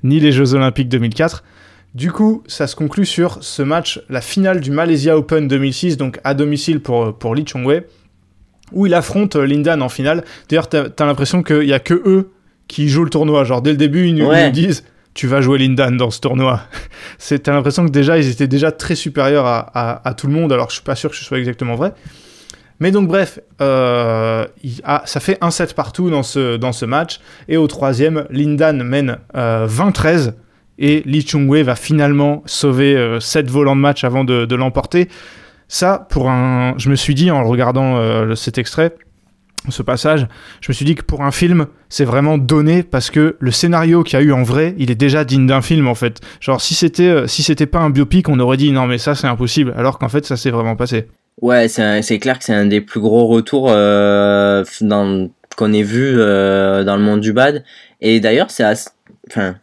ni 0.03 0.19
les 0.19 0.33
Jeux 0.33 0.55
Olympiques 0.55 0.89
2004. 0.89 1.45
Du 1.95 2.11
coup, 2.13 2.43
ça 2.49 2.67
se 2.67 2.75
conclut 2.77 3.07
sur 3.07 3.39
ce 3.43 3.63
match, 3.63 4.01
la 4.11 4.21
finale 4.21 4.61
du 4.61 4.71
Malaysia 4.73 5.17
Open 5.17 5.47
2006, 5.49 5.97
donc 5.97 6.19
à 6.25 6.35
domicile 6.35 6.81
pour, 6.81 7.17
pour 7.17 7.35
Lee 7.37 7.45
Chong-wei, 7.47 7.85
où 8.73 8.87
il 8.87 8.95
affronte 8.95 9.37
euh, 9.37 9.47
Lindan 9.47 9.81
en 9.83 9.89
finale. 9.89 10.25
D'ailleurs, 10.49 10.69
t'as 10.69 10.85
as, 10.99 11.05
l'impression 11.07 11.43
qu'il 11.43 11.61
n'y 11.61 11.73
a 11.73 11.81
que 11.81 11.95
eux 11.95 12.31
qui 12.69 12.89
jouent 12.89 13.05
le 13.05 13.11
tournoi. 13.11 13.45
Genre, 13.45 13.63
dès 13.63 13.71
le 13.71 13.77
début, 13.77 14.07
ils 14.09 14.15
nous, 14.15 14.25
ils 14.25 14.29
Ouais. 14.29 14.47
nous 14.47 14.53
disent 14.53 14.85
Tu 15.15 15.27
vas 15.27 15.41
jouer 15.41 15.59
Lindan 15.59 15.97
dans 15.97 16.11
ce 16.11 16.21
tournoi. 16.21 16.61
C'est- 17.19 17.41
T'as 17.41 17.53
l'impression 17.53 17.85
que 17.87 17.91
déjà, 17.91 18.19
ils 18.19 18.29
étaient 18.31 18.47
déjà 18.47 18.71
très 18.73 18.95
supérieurs 18.95 19.47
à, 19.47 19.59
à- 19.75 20.09
à 20.09 20.15
tout 20.15 20.27
le 20.29 20.33
monde, 20.33 20.53
alors 20.53 20.69
je 20.69 20.75
suis 20.75 20.85
pas 20.85 20.95
sûr 20.95 21.11
que 21.11 21.17
ce 21.17 21.25
soit 21.25 21.39
exactement 21.39 21.75
vrai. 21.75 21.93
Mais 22.81 22.93
donc, 22.93 23.09
bref, 23.09 23.41
euh, 23.61 24.47
il- 24.63 24.81
ah, 24.85 25.03
ça 25.07 25.19
fait 25.19 25.37
un 25.41 25.51
set 25.51 25.75
partout 25.75 26.11
dans 26.11 26.23
ce, 26.23 26.57
dans 26.57 26.71
ce 26.73 26.85
match. 26.85 27.19
Et 27.49 27.57
au 27.57 27.67
troisième, 27.67 28.27
Lindan 28.31 28.85
mène 28.85 29.19
euh, 29.35 29.67
20-13 29.67 30.35
et 30.79 31.03
Lee 31.05 31.23
Chung-wei 31.27 31.65
va 31.65 31.75
finalement 31.75 32.45
sauver 32.47 32.95
euh, 32.97 33.19
7 33.19 33.51
volants 33.51 33.75
de 33.75 33.81
match 33.81 34.05
avant 34.05 34.23
de, 34.23 34.45
de 34.45 34.55
l'emporter. 34.55 35.09
Ça, 35.69 36.07
pour 36.11 36.31
un... 36.31 36.75
Je 36.79 36.89
me 36.89 36.97
suis 36.97 37.15
dit 37.15 37.31
en 37.31 37.45
regardant 37.45 37.97
euh, 37.97 38.35
cet 38.35 38.59
extrait, 38.59 38.95
ce 39.69 39.83
passage, 39.83 40.27
je 40.61 40.71
me 40.71 40.75
suis 40.75 40.85
dit 40.85 40.95
que 40.95 41.03
pour 41.03 41.23
un 41.23 41.31
film, 41.31 41.67
c'est 41.91 42.05
vraiment 42.05 42.39
donné 42.39 42.83
parce 42.83 43.11
que 43.11 43.37
le 43.39 43.51
scénario 43.51 44.03
qu'il 44.03 44.19
y 44.19 44.23
a 44.23 44.25
eu 44.25 44.33
en 44.33 44.43
vrai, 44.43 44.75
il 44.79 44.91
est 44.91 44.95
déjà 44.95 45.25
digne 45.25 45.47
d'un 45.47 45.61
film 45.61 45.89
en 45.89 45.95
fait. 45.95 46.21
Genre 46.41 46.61
si 46.61 46.75
c'était 46.75 47.09
euh, 47.09 47.27
si 47.27 47.43
c'était 47.43 47.67
pas 47.67 47.81
un 47.81 47.91
biopic, 47.91 48.29
on 48.29 48.41
aurait 48.41 48.57
dit 48.57 48.73
non 48.73 48.87
mais 48.87 48.99
ça 48.99 49.15
c'est 49.15 49.27
impossible, 49.27 49.75
alors 49.77 49.99
qu'en 49.99 50.09
fait 50.09 50.25
ça 50.25 50.37
s'est 50.37 50.51
vraiment 50.51 50.77
passé. 50.77 51.09
Ouais, 51.43 51.69
c'est 51.69 52.19
clair 52.19 52.39
que 52.39 52.45
c'est 52.45 52.55
un 52.55 52.67
des 52.67 52.81
plus 52.81 53.01
gros 53.01 53.27
retours 53.27 53.67
euh, 53.71 54.65
qu'on 55.57 55.73
ait 55.73 55.83
vu 55.83 56.17
dans 56.17 56.97
le 56.97 57.03
monde 57.03 57.21
du 57.21 57.33
bad. 57.33 57.63
Et 58.01 58.21
d'ailleurs, 58.21 58.51
c'est 58.51 58.65
enfin, 59.29 59.57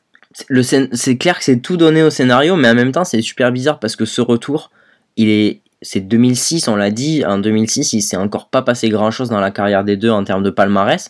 le 0.47 0.61
c'est 0.63 1.17
clair 1.17 1.37
que 1.37 1.43
c'est 1.43 1.57
tout 1.57 1.77
donné 1.77 2.03
au 2.03 2.09
scénario, 2.09 2.55
mais 2.55 2.69
en 2.69 2.75
même 2.75 2.91
temps, 2.91 3.03
c'est 3.03 3.21
super 3.21 3.51
bizarre 3.51 3.79
parce 3.79 3.95
que 3.95 4.05
ce 4.05 4.21
retour, 4.21 4.71
il 5.17 5.29
est 5.29 5.61
c'est 5.81 6.01
2006, 6.01 6.67
on 6.67 6.75
l'a 6.75 6.91
dit. 6.91 7.23
En 7.25 7.37
2006, 7.37 7.93
il 7.93 8.01
s'est 8.01 8.17
encore 8.17 8.49
pas 8.49 8.61
passé 8.61 8.89
grand 8.89 9.11
chose 9.11 9.29
dans 9.29 9.39
la 9.39 9.51
carrière 9.51 9.83
des 9.83 9.97
deux 9.97 10.09
en 10.09 10.23
termes 10.23 10.43
de 10.43 10.49
palmarès. 10.49 11.09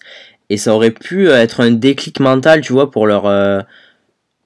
Et 0.49 0.57
ça 0.57 0.73
aurait 0.73 0.91
pu 0.91 1.29
être 1.29 1.61
un 1.61 1.71
déclic 1.71 2.19
mental, 2.19 2.61
tu 2.61 2.73
vois, 2.73 2.91
pour 2.91 3.07
leur, 3.07 3.25
euh, 3.25 3.61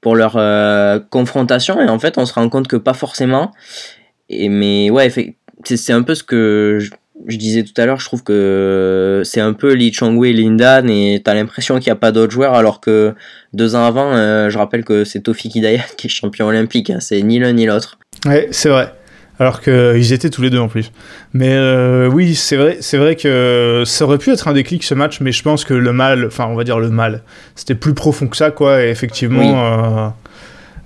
pour 0.02 0.16
leur 0.16 0.36
euh, 0.38 1.00
confrontation. 1.10 1.82
Et 1.82 1.90
en 1.90 2.00
fait, 2.00 2.18
on 2.18 2.26
se 2.26 2.34
rend 2.34 2.48
compte 2.50 2.68
que 2.68 2.78
pas 2.78 2.94
forcément. 2.94 3.52
Et, 4.30 4.50
mais 4.50 4.90
ouais, 4.90 5.12
c'est 5.66 5.94
un 5.94 6.04
peu 6.04 6.16
ce 6.16 6.24
que 6.24 6.80
je, 6.80 7.38
disais 7.38 7.64
tout 7.64 7.74
à 7.78 7.86
l'heure. 7.86 8.00
Je 8.00 8.06
trouve 8.06 8.24
que 8.24 9.24
c'est 9.26 9.42
un 9.42 9.54
peu 9.54 9.74
Lee 9.74 9.92
Chong-wei 9.92 10.30
et 10.30 10.34
Lindan. 10.34 10.90
Et 10.90 11.22
t'as 11.24 11.34
l'impression 11.34 11.76
qu'il 11.80 11.88
n'y 11.88 11.94
a 11.94 11.98
pas 11.98 12.12
d'autres 12.14 12.32
joueurs. 12.32 12.54
Alors 12.54 12.80
que 12.80 13.14
deux 13.54 13.76
ans 13.76 13.84
avant, 13.84 14.14
euh, 14.14 14.50
je 14.50 14.58
rappelle 14.58 14.86
que 14.86 15.04
c'est 15.04 15.22
Tofik 15.22 15.56
Hidayat 15.56 15.84
qui 15.98 16.08
est 16.08 16.10
champion 16.10 16.48
olympique. 16.48 16.90
hein. 16.92 17.00
C'est 17.00 17.22
ni 17.22 17.40
l'un 17.40 17.54
ni 17.54 17.66
l'autre. 17.66 18.00
Ouais, 18.26 18.48
c'est 18.52 18.70
vrai. 18.70 18.94
Alors 19.40 19.62
qu'ils 19.62 20.12
étaient 20.14 20.30
tous 20.30 20.42
les 20.42 20.50
deux 20.50 20.60
en 20.60 20.68
plus. 20.68 20.92
Mais 21.34 21.52
euh, 21.54 22.08
oui, 22.08 22.36
c'est 22.36 22.58
vrai, 22.58 22.78
c'est 22.82 22.98
vrai 22.98 23.16
que 23.16 23.84
ça 23.86 24.04
aurait 24.06 24.18
pu 24.18 24.32
être 24.32 24.48
un 24.50 24.54
déclic 24.54 24.84
ce 24.84 24.94
match, 24.94 25.22
mais 25.22 25.32
je 25.32 25.42
pense 25.44 25.64
que 25.64 25.74
le 25.74 25.94
mal, 25.94 26.26
enfin 26.28 26.46
on 26.50 26.56
va 26.56 26.66
dire 26.66 26.78
le 26.80 26.90
mal, 26.90 27.22
c'était 27.56 27.76
plus 27.76 27.94
profond 27.94 28.28
que 28.28 28.36
ça, 28.36 28.52
quoi. 28.52 28.84
Et 28.84 28.90
effectivement, 28.90 29.40
Oui. 29.40 29.54
euh, 29.56 30.08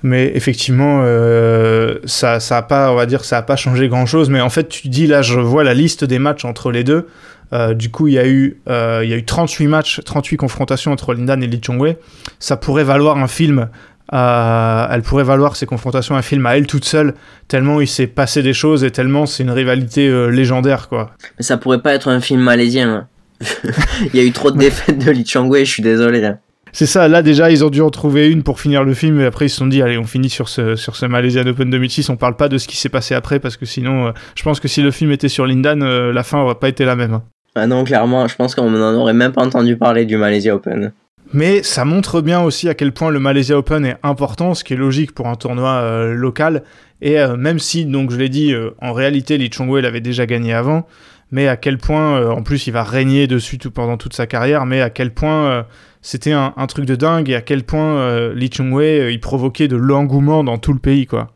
mais 0.04 0.32
effectivement, 0.36 1.02
euh, 1.04 1.96
ça, 2.06 2.39
ça 2.39 2.58
a 2.58 2.62
pas, 2.62 2.92
on 2.92 2.96
va 2.96 3.06
dire, 3.08 3.26
ça 3.26 3.38
a 3.38 3.42
pas 3.42 3.56
changé 3.56 3.88
grand 3.88 4.06
chose. 4.06 4.30
Mais 4.30 4.42
en 4.42 4.50
fait, 4.50 4.68
tu 4.70 4.88
dis 4.89 5.08
là, 5.08 5.22
je 5.24 5.39
vois 5.39 5.63
la 5.63 5.74
liste 5.74 6.04
des 6.04 6.20
matchs 6.20 6.46
entre 6.46 6.72
les 6.72 6.84
deux. 6.84 7.08
Euh, 7.54 7.74
du 7.74 7.89
coup, 7.89 8.08
il 8.08 8.16
y 8.16 8.20
a 8.20 8.28
eu, 8.28 8.58
euh, 8.68 9.02
il 9.04 9.10
y 9.10 9.13
a 9.13 9.18
eu 9.18 9.26
38 9.26 9.68
matchs, 9.68 10.02
38 10.04 10.38
confrontations 10.38 10.92
entre 10.92 11.13
Lindan 11.13 11.42
et 11.44 11.48
Lee 11.48 11.62
Chong-wei. 11.63 11.98
Ça 12.39 12.58
pourrait 12.58 12.84
valoir 12.84 13.18
un 13.18 13.28
film. 13.28 13.70
Euh, 14.12 14.88
elle 14.92 15.02
pourrait 15.02 15.24
valoir 15.24 15.56
ces 15.56 15.66
confrontations 15.66 16.16
un 16.16 16.22
film 16.22 16.46
à 16.46 16.58
elle 16.58 16.68
toute 16.68 16.84
seule 16.86 17.13
tellement 17.48 17.80
il 17.80 17.88
s'est 17.88 18.08
passé 18.08 18.44
des 18.44 18.54
choses 18.54 18.84
et 18.84 18.92
tellement 18.92 19.26
c'est 19.26 19.44
une 19.44 19.52
rivalité 19.52 20.08
euh, 20.10 20.28
légendaire 20.28 20.89
quoi. 20.89 21.12
Mais 21.39 21.44
ça 21.44 21.58
pourrait 21.58 21.82
pas 21.82 21.94
être 21.94 22.10
un 22.10 22.20
film 22.20 22.42
malaisien. 22.42 22.89
hein. 22.89 23.08
Il 24.13 24.20
y 24.20 24.24
a 24.24 24.26
eu 24.26 24.32
trop 24.32 24.52
de 24.52 24.58
défaites 24.58 25.04
de 25.06 25.12
Lee 25.12 25.26
Chong-wei. 25.26 25.66
Je 25.66 25.72
suis 25.72 25.84
désolé. 25.84 26.24
hein. 26.24 26.38
C'est 26.72 26.86
ça, 26.86 27.08
là 27.08 27.22
déjà 27.22 27.52
ils 27.52 27.63
ont 27.63 27.70
dû 27.70 27.82
en 27.82 27.92
trouver 27.92 28.30
une 28.30 28.42
pour 28.44 28.60
finir 28.60 28.84
le 28.84 28.94
film 28.96 29.22
et 29.22 29.26
après 29.26 29.46
ils 29.46 29.50
se 29.50 29.58
sont 29.58 29.68
dit 29.68 29.82
allez 29.82 29.98
on 29.98 30.06
finit 30.06 30.30
sur 30.30 30.50
ce, 30.50 30.76
sur 30.76 30.96
ce 30.96 31.06
Malaysian 31.06 31.46
Open 31.46 31.70
2006, 31.70 32.10
on 32.10 32.16
parle 32.18 32.36
pas 32.36 32.50
de 32.50 32.58
ce 32.58 32.68
qui 32.68 32.78
s'est 32.78 32.89
passé 32.89 33.13
après 33.13 33.39
parce 33.39 33.58
que 33.58 33.66
sinon 33.68 34.08
euh, 34.08 34.12
je 34.36 34.42
pense 34.44 34.60
que 34.60 34.68
si 34.68 34.82
le 34.82 34.89
film 34.92 35.12
était 35.12 35.30
sur 35.30 35.46
Lindan, 35.46 35.84
la 36.12 36.24
fin 36.24 36.39
aurait 36.39 36.56
pas 36.56 36.70
été 36.70 36.84
la 36.84 36.96
même. 36.96 37.13
hein. 37.13 37.24
Ah 37.56 37.68
non, 37.68 37.84
clairement, 37.84 38.28
je 38.28 38.36
pense 38.36 38.56
qu'on 38.56 38.72
n'en 38.72 38.96
aurait 38.96 39.13
même 39.13 39.32
pas 39.32 39.44
entendu 39.44 39.78
parler 39.78 40.06
du 40.06 40.18
Malaysia 40.18 40.56
Open. 40.56 40.92
Mais 41.34 41.63
ça 41.63 41.84
montre 41.84 42.22
bien 42.22 42.41
aussi 42.41 42.69
à 42.69 42.76
quel 42.76 42.91
point 42.91 43.10
le 43.10 43.19
Malaysia 43.19 43.58
Open 43.58 43.86
est 43.86 43.98
important, 44.04 44.54
ce 44.54 44.63
qui 44.63 44.74
est 44.74 44.78
logique 44.78 45.13
pour 45.13 45.28
un 45.28 45.36
tournoi 45.36 45.69
euh, 45.69 46.13
local. 46.13 46.63
Et 47.02 47.19
euh, 47.19 47.36
même 47.36 47.58
si, 47.58 47.86
donc 47.86 48.12
je 48.12 48.17
l'ai 48.17 48.30
dit, 48.30 48.54
euh, 48.54 48.69
en 48.80 48.93
réalité, 48.93 49.39
Lee 49.39 49.50
Chong-wei 49.52 49.82
l'avait 49.82 50.00
déjà 50.00 50.28
gagné 50.28 50.54
avant, 50.54 50.86
mais 51.32 51.48
à 51.48 51.58
quel 51.58 51.80
point, 51.80 52.30
en 52.30 52.43
plus, 52.43 52.67
il 52.67 52.74
va 52.74 52.84
régner 52.84 53.26
dessus 53.26 53.58
tout 53.58 53.72
pendant 53.72 53.98
toute 53.98 54.13
sa 54.13 54.28
carrière, 54.28 54.67
mais 54.67 54.82
à 54.82 54.91
quel 54.91 55.12
point 55.12 55.65
c'était 56.04 56.32
un, 56.32 56.52
truc 56.67 56.86
de 56.86 56.96
dingue 56.96 57.28
et 57.32 57.36
à 57.36 57.41
quel 57.41 57.63
point 57.63 58.30
Lee 58.36 58.52
Chong-wei, 58.54 59.12
il 59.12 59.19
provoquait 59.19 59.67
de 59.67 59.76
l'engouement 59.76 60.43
dans 60.43 60.60
tout 60.60 60.74
le 60.74 60.80
pays, 60.80 61.08
quoi. 61.08 61.32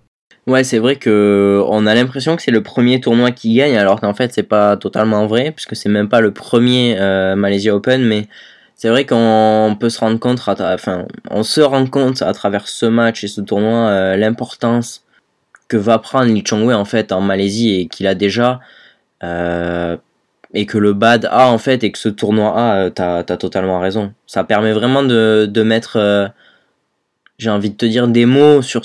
Ouais, 0.46 0.64
c'est 0.64 0.78
vrai 0.78 0.98
que 0.98 1.64
on 1.68 1.88
a 1.88 1.96
l'impression 1.96 2.36
que 2.36 2.44
c'est 2.44 2.52
le 2.52 2.62
premier 2.62 3.02
tournoi 3.02 3.32
qui 3.32 3.56
gagne, 3.56 3.76
alors 3.76 4.00
qu'en 4.00 4.14
fait 4.14 4.32
c'est 4.32 4.44
pas 4.44 4.78
totalement 4.78 5.26
vrai, 5.26 5.52
puisque 5.52 5.76
c'est 5.76 5.90
même 5.90 6.10
pas 6.10 6.22
le 6.22 6.30
premier 6.30 6.96
Malaysia 7.36 7.76
Open, 7.76 8.06
mais 8.06 8.28
c'est 8.78 8.90
vrai 8.90 9.08
qu'on 9.08 9.76
peut 9.80 9.90
se 9.90 10.00
rendre 10.00 10.20
compte, 10.20 10.40
enfin, 10.48 11.08
on 11.32 11.42
se 11.42 11.62
rend 11.62 11.88
compte 11.88 12.22
à 12.22 12.32
travers 12.34 12.68
ce 12.68 12.86
match 12.86 13.24
et 13.24 13.28
ce 13.28 13.42
tournoi 13.42 13.90
euh, 13.90 14.16
l'importance 14.16 15.04
que 15.68 15.78
va 15.78 15.98
prendre 15.98 16.32
Lee 16.32 16.44
Chong-wei 16.46 16.76
en 16.76 16.86
fait 16.86 17.12
en 17.12 17.20
Malaisie 17.20 17.74
et 17.74 17.88
qu'il 17.88 18.06
a 18.06 18.14
déjà, 18.14 18.62
euh, 19.24 19.98
et 20.54 20.68
que 20.68 20.78
le 20.78 20.94
BAD 20.94 21.28
a 21.32 21.48
en 21.50 21.58
fait 21.58 21.84
et 21.84 21.92
que 21.92 21.98
ce 21.98 22.08
tournoi 22.08 22.54
a, 22.56 22.76
euh, 22.78 22.90
t'as 22.92 23.18
as 23.18 23.38
totalement 23.38 23.80
raison. 23.80 24.14
Ça 24.28 24.44
permet 24.44 24.74
vraiment 24.74 25.02
de, 25.02 25.48
de 25.52 25.64
mettre, 25.64 26.32
j'ai 27.40 27.50
envie 27.50 27.72
de 27.72 27.76
te 27.76 27.86
dire, 27.86 28.08
des 28.08 28.28
mots 28.28 28.62
sur 28.62 28.84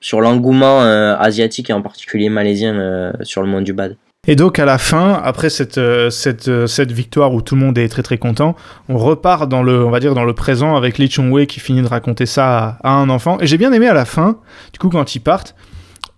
sur 0.00 0.20
l'engouement 0.20 0.80
asiatique 0.80 1.70
et 1.70 1.72
en 1.72 1.82
particulier 1.82 2.28
malaisien 2.28 3.12
sur 3.22 3.42
le 3.42 3.48
monde 3.48 3.64
du 3.64 3.72
bad. 3.72 3.96
Et 4.30 4.36
donc 4.36 4.58
à 4.58 4.66
la 4.66 4.76
fin, 4.76 5.18
après 5.24 5.48
cette, 5.48 5.78
euh, 5.78 6.10
cette, 6.10 6.48
euh, 6.48 6.66
cette 6.66 6.92
victoire 6.92 7.32
où 7.32 7.40
tout 7.40 7.54
le 7.54 7.62
monde 7.62 7.78
est 7.78 7.88
très 7.88 8.02
très 8.02 8.18
content, 8.18 8.56
on 8.90 8.98
repart 8.98 9.48
dans 9.48 9.62
le, 9.62 9.82
on 9.82 9.88
va 9.88 10.00
dire 10.00 10.14
dans 10.14 10.24
le 10.24 10.34
présent 10.34 10.76
avec 10.76 10.98
Lee 10.98 11.08
Chung-wei 11.08 11.46
qui 11.46 11.60
finit 11.60 11.80
de 11.80 11.86
raconter 11.86 12.26
ça 12.26 12.76
à, 12.84 12.90
un 12.92 13.08
enfant. 13.08 13.38
Et 13.40 13.46
j'ai 13.46 13.56
bien 13.56 13.72
aimé 13.72 13.88
à 13.88 13.94
la 13.94 14.04
fin, 14.04 14.36
du 14.74 14.78
coup 14.78 14.90
quand 14.90 15.14
ils 15.14 15.20
partent, 15.20 15.54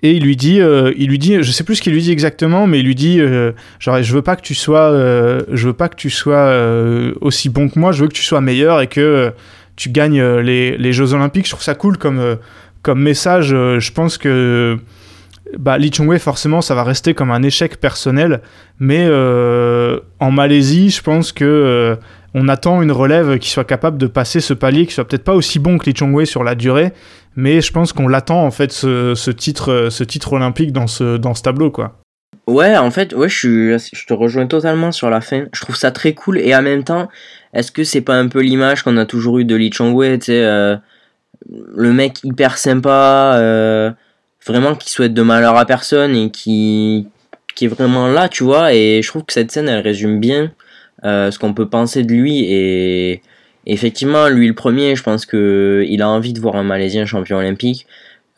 et 0.02 0.10
il 0.10 0.24
lui 0.24 0.34
dit, 0.34 0.60
euh, 0.60 0.92
il 0.96 1.08
lui 1.08 1.20
dit, 1.20 1.40
je 1.40 1.52
sais 1.52 1.62
plus 1.62 1.76
ce 1.76 1.82
qu'il 1.82 1.92
lui 1.92 2.02
dit 2.02 2.10
exactement, 2.10 2.66
mais 2.66 2.80
il 2.80 2.86
lui 2.86 2.96
dit, 2.96 3.20
euh, 3.20 3.52
je 3.78 4.12
veux 4.12 4.22
pas 4.22 4.34
que 4.34 4.42
tu 4.42 4.56
sois, 4.56 4.90
je 4.90 5.66
veux 5.68 5.72
pas 5.72 5.88
que 5.88 5.96
tu 5.96 6.10
sois 6.10 6.52
aussi 7.20 7.48
bon 7.48 7.68
que 7.68 7.78
moi, 7.78 7.92
je 7.92 8.02
veux 8.02 8.08
que 8.08 8.14
tu 8.14 8.24
sois 8.24 8.40
meilleur 8.40 8.80
et 8.80 8.88
que 8.88 9.32
tu 9.76 9.88
gagnes 9.88 10.20
les, 10.40 10.76
les 10.76 10.92
Jeux 10.92 11.14
Olympiques. 11.14 11.44
Je 11.44 11.50
trouve 11.50 11.62
ça 11.62 11.76
cool 11.76 11.96
comme, 11.96 12.38
comme 12.82 13.00
message. 13.00 13.50
je 13.50 13.92
pense 13.92 14.18
que 14.18 14.80
bah, 15.58 15.78
Lee 15.78 15.90
Chung-wei, 15.90 16.18
forcément, 16.18 16.60
ça 16.60 16.74
va 16.74 16.84
rester 16.84 17.14
comme 17.14 17.30
un 17.30 17.42
échec 17.42 17.78
personnel. 17.78 18.40
Mais 18.78 19.06
en 20.20 20.30
Malaisie, 20.30 20.90
je 20.90 21.02
pense 21.02 21.32
que 21.32 21.98
on 22.34 22.48
attend 22.48 22.80
une 22.82 22.92
relève 22.92 23.38
qui 23.38 23.50
soit 23.50 23.64
capable 23.64 23.98
de 23.98 24.06
passer 24.06 24.40
ce 24.40 24.54
palier, 24.54 24.86
qui 24.86 24.94
soit 24.94 25.06
peut-être 25.06 25.24
pas 25.24 25.34
aussi 25.34 25.58
bon 25.58 25.78
que 25.78 25.86
Lee 25.86 25.94
Chong-wei 25.96 26.26
sur 26.26 26.44
la 26.44 26.54
durée, 26.54 26.92
mais 27.36 27.60
je 27.60 27.72
pense 27.72 27.92
qu'on 27.92 28.08
l'attend 28.08 28.44
en 28.44 28.50
fait 28.50 28.72
ce, 28.72 29.30
titre, 29.30 29.88
ce 29.90 30.04
titre 30.04 30.32
olympique 30.34 30.72
dans 30.72 30.86
ce, 30.86 31.16
dans 31.16 31.34
ce 31.34 31.42
tableau 31.42 31.70
quoi. 31.70 31.96
Ouais, 32.46 32.76
en 32.76 32.90
fait, 32.90 33.14
ouais, 33.14 33.28
je, 33.28 33.78
je 33.92 34.06
te 34.06 34.12
rejoins 34.12 34.46
totalement 34.46 34.90
sur 34.90 35.08
la 35.08 35.20
fin. 35.20 35.44
Je 35.52 35.60
trouve 35.60 35.76
ça 35.76 35.92
très 35.92 36.14
cool 36.14 36.38
et 36.38 36.54
en 36.54 36.62
même 36.62 36.82
temps, 36.82 37.08
est-ce 37.54 37.70
que 37.70 37.84
c'est 37.84 38.00
pas 38.00 38.14
un 38.14 38.26
peu 38.28 38.40
l'image 38.40 38.82
qu'on 38.82 38.96
a 38.96 39.06
toujours 39.06 39.38
eu 39.38 39.44
de 39.44 39.54
Lee 39.54 39.72
Chong-wei, 39.72 40.18
euh, 40.28 40.76
le 41.48 41.92
mec 41.92 42.24
hyper 42.24 42.58
sympa, 42.58 43.34
euh, 43.36 43.90
vraiment 44.46 44.74
qui 44.74 44.90
souhaite 44.90 45.14
de 45.14 45.22
malheur 45.22 45.56
à 45.56 45.66
personne 45.66 46.16
et 46.16 46.30
qui, 46.30 47.06
qui 47.54 47.66
est 47.66 47.68
vraiment 47.68 48.08
là, 48.08 48.28
tu 48.28 48.44
vois, 48.44 48.74
et 48.74 49.00
je 49.02 49.08
trouve 49.08 49.24
que 49.24 49.32
cette 49.32 49.50
scène, 49.50 49.68
elle 49.68 49.80
résume 49.80 50.20
bien 50.20 50.52
euh, 51.04 51.30
ce 51.30 51.38
qu'on 51.38 51.54
peut 51.54 51.68
penser 51.68 52.02
de 52.02 52.12
lui. 52.12 52.44
Et 52.44 53.22
effectivement 53.66 54.28
lui 54.28 54.48
le 54.48 54.54
premier 54.54 54.96
je 54.96 55.02
pense 55.02 55.26
que 55.26 55.84
il 55.86 56.00
a 56.00 56.08
envie 56.08 56.32
de 56.32 56.40
voir 56.40 56.56
un 56.56 56.62
Malaisien 56.62 57.06
champion 57.06 57.38
olympique. 57.38 57.86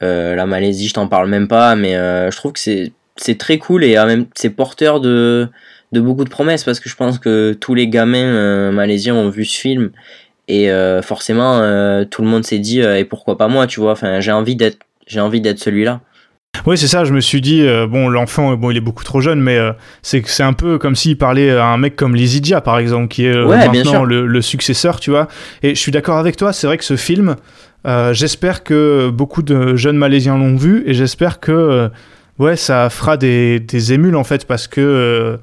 Euh, 0.02 0.34
la 0.34 0.46
Malaisie 0.46 0.88
je 0.88 0.94
t'en 0.94 1.06
parle 1.06 1.28
même 1.28 1.46
pas 1.46 1.76
mais 1.76 1.96
euh, 1.96 2.30
je 2.30 2.36
trouve 2.36 2.52
que 2.52 2.58
c'est 2.58 2.92
c'est 3.16 3.38
très 3.38 3.58
cool 3.58 3.84
et 3.84 3.94
même 3.94 4.26
c'est 4.34 4.50
porteur 4.50 5.00
de 5.00 5.48
de 5.92 6.00
beaucoup 6.00 6.24
de 6.24 6.30
promesses 6.30 6.64
parce 6.64 6.80
que 6.80 6.88
je 6.88 6.96
pense 6.96 7.18
que 7.18 7.52
tous 7.52 7.74
les 7.74 7.88
gamins 7.88 8.72
malaisiens 8.72 9.14
ont 9.14 9.28
vu 9.28 9.44
ce 9.44 9.58
film. 9.60 9.90
Et 10.48 10.68
forcément 11.02 11.58
tout 12.10 12.22
le 12.22 12.28
monde 12.28 12.44
s'est 12.44 12.58
dit 12.58 12.80
et 12.80 13.04
pourquoi 13.04 13.38
pas 13.38 13.48
moi 13.48 13.66
tu 13.66 13.80
vois. 13.80 13.92
Enfin 13.92 14.20
j'ai 14.20 14.32
envie 14.32 14.56
d'être 14.56 14.78
j'ai 15.12 15.20
envie 15.20 15.42
d'être 15.42 15.58
celui-là 15.58 16.00
oui, 16.66 16.78
c'est 16.78 16.86
ça. 16.86 17.04
Je 17.04 17.12
me 17.12 17.20
suis 17.20 17.40
dit, 17.40 17.62
euh, 17.62 17.86
bon, 17.86 18.08
l'enfant, 18.08 18.54
bon, 18.56 18.70
il 18.70 18.76
est 18.76 18.82
beaucoup 18.82 19.02
trop 19.02 19.20
jeune, 19.20 19.40
mais 19.40 19.56
euh, 19.56 19.72
c'est 20.02 20.22
c'est 20.26 20.42
un 20.42 20.52
peu 20.52 20.78
comme 20.78 20.94
s'il 20.94 21.18
parlait 21.18 21.50
à 21.50 21.66
un 21.66 21.78
mec 21.78 21.96
comme 21.96 22.14
Lizidia, 22.14 22.60
par 22.60 22.78
exemple, 22.78 23.08
qui 23.08 23.24
est 23.24 23.34
euh, 23.34 23.48
maintenant 23.48 24.04
le, 24.04 24.42
successeur, 24.42 25.00
tu 25.00 25.10
vois. 25.10 25.28
Et 25.62 25.74
je 25.74 25.80
suis 25.80 25.90
d'accord 25.90 26.18
avec 26.18 26.36
toi. 26.36 26.52
C'est 26.52 26.66
vrai 26.66 26.78
que 26.78 26.84
ce 26.84 26.96
film, 26.96 27.36
j'espère 28.12 28.62
que 28.62 29.10
beaucoup 29.10 29.42
de 29.42 29.76
jeunes 29.76 29.96
Malaisiens 29.96 30.36
l'ont 30.36 30.56
vu, 30.56 30.84
et 30.86 30.94
j'espère 30.94 31.40
que, 31.40 31.90
ouais, 32.38 32.56
ça 32.56 32.90
fera 32.90 33.16
des, 33.16 33.58
des 33.58 33.92
émules 33.92 34.14
en 34.14 34.24
fait, 34.24 34.46
parce 34.46 34.68
que 34.68 35.40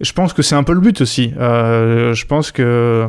je 0.00 0.12
pense 0.12 0.34
que 0.34 0.42
c'est 0.42 0.56
un 0.56 0.64
peu 0.64 0.74
le 0.74 0.80
but 0.80 1.00
aussi. 1.00 1.32
je 1.38 2.24
pense 2.26 2.50
que 2.50 3.08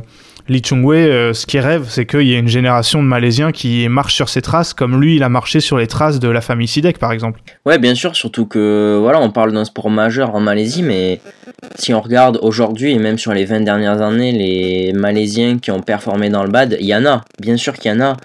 Lee 0.50 0.62
Chung-wei, 0.62 1.08
euh, 1.08 1.34
ce 1.34 1.46
qu'il 1.46 1.60
rêve, 1.60 1.86
c'est 1.88 2.06
qu'il 2.06 2.24
y 2.24 2.34
ait 2.34 2.40
une 2.40 2.48
génération 2.48 3.02
de 3.04 3.08
Malaisiens 3.08 3.52
qui 3.52 3.88
marche 3.88 4.16
sur 4.16 4.30
ses 4.30 4.42
traces, 4.42 4.74
comme 4.74 5.00
lui, 5.00 5.16
il 5.16 5.24
a 5.24 5.30
marché 5.30 5.60
sur 5.60 5.78
les 5.78 5.88
traces 5.88 6.20
de 6.20 6.28
la 6.28 6.42
famille 6.42 6.68
Sidek, 6.68 6.98
par 6.98 7.12
exemple. 7.12 7.40
Ouais, 7.66 7.78
bien 7.78 7.94
sûr, 7.94 8.16
surtout 8.16 8.48
que, 8.48 8.98
voilà, 9.00 9.22
on 9.22 9.30
parle 9.30 9.54
d'un 9.54 9.66
sport 9.66 9.90
majeur 9.90 10.34
en 10.34 10.40
Malaisie, 10.40 10.82
mais 10.82 11.22
si 11.76 11.94
on 11.94 12.02
regarde 12.02 12.40
aujourd'hui, 12.42 12.92
et 12.92 13.00
même 13.00 13.20
sur 13.20 13.32
les 13.32 13.46
20 13.46 13.62
dernières 13.62 14.02
années, 14.02 14.32
les 14.32 14.92
Malaisiens 14.94 15.60
qui 15.60 15.70
ont 15.72 15.82
performé 15.82 16.30
dans 16.30 16.44
le 16.44 16.50
bad, 16.50 16.78
il 16.80 16.88
y 16.88 16.96
en 16.96 17.06
a, 17.06 17.24
bien 17.40 17.56
sûr 17.56 17.74
qu'il 17.74 17.92
y 17.92 17.94
en 17.94 18.02
a, 18.02 18.18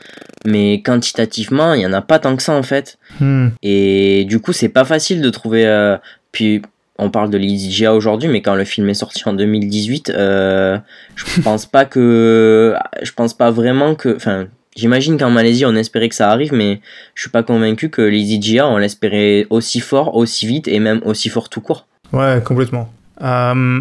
mais 0.46 0.82
quantitativement, 0.82 1.74
il 1.74 1.82
y 1.82 1.86
en 1.86 1.92
a 1.92 2.00
pas 2.00 2.18
tant 2.18 2.36
que 2.36 2.42
ça, 2.42 2.54
en 2.54 2.62
fait. 2.62 2.98
Hmm. 3.20 3.48
Et 3.62 4.24
du 4.24 4.40
coup, 4.40 4.52
c'est 4.52 4.70
pas 4.70 4.84
facile 4.84 5.20
de 5.20 5.30
trouver... 5.30 5.66
Euh, 5.66 5.96
puis 6.32 6.62
on 6.98 7.10
parle 7.10 7.30
de 7.30 7.38
l'IDGA 7.38 7.92
aujourd'hui, 7.92 8.28
mais 8.28 8.42
quand 8.42 8.54
le 8.54 8.64
film 8.64 8.88
est 8.88 8.94
sorti 8.94 9.28
en 9.28 9.32
2018, 9.32 10.10
euh, 10.10 10.78
je 11.16 11.40
pense 11.42 11.66
pas 11.66 11.84
que, 11.84 12.74
je 13.02 13.12
pense 13.12 13.34
pas 13.34 13.50
vraiment 13.50 13.94
que, 13.94 14.14
enfin, 14.14 14.46
j'imagine 14.76 15.18
qu'en 15.18 15.30
Malaisie 15.30 15.66
on 15.66 15.74
espérait 15.74 16.08
que 16.08 16.14
ça 16.14 16.30
arrive, 16.30 16.52
mais 16.52 16.80
je 17.14 17.22
suis 17.22 17.30
pas 17.30 17.42
convaincu 17.42 17.90
que 17.90 18.02
l'IDGA 18.02 18.66
on 18.66 18.78
l'espérait 18.78 19.46
aussi 19.50 19.80
fort, 19.80 20.16
aussi 20.16 20.46
vite 20.46 20.68
et 20.68 20.78
même 20.78 21.00
aussi 21.04 21.28
fort 21.28 21.48
tout 21.48 21.60
court. 21.60 21.86
Ouais, 22.12 22.40
complètement. 22.44 22.88
Euh, 23.22 23.80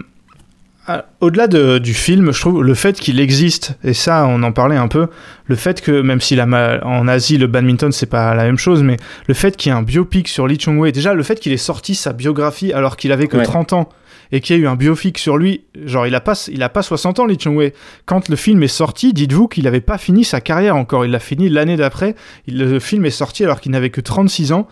ah, 0.86 1.06
au-delà 1.22 1.48
du 1.48 1.94
film, 1.94 2.34
je 2.34 2.40
trouve 2.42 2.62
le 2.62 2.74
fait 2.74 3.00
qu'il 3.00 3.22
existe, 3.22 3.78
et 3.86 3.94
ça 3.94 4.26
on 4.28 4.44
en 4.44 4.52
parlait 4.52 4.76
un 4.76 4.90
peu, 4.90 5.08
le 5.48 5.56
fait 5.56 5.80
que 5.80 6.02
même 6.02 6.20
si 6.20 6.36
la, 6.36 6.46
en 6.86 7.08
Asie 7.08 7.38
le 7.38 7.48
badminton 7.48 7.94
c'est 7.94 8.06
pas 8.06 8.36
la 8.36 8.44
même 8.44 8.58
chose, 8.58 8.84
mais 8.84 8.98
le 9.28 9.34
fait 9.34 9.56
qu'il 9.56 9.72
y 9.72 9.76
ait 9.76 9.78
un 9.78 9.82
biopic 9.82 10.28
sur 10.28 10.46
Lee 10.46 10.58
Chung-wei, 10.58 10.92
déjà 10.92 11.14
le 11.14 11.24
fait 11.24 11.40
qu'il 11.40 11.54
ait 11.54 11.58
sorti 11.58 11.96
sa 11.96 12.12
biographie 12.12 12.74
alors 12.74 12.98
qu'il 12.98 13.14
avait 13.14 13.28
que 13.28 13.38
30 13.38 13.72
ans 13.72 13.90
et 14.34 14.42
qu'il 14.42 14.58
y 14.58 14.60
a 14.60 14.62
eu 14.62 14.68
un 14.68 14.76
biopic 14.76 15.20
sur 15.20 15.38
lui, 15.38 15.64
genre 15.86 16.06
il 16.06 16.16
a 16.16 16.22
pas, 16.22 16.34
il 16.52 16.62
a 16.64 16.70
pas 16.70 16.82
60 16.82 17.20
ans 17.20 17.26
Lee 17.28 17.38
Chung-wei. 17.38 17.72
Quand 18.06 18.28
le 18.28 18.36
film 18.36 18.62
est 18.64 18.68
sorti, 18.68 19.14
dites-vous 19.14 19.48
qu'il 19.48 19.68
avait 19.68 19.80
pas 19.80 19.98
fini 19.98 20.26
sa 20.26 20.42
carrière 20.42 20.76
encore, 20.76 21.06
il 21.06 21.12
l'a 21.12 21.20
fini 21.20 21.48
l'année 21.48 21.78
d'après. 21.78 22.16
Le 22.48 22.80
film 22.80 23.06
est 23.06 23.12
sorti 23.12 23.46
alors 23.46 23.62
qu'il 23.62 23.72
n'avait 23.72 23.90
que 23.90 24.02
36 24.02 24.52
ans. 24.52 24.68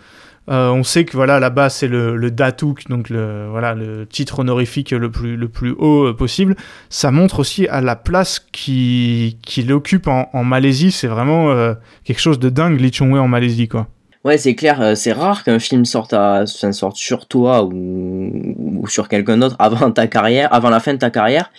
Euh, 0.49 0.69
on 0.69 0.83
sait 0.83 1.05
que 1.05 1.15
voilà 1.15 1.39
là-bas 1.39 1.69
c'est 1.69 1.87
le, 1.87 2.31
Datuk, 2.31 2.87
donc 2.89 3.09
le 3.09 3.47
voilà 3.49 3.75
le 3.75 4.07
titre 4.07 4.39
honorifique 4.39 4.89
le 4.89 5.11
plus 5.11 5.37
le 5.37 5.47
plus 5.47 5.71
haut 5.71 6.07
euh, 6.07 6.13
possible. 6.15 6.55
Ça 6.89 7.11
montre 7.11 7.39
aussi 7.39 7.67
à 7.67 7.79
la 7.79 7.95
place 7.95 8.39
qu'il 8.51 9.71
occupe 9.71 10.07
en, 10.07 10.43
Malaisie. 10.43 10.91
C'est 10.91 11.07
vraiment 11.07 11.51
euh, 11.51 11.73
quelque 12.03 12.19
chose 12.19 12.39
de 12.39 12.49
dingue, 12.49 12.79
Lee 12.79 12.91
Chung 12.91 13.11
Wei 13.11 13.21
en 13.21 13.27
Malaisie 13.27 13.67
quoi. 13.67 13.87
Ouais, 14.23 14.37
c'est 14.37 14.53
clair, 14.53 14.95
c'est 14.95 15.13
rare 15.13 15.43
qu'un 15.43 15.57
film 15.57 15.83
sorte, 15.83 16.13
à, 16.13 16.45
sorte 16.45 16.95
sur 16.95 17.25
toi 17.27 17.63
ou, 17.63 18.31
ou 18.55 18.87
sur 18.87 19.07
quelqu'un 19.07 19.37
d'autre 19.37 19.55
avant 19.57 19.91
avant 19.91 20.69
la 20.69 20.79
fin 20.79 20.93
de 20.93 20.99
ta 20.99 21.09
carrière. 21.09 21.51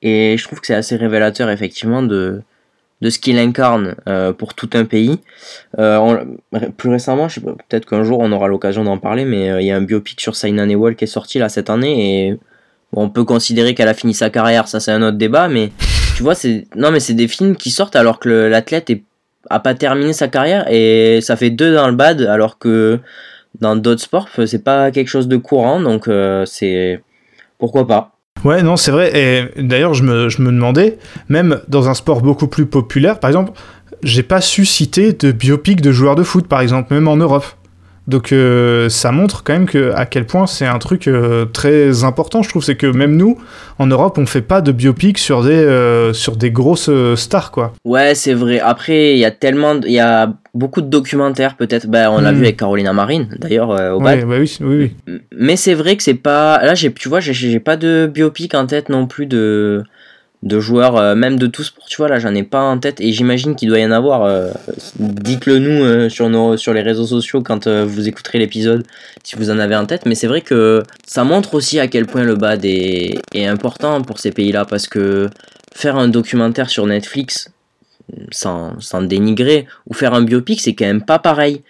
Et 0.00 0.36
je 0.38 0.44
trouve 0.44 0.60
que 0.60 0.66
c'est 0.66 0.74
assez 0.74 0.94
révélateur 0.96 1.50
effectivement 1.50 2.02
de, 2.02 2.42
de 3.00 3.10
ce 3.10 3.18
qu'il 3.18 3.38
incarne 3.38 3.96
euh, 4.08 4.32
pour 4.32 4.54
tout 4.54 4.70
un 4.74 4.84
pays. 4.84 5.18
Euh, 5.78 6.24
plus 6.76 6.90
récemment, 6.90 7.28
je 7.28 7.34
sais 7.34 7.40
peut-être 7.40 7.86
qu'un 7.86 8.04
jour 8.04 8.20
on 8.20 8.32
aura 8.32 8.48
l'occasion 8.48 8.84
d'en 8.84 8.98
parler, 8.98 9.24
mais 9.24 9.50
euh, 9.50 9.60
il 9.60 9.66
y 9.66 9.70
a 9.70 9.76
un 9.76 9.82
biopic 9.82 10.20
sur 10.20 10.36
Sainan 10.36 10.68
Ewell 10.68 10.96
qui 10.96 11.04
est 11.04 11.08
sorti 11.08 11.38
là 11.38 11.48
cette 11.48 11.70
année 11.70 12.28
et 12.28 12.38
on 12.92 13.10
peut 13.10 13.24
considérer 13.24 13.74
qu'elle 13.74 13.88
a 13.88 13.94
fini 13.94 14.14
sa 14.14 14.30
carrière, 14.30 14.68
ça 14.68 14.80
c'est 14.80 14.92
un 14.92 15.02
autre 15.02 15.18
débat, 15.18 15.48
mais 15.48 15.72
tu 16.16 16.22
vois, 16.22 16.34
c'est 16.34 16.66
non 16.76 16.90
mais 16.90 17.00
c'est 17.00 17.14
des 17.14 17.28
films 17.28 17.56
qui 17.56 17.70
sortent 17.70 17.96
alors 17.96 18.20
que 18.20 18.28
l'athlète 18.28 18.90
a 19.50 19.60
pas 19.60 19.74
terminé 19.74 20.12
sa 20.12 20.28
carrière 20.28 20.66
et 20.70 21.18
ça 21.20 21.36
fait 21.36 21.50
deux 21.50 21.74
dans 21.74 21.88
le 21.88 21.94
bad 21.94 22.22
alors 22.22 22.58
que 22.58 23.00
dans 23.60 23.76
d'autres 23.76 24.00
sports 24.00 24.28
c'est 24.46 24.64
pas 24.64 24.90
quelque 24.90 25.08
chose 25.08 25.28
de 25.28 25.36
courant 25.36 25.80
donc 25.80 26.08
c'est 26.46 27.02
pourquoi 27.58 27.86
pas. 27.86 28.13
Ouais, 28.44 28.62
non, 28.62 28.76
c'est 28.76 28.90
vrai. 28.90 29.10
Et 29.14 29.62
d'ailleurs, 29.62 29.94
je 29.94 30.02
me, 30.02 30.28
je 30.28 30.42
me 30.42 30.52
demandais, 30.52 30.98
même 31.28 31.60
dans 31.68 31.88
un 31.88 31.94
sport 31.94 32.20
beaucoup 32.20 32.46
plus 32.46 32.66
populaire, 32.66 33.18
par 33.18 33.30
exemple, 33.30 33.52
j'ai 34.02 34.22
pas 34.22 34.40
su 34.40 34.66
citer 34.66 35.12
de 35.12 35.32
biopic 35.32 35.80
de 35.80 35.92
joueurs 35.92 36.14
de 36.14 36.22
foot, 36.22 36.46
par 36.46 36.60
exemple, 36.60 36.92
même 36.92 37.08
en 37.08 37.16
Europe. 37.16 37.46
Donc 38.06 38.32
euh, 38.32 38.90
ça 38.90 39.12
montre 39.12 39.44
quand 39.44 39.54
même 39.54 39.66
que 39.66 39.92
à 39.94 40.04
quel 40.04 40.26
point 40.26 40.46
c'est 40.46 40.66
un 40.66 40.78
truc 40.78 41.08
euh, 41.08 41.46
très 41.46 42.04
important, 42.04 42.42
je 42.42 42.50
trouve, 42.50 42.62
c'est 42.62 42.76
que 42.76 42.86
même 42.86 43.16
nous, 43.16 43.38
en 43.78 43.86
Europe, 43.86 44.18
on 44.18 44.26
fait 44.26 44.42
pas 44.42 44.60
de 44.60 44.72
biopic 44.72 45.16
sur 45.16 45.42
des 45.42 45.52
euh, 45.52 46.12
sur 46.12 46.36
des 46.36 46.50
grosses 46.50 46.90
stars, 47.14 47.50
quoi. 47.50 47.72
Ouais, 47.84 48.14
c'est 48.14 48.34
vrai. 48.34 48.60
Après, 48.60 49.12
il 49.12 49.18
y 49.18 49.24
a 49.24 49.30
tellement, 49.30 49.80
il 49.80 49.92
y 49.92 50.00
a 50.00 50.34
beaucoup 50.52 50.82
de 50.82 50.88
documentaires, 50.88 51.56
peut-être. 51.56 51.86
Ben, 51.86 52.10
on 52.10 52.20
l'a 52.20 52.32
hmm. 52.32 52.36
vu 52.36 52.44
avec 52.44 52.58
Carolina 52.58 52.92
Marine, 52.92 53.28
d'ailleurs, 53.38 53.70
au 53.70 54.00
bal. 54.00 54.18
Ouais, 54.18 54.24
bah 54.24 54.36
oui, 54.38 54.56
oui, 54.60 54.92
oui. 55.06 55.20
Mais 55.34 55.56
c'est 55.56 55.74
vrai 55.74 55.96
que 55.96 56.02
c'est 56.02 56.14
pas. 56.14 56.62
Là, 56.62 56.74
tu 56.74 57.08
vois, 57.08 57.20
j'ai 57.20 57.60
pas 57.60 57.76
de 57.76 58.10
biopic 58.12 58.54
en 58.54 58.66
tête 58.66 58.90
non 58.90 59.06
plus 59.06 59.26
de 59.26 59.82
de 60.44 60.60
joueurs, 60.60 60.96
euh, 60.96 61.14
même 61.14 61.38
de 61.38 61.46
tous 61.46 61.64
sport, 61.64 61.86
tu 61.86 61.96
vois, 61.96 62.08
là 62.08 62.18
j'en 62.18 62.34
ai 62.34 62.42
pas 62.42 62.60
en 62.60 62.78
tête 62.78 63.00
et 63.00 63.12
j'imagine 63.12 63.56
qu'il 63.56 63.68
doit 63.70 63.78
y 63.78 63.84
en 63.84 63.90
avoir. 63.90 64.24
Euh, 64.24 64.50
dites-le 64.98 65.58
nous 65.58 65.82
euh, 65.82 66.08
sur, 66.10 66.74
les 66.74 66.82
réseaux 66.82 67.06
sociaux 67.06 67.42
quand 67.42 67.66
vous 67.66 68.08
écouterez 68.08 68.38
l'épisode, 68.38 68.86
si 69.22 69.36
vous 69.36 69.50
en 69.50 69.58
avez 69.58 69.74
en 69.74 69.86
tête. 69.86 70.04
Mais 70.04 70.14
c'est 70.14 70.26
vrai 70.26 70.42
que 70.42 70.82
ça 71.06 71.24
montre 71.24 71.54
aussi 71.54 71.80
à 71.80 71.88
quel 71.88 72.04
point 72.06 72.24
le 72.24 72.36
BAD 72.36 72.66
est, 72.66 73.18
est 73.32 73.46
important 73.46 74.02
pour 74.02 74.18
ces 74.18 74.32
pays-là 74.32 74.66
parce 74.66 74.86
que 74.86 75.30
faire 75.74 75.96
un 75.96 76.08
documentaire 76.08 76.68
sur 76.68 76.86
Netflix, 76.86 77.50
sans, 78.30 78.78
sans 78.80 79.00
dénigrer, 79.00 79.66
ou 79.88 79.94
faire 79.94 80.12
un 80.12 80.22
biopic, 80.22 80.60
c'est 80.60 80.74
quand 80.74 80.84
même 80.84 81.02
pas 81.02 81.18
pareil 81.18 81.62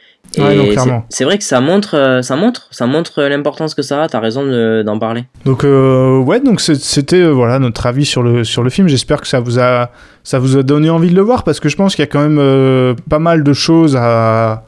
c'est 1.09 1.25
vrai 1.25 1.39
que 1.39 1.45
ça 1.45 1.61
montre, 1.61 1.97
euh, 1.97 2.23
ça 2.23 2.37
montre, 2.37 2.69
ça 2.71 2.87
montre 2.87 3.23
l'importance 3.23 3.75
que 3.75 3.83
ça 3.83 4.05
a. 4.05 4.09
T'as 4.09 4.21
raison 4.21 4.45
d'en 4.83 4.99
parler. 4.99 5.25
Donc 5.45 5.65
euh, 5.65 6.19
ouais, 6.19 6.41
donc 6.41 6.61
c'était 6.61 7.21
euh, 7.21 7.31
voilà 7.31 7.59
notre 7.59 7.87
avis 7.87 8.05
sur 8.05 8.23
le 8.23 8.45
sur 8.45 8.63
le 8.63 8.71
film. 8.71 8.89
J'espère 8.89 9.21
que 9.21 9.29
ça 9.29 9.41
vous 9.41 9.59
a 9.59 9.91
ça 10.23 10.39
vous 10.39 10.57
a 10.57 10.63
donné 10.63 10.91
envie 10.91 11.11
de 11.11 11.17
le 11.17 11.23
voir 11.23 11.45
parce 11.45 11.61
que 11.61 11.69
je 11.69 11.77
pense 11.77 11.95
qu'il 11.95 12.03
y 12.03 12.09
a 12.09 12.11
quand 12.11 12.27
même 12.27 12.97
pas 13.09 13.19
mal 13.19 13.45
de 13.45 13.53
choses 13.53 13.97
à 13.97 14.65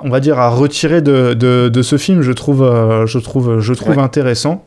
on 0.00 0.10
va 0.10 0.20
dire 0.20 0.38
à 0.38 0.48
retirer 0.48 1.02
de, 1.02 1.34
de, 1.34 1.82
ce 1.82 1.98
film. 1.98 2.22
Je 2.22 2.32
trouve 2.32 2.60
je 3.06 3.18
trouve 3.18 3.60
je 3.60 3.72
trouve 3.74 3.98
intéressant. 3.98 4.64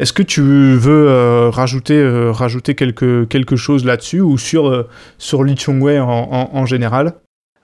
Est-ce 0.00 0.12
que 0.12 0.24
tu 0.24 0.42
veux 0.42 1.48
rajouter, 1.50 2.04
rajouter 2.32 2.74
quelque, 2.74 3.24
quelque 3.24 3.54
chose 3.54 3.84
là-dessus 3.84 4.20
ou 4.20 4.38
sur, 4.38 4.86
sur 5.18 5.44
Lee 5.44 5.54
Chung-wei 5.54 6.00
en, 6.00 6.50
en, 6.52 6.66
général? 6.66 7.14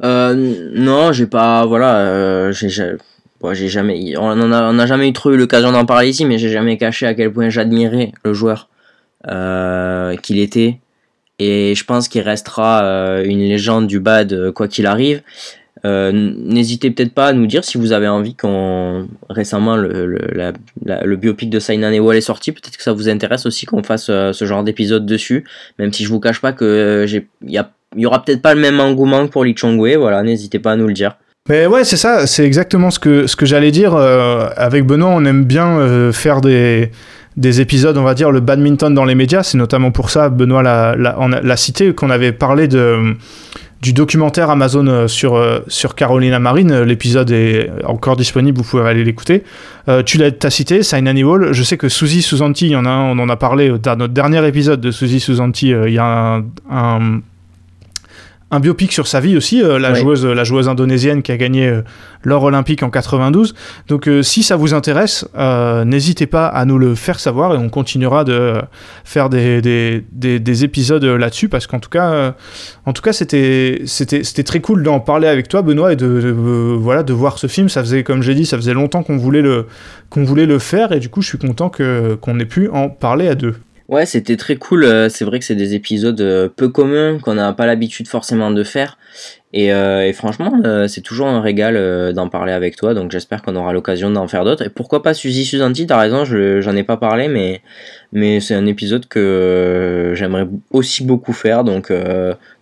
Euh, 0.02 0.70
non, 0.74 1.12
j'ai 1.12 1.26
pas, 1.26 1.66
voilà, 1.66 1.96
euh, 1.98 2.52
j'ai, 2.52 2.68
j'ai 2.68 3.68
jamais, 3.68 4.16
on 4.18 4.34
n'a 4.36 4.86
jamais 4.86 5.08
eu 5.08 5.12
trop 5.12 5.32
eu 5.32 5.36
l'occasion 5.36 5.72
d'en 5.72 5.84
parler 5.86 6.08
ici, 6.08 6.24
mais 6.24 6.38
j'ai 6.38 6.50
jamais 6.50 6.76
caché 6.76 7.06
à 7.06 7.14
quel 7.14 7.32
point 7.32 7.48
j'admirais 7.50 8.12
le 8.24 8.32
joueur 8.32 8.68
euh, 9.28 10.16
qu'il 10.16 10.38
était, 10.38 10.78
et 11.38 11.74
je 11.74 11.84
pense 11.84 12.08
qu'il 12.08 12.22
restera 12.22 12.82
une 13.24 13.40
légende 13.40 13.86
du 13.86 14.00
bad 14.00 14.50
quoi 14.52 14.68
qu'il 14.68 14.86
arrive. 14.86 15.22
Euh, 15.86 16.12
N'hésitez 16.12 16.90
peut-être 16.90 17.14
pas 17.14 17.28
à 17.28 17.32
nous 17.32 17.46
dire 17.46 17.64
si 17.64 17.78
vous 17.78 17.92
avez 17.92 18.08
envie 18.08 18.34
qu'on 18.34 19.08
récemment 19.30 19.76
le, 19.76 20.04
le, 20.04 20.52
le 20.84 21.16
biopic 21.16 21.48
de 21.48 21.58
Sainan 21.58 21.90
Ewell 21.90 22.18
est 22.18 22.20
sorti. 22.20 22.52
Peut-être 22.52 22.76
que 22.76 22.82
ça 22.82 22.92
vous 22.92 23.08
intéresse 23.08 23.46
aussi 23.46 23.64
qu'on 23.64 23.82
fasse 23.82 24.08
euh, 24.10 24.34
ce 24.34 24.44
genre 24.44 24.62
d'épisode 24.62 25.06
dessus. 25.06 25.46
Même 25.78 25.90
si 25.90 26.04
je 26.04 26.10
vous 26.10 26.20
cache 26.20 26.42
pas 26.42 26.52
que 26.52 26.66
euh, 26.66 27.06
j'ai, 27.06 27.28
il 27.46 27.52
y, 27.52 27.56
a- 27.56 27.70
il 27.96 28.02
y 28.02 28.06
aura 28.06 28.22
peut-être 28.22 28.42
pas 28.42 28.54
le 28.54 28.60
même 28.60 28.80
engouement 28.80 29.26
que 29.26 29.32
pour 29.32 29.44
Lee 29.44 29.54
Chong-wei. 29.56 29.96
Voilà, 29.96 30.22
n'hésitez 30.22 30.58
pas 30.58 30.72
à 30.72 30.76
nous 30.76 30.86
le 30.86 30.94
dire. 30.94 31.16
Mais 31.48 31.66
ouais, 31.66 31.84
c'est 31.84 31.96
ça, 31.96 32.26
c'est 32.26 32.44
exactement 32.44 32.90
ce 32.90 32.98
que, 32.98 33.26
ce 33.26 33.34
que 33.34 33.46
j'allais 33.46 33.70
dire. 33.70 33.94
euh, 33.94 34.48
avec 34.56 34.84
Benoît, 34.84 35.10
on 35.10 35.24
aime 35.24 35.44
bien 35.44 35.78
euh, 35.78 36.12
faire 36.12 36.40
des, 36.40 36.90
des 37.36 37.60
épisodes, 37.60 37.96
on 37.96 38.04
va 38.04 38.14
dire, 38.14 38.30
le 38.30 38.40
badminton 38.40 38.94
dans 38.94 39.04
les 39.04 39.14
médias. 39.14 39.42
C'est 39.42 39.58
notamment 39.58 39.90
pour 39.90 40.10
ça, 40.10 40.28
Benoît 40.28 40.62
l'a, 40.62 41.56
cité, 41.56 41.92
qu'on 41.94 42.10
avait 42.10 42.32
parlé 42.32 42.68
de, 42.68 43.16
du 43.80 43.92
documentaire 43.92 44.50
Amazon 44.50 44.86
euh, 44.86 45.08
sur, 45.08 45.42
sur 45.66 45.96
Carolina 45.96 46.38
Marine. 46.38 46.82
L'épisode 46.82 47.32
est 47.32 47.70
encore 47.84 48.16
disponible, 48.16 48.58
vous 48.58 48.68
pouvez 48.68 48.88
aller 48.88 49.02
l'écouter. 49.02 49.42
Tu 50.06 50.18
l'as 50.18 50.50
cité, 50.50 50.84
Sign 50.84 51.08
Hall. 51.24 51.52
Je 51.52 51.62
sais 51.64 51.78
que 51.78 51.88
Suzy 51.88 52.22
Susanti, 52.22 52.66
il 52.66 52.72
y 52.72 52.76
en 52.76 52.84
a 52.84 52.90
on 52.90 53.18
en 53.18 53.28
a 53.28 53.36
parlé 53.36 53.72
dans 53.82 53.96
notre 53.96 54.14
dernier 54.14 54.46
épisode 54.46 54.80
de 54.80 54.92
Suzy 54.92 55.18
Susanti. 55.18 55.70
Il 55.70 55.92
y 55.92 55.98
a 55.98 56.42
un, 56.70 57.20
un 58.50 58.58
biopic 58.58 58.92
sur 58.92 59.06
sa 59.06 59.20
vie 59.20 59.36
aussi, 59.36 59.62
euh, 59.62 59.78
la, 59.78 59.94
joueuse, 59.94 60.26
la 60.26 60.42
joueuse 60.44 60.68
indonésienne 60.68 61.22
qui 61.22 61.30
a 61.30 61.36
gagné 61.36 61.68
euh, 61.68 61.82
l'or 62.24 62.42
olympique 62.42 62.82
en 62.82 62.90
92. 62.90 63.54
Donc 63.86 64.08
euh, 64.08 64.22
si 64.22 64.42
ça 64.42 64.56
vous 64.56 64.74
intéresse, 64.74 65.26
n'hésitez 65.84 66.26
pas 66.26 66.46
à 66.46 66.64
nous 66.64 66.78
le 66.78 66.94
faire 66.94 67.20
savoir 67.20 67.54
et 67.54 67.58
on 67.58 67.68
continuera 67.68 68.24
de 68.24 68.54
faire 69.04 69.28
des, 69.28 69.62
des, 69.62 70.04
des, 70.12 70.40
des 70.40 70.64
épisodes 70.64 71.04
là-dessus 71.04 71.48
parce 71.48 71.66
qu'en 71.66 71.78
tout 71.78 71.90
cas, 71.90 72.34
en 72.86 72.92
tout 72.92 73.02
cas 73.02 73.12
c'était 73.12 73.82
c'était 73.86 74.24
c'était 74.24 74.42
très 74.42 74.60
cool 74.60 74.82
d'en 74.82 75.00
parler 75.00 75.28
avec 75.28 75.48
toi 75.48 75.62
Benoît 75.62 75.92
et 75.92 75.96
de, 75.96 76.20
de, 76.20 76.30
voilà 76.30 77.02
de 77.02 77.12
voir 77.12 77.38
ce 77.38 77.46
film. 77.46 77.68
Ça 77.68 77.82
faisait 77.82 78.02
comme 78.02 78.22
j'ai 78.22 78.34
dit, 78.34 78.46
ça 78.46 78.56
faisait 78.56 78.74
longtemps 78.74 79.02
qu'on 79.02 79.16
voulait 79.16 79.42
le 79.42 79.66
qu'on 80.08 80.24
voulait 80.24 80.46
le 80.46 80.58
faire 80.58 80.92
et 80.92 80.98
du 80.98 81.08
coup 81.08 81.22
je 81.22 81.28
suis 81.28 81.38
content 81.38 81.68
que 81.68 82.14
qu'on 82.20 82.38
ait 82.40 82.46
pu 82.46 82.68
en 82.68 82.88
parler 82.88 83.28
à 83.28 83.34
deux. 83.34 83.54
Ouais, 83.90 84.06
c'était 84.06 84.36
très 84.36 84.54
cool. 84.54 84.84
euh, 84.84 85.08
C'est 85.08 85.24
vrai 85.24 85.40
que 85.40 85.44
c'est 85.44 85.56
des 85.56 85.74
épisodes 85.74 86.20
euh, 86.20 86.48
peu 86.48 86.68
communs 86.68 87.18
qu'on 87.18 87.34
n'a 87.34 87.52
pas 87.52 87.66
l'habitude 87.66 88.06
forcément 88.06 88.52
de 88.52 88.62
faire. 88.62 88.96
Et, 89.52 89.72
euh, 89.72 90.06
et 90.06 90.12
franchement, 90.12 90.52
euh, 90.64 90.86
c'est 90.86 91.00
toujours 91.00 91.26
un 91.26 91.40
régal 91.40 91.74
euh, 91.76 92.12
d'en 92.12 92.28
parler 92.28 92.52
avec 92.52 92.76
toi. 92.76 92.94
Donc 92.94 93.10
j'espère 93.10 93.42
qu'on 93.42 93.56
aura 93.56 93.72
l'occasion 93.72 94.08
d'en 94.08 94.28
faire 94.28 94.44
d'autres. 94.44 94.64
Et 94.64 94.68
pourquoi 94.68 95.02
pas 95.02 95.12
Suzy 95.12 95.44
Susanti 95.44 95.88
T'as 95.88 95.98
raison, 95.98 96.24
je 96.24 96.60
j'en 96.60 96.76
ai 96.76 96.84
pas 96.84 96.96
parlé, 96.98 97.26
mais 97.26 97.62
mais 98.12 98.38
c'est 98.38 98.54
un 98.54 98.66
épisode 98.66 99.08
que 99.08 100.12
j'aimerais 100.14 100.46
aussi 100.70 101.02
beaucoup 101.02 101.32
faire. 101.32 101.64
Donc 101.64 101.92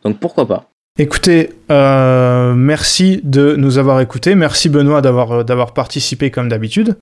donc 0.02 0.18
pourquoi 0.18 0.48
pas 0.48 0.70
Écoutez, 0.98 1.50
merci 1.68 3.20
de 3.22 3.54
nous 3.54 3.76
avoir 3.76 4.00
écoutés. 4.00 4.34
Merci 4.34 4.70
Benoît 4.70 5.02
d'avoir 5.02 5.44
d'avoir 5.44 5.74
participé 5.74 6.30
comme 6.30 6.48
d'habitude. 6.48 6.96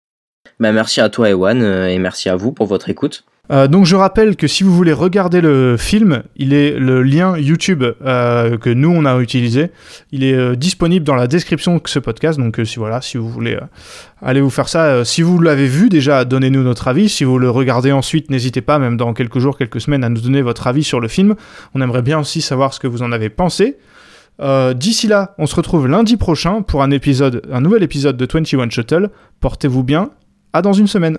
Bah 0.59 0.73
merci 0.73 1.01
à 1.01 1.11
toi 1.11 1.31
Ewan 1.31 1.63
et 1.63 1.99
merci 2.01 2.29
à 2.29 2.35
vous 2.35 2.51
pour 2.51 2.67
votre 2.67 2.89
écoute. 2.89 3.25
Euh, 3.51 3.69
donc 3.69 3.87
je 3.87 3.95
rappelle 3.95 4.37
que 4.37 4.47
si 4.47 4.65
vous 4.65 4.75
voulez 4.75 4.93
regarder 4.93 5.41
le 5.41 5.77
film, 5.77 6.23
il 6.37 6.53
est 6.53 6.79
le 6.79 7.03
lien 7.03 7.37
YouTube 7.39 7.85
euh, 8.05 8.59
que 8.59 8.71
nous 8.71 8.91
on 8.91 9.05
a 9.05 9.19
utilisé. 9.21 9.71
Il 10.13 10.25
est 10.25 10.35
euh, 10.35 10.57
disponible 10.57 11.05
dans 11.05 11.15
la 11.15 11.27
description 11.27 11.77
de 11.77 11.83
ce 11.87 11.99
podcast. 11.99 12.39
Donc 12.39 12.59
euh, 12.59 12.65
si 12.65 12.79
voilà, 12.79 13.01
si 13.01 13.17
vous 13.17 13.29
voulez 13.29 13.59
aller 14.23 14.41
vous 14.41 14.51
faire 14.51 14.69
ça, 14.69 15.05
si 15.05 15.23
vous 15.23 15.39
l'avez 15.41 15.67
vu 15.67 15.89
déjà, 15.89 16.25
donnez-nous 16.25 16.63
notre 16.63 16.89
avis. 16.89 17.09
Si 17.09 17.25
vous 17.25 17.39
le 17.39 17.51
regardez 17.51 17.93
ensuite, 17.93 18.31
n'hésitez 18.31 18.61
pas, 18.61 18.79
même 18.79 18.97
dans 18.97 19.13
quelques 19.15 19.39
jours, 19.39 19.57
quelques 19.57 19.81
semaines, 19.81 20.05
à 20.05 20.09
nous 20.09 20.21
donner 20.21 20.43
votre 20.43 20.67
avis 20.67 20.83
sur 20.85 21.01
le 21.01 21.09
film. 21.09 21.35
On 21.75 21.81
aimerait 21.81 22.03
bien 22.03 22.19
aussi 22.19 22.41
savoir 22.41 22.75
ce 22.75 22.81
que 22.81 22.87
vous 22.87 23.03
en 23.03 23.13
avez 23.13 23.29
pensé. 23.29 23.77
D'ici 24.75 25.07
là, 25.07 25.35
on 25.39 25.47
se 25.47 25.55
retrouve 25.55 25.87
lundi 25.87 26.17
prochain 26.17 26.61
pour 26.63 26.83
un 26.83 26.91
un 26.91 27.61
nouvel 27.61 27.83
épisode 27.83 28.17
de 28.17 28.29
21 28.31 28.69
Shuttle. 28.69 29.11
Portez-vous 29.41 29.83
bien. 29.83 30.11
À 30.53 30.63
dans 30.63 30.73
une 30.73 30.87
semaine. 30.87 31.19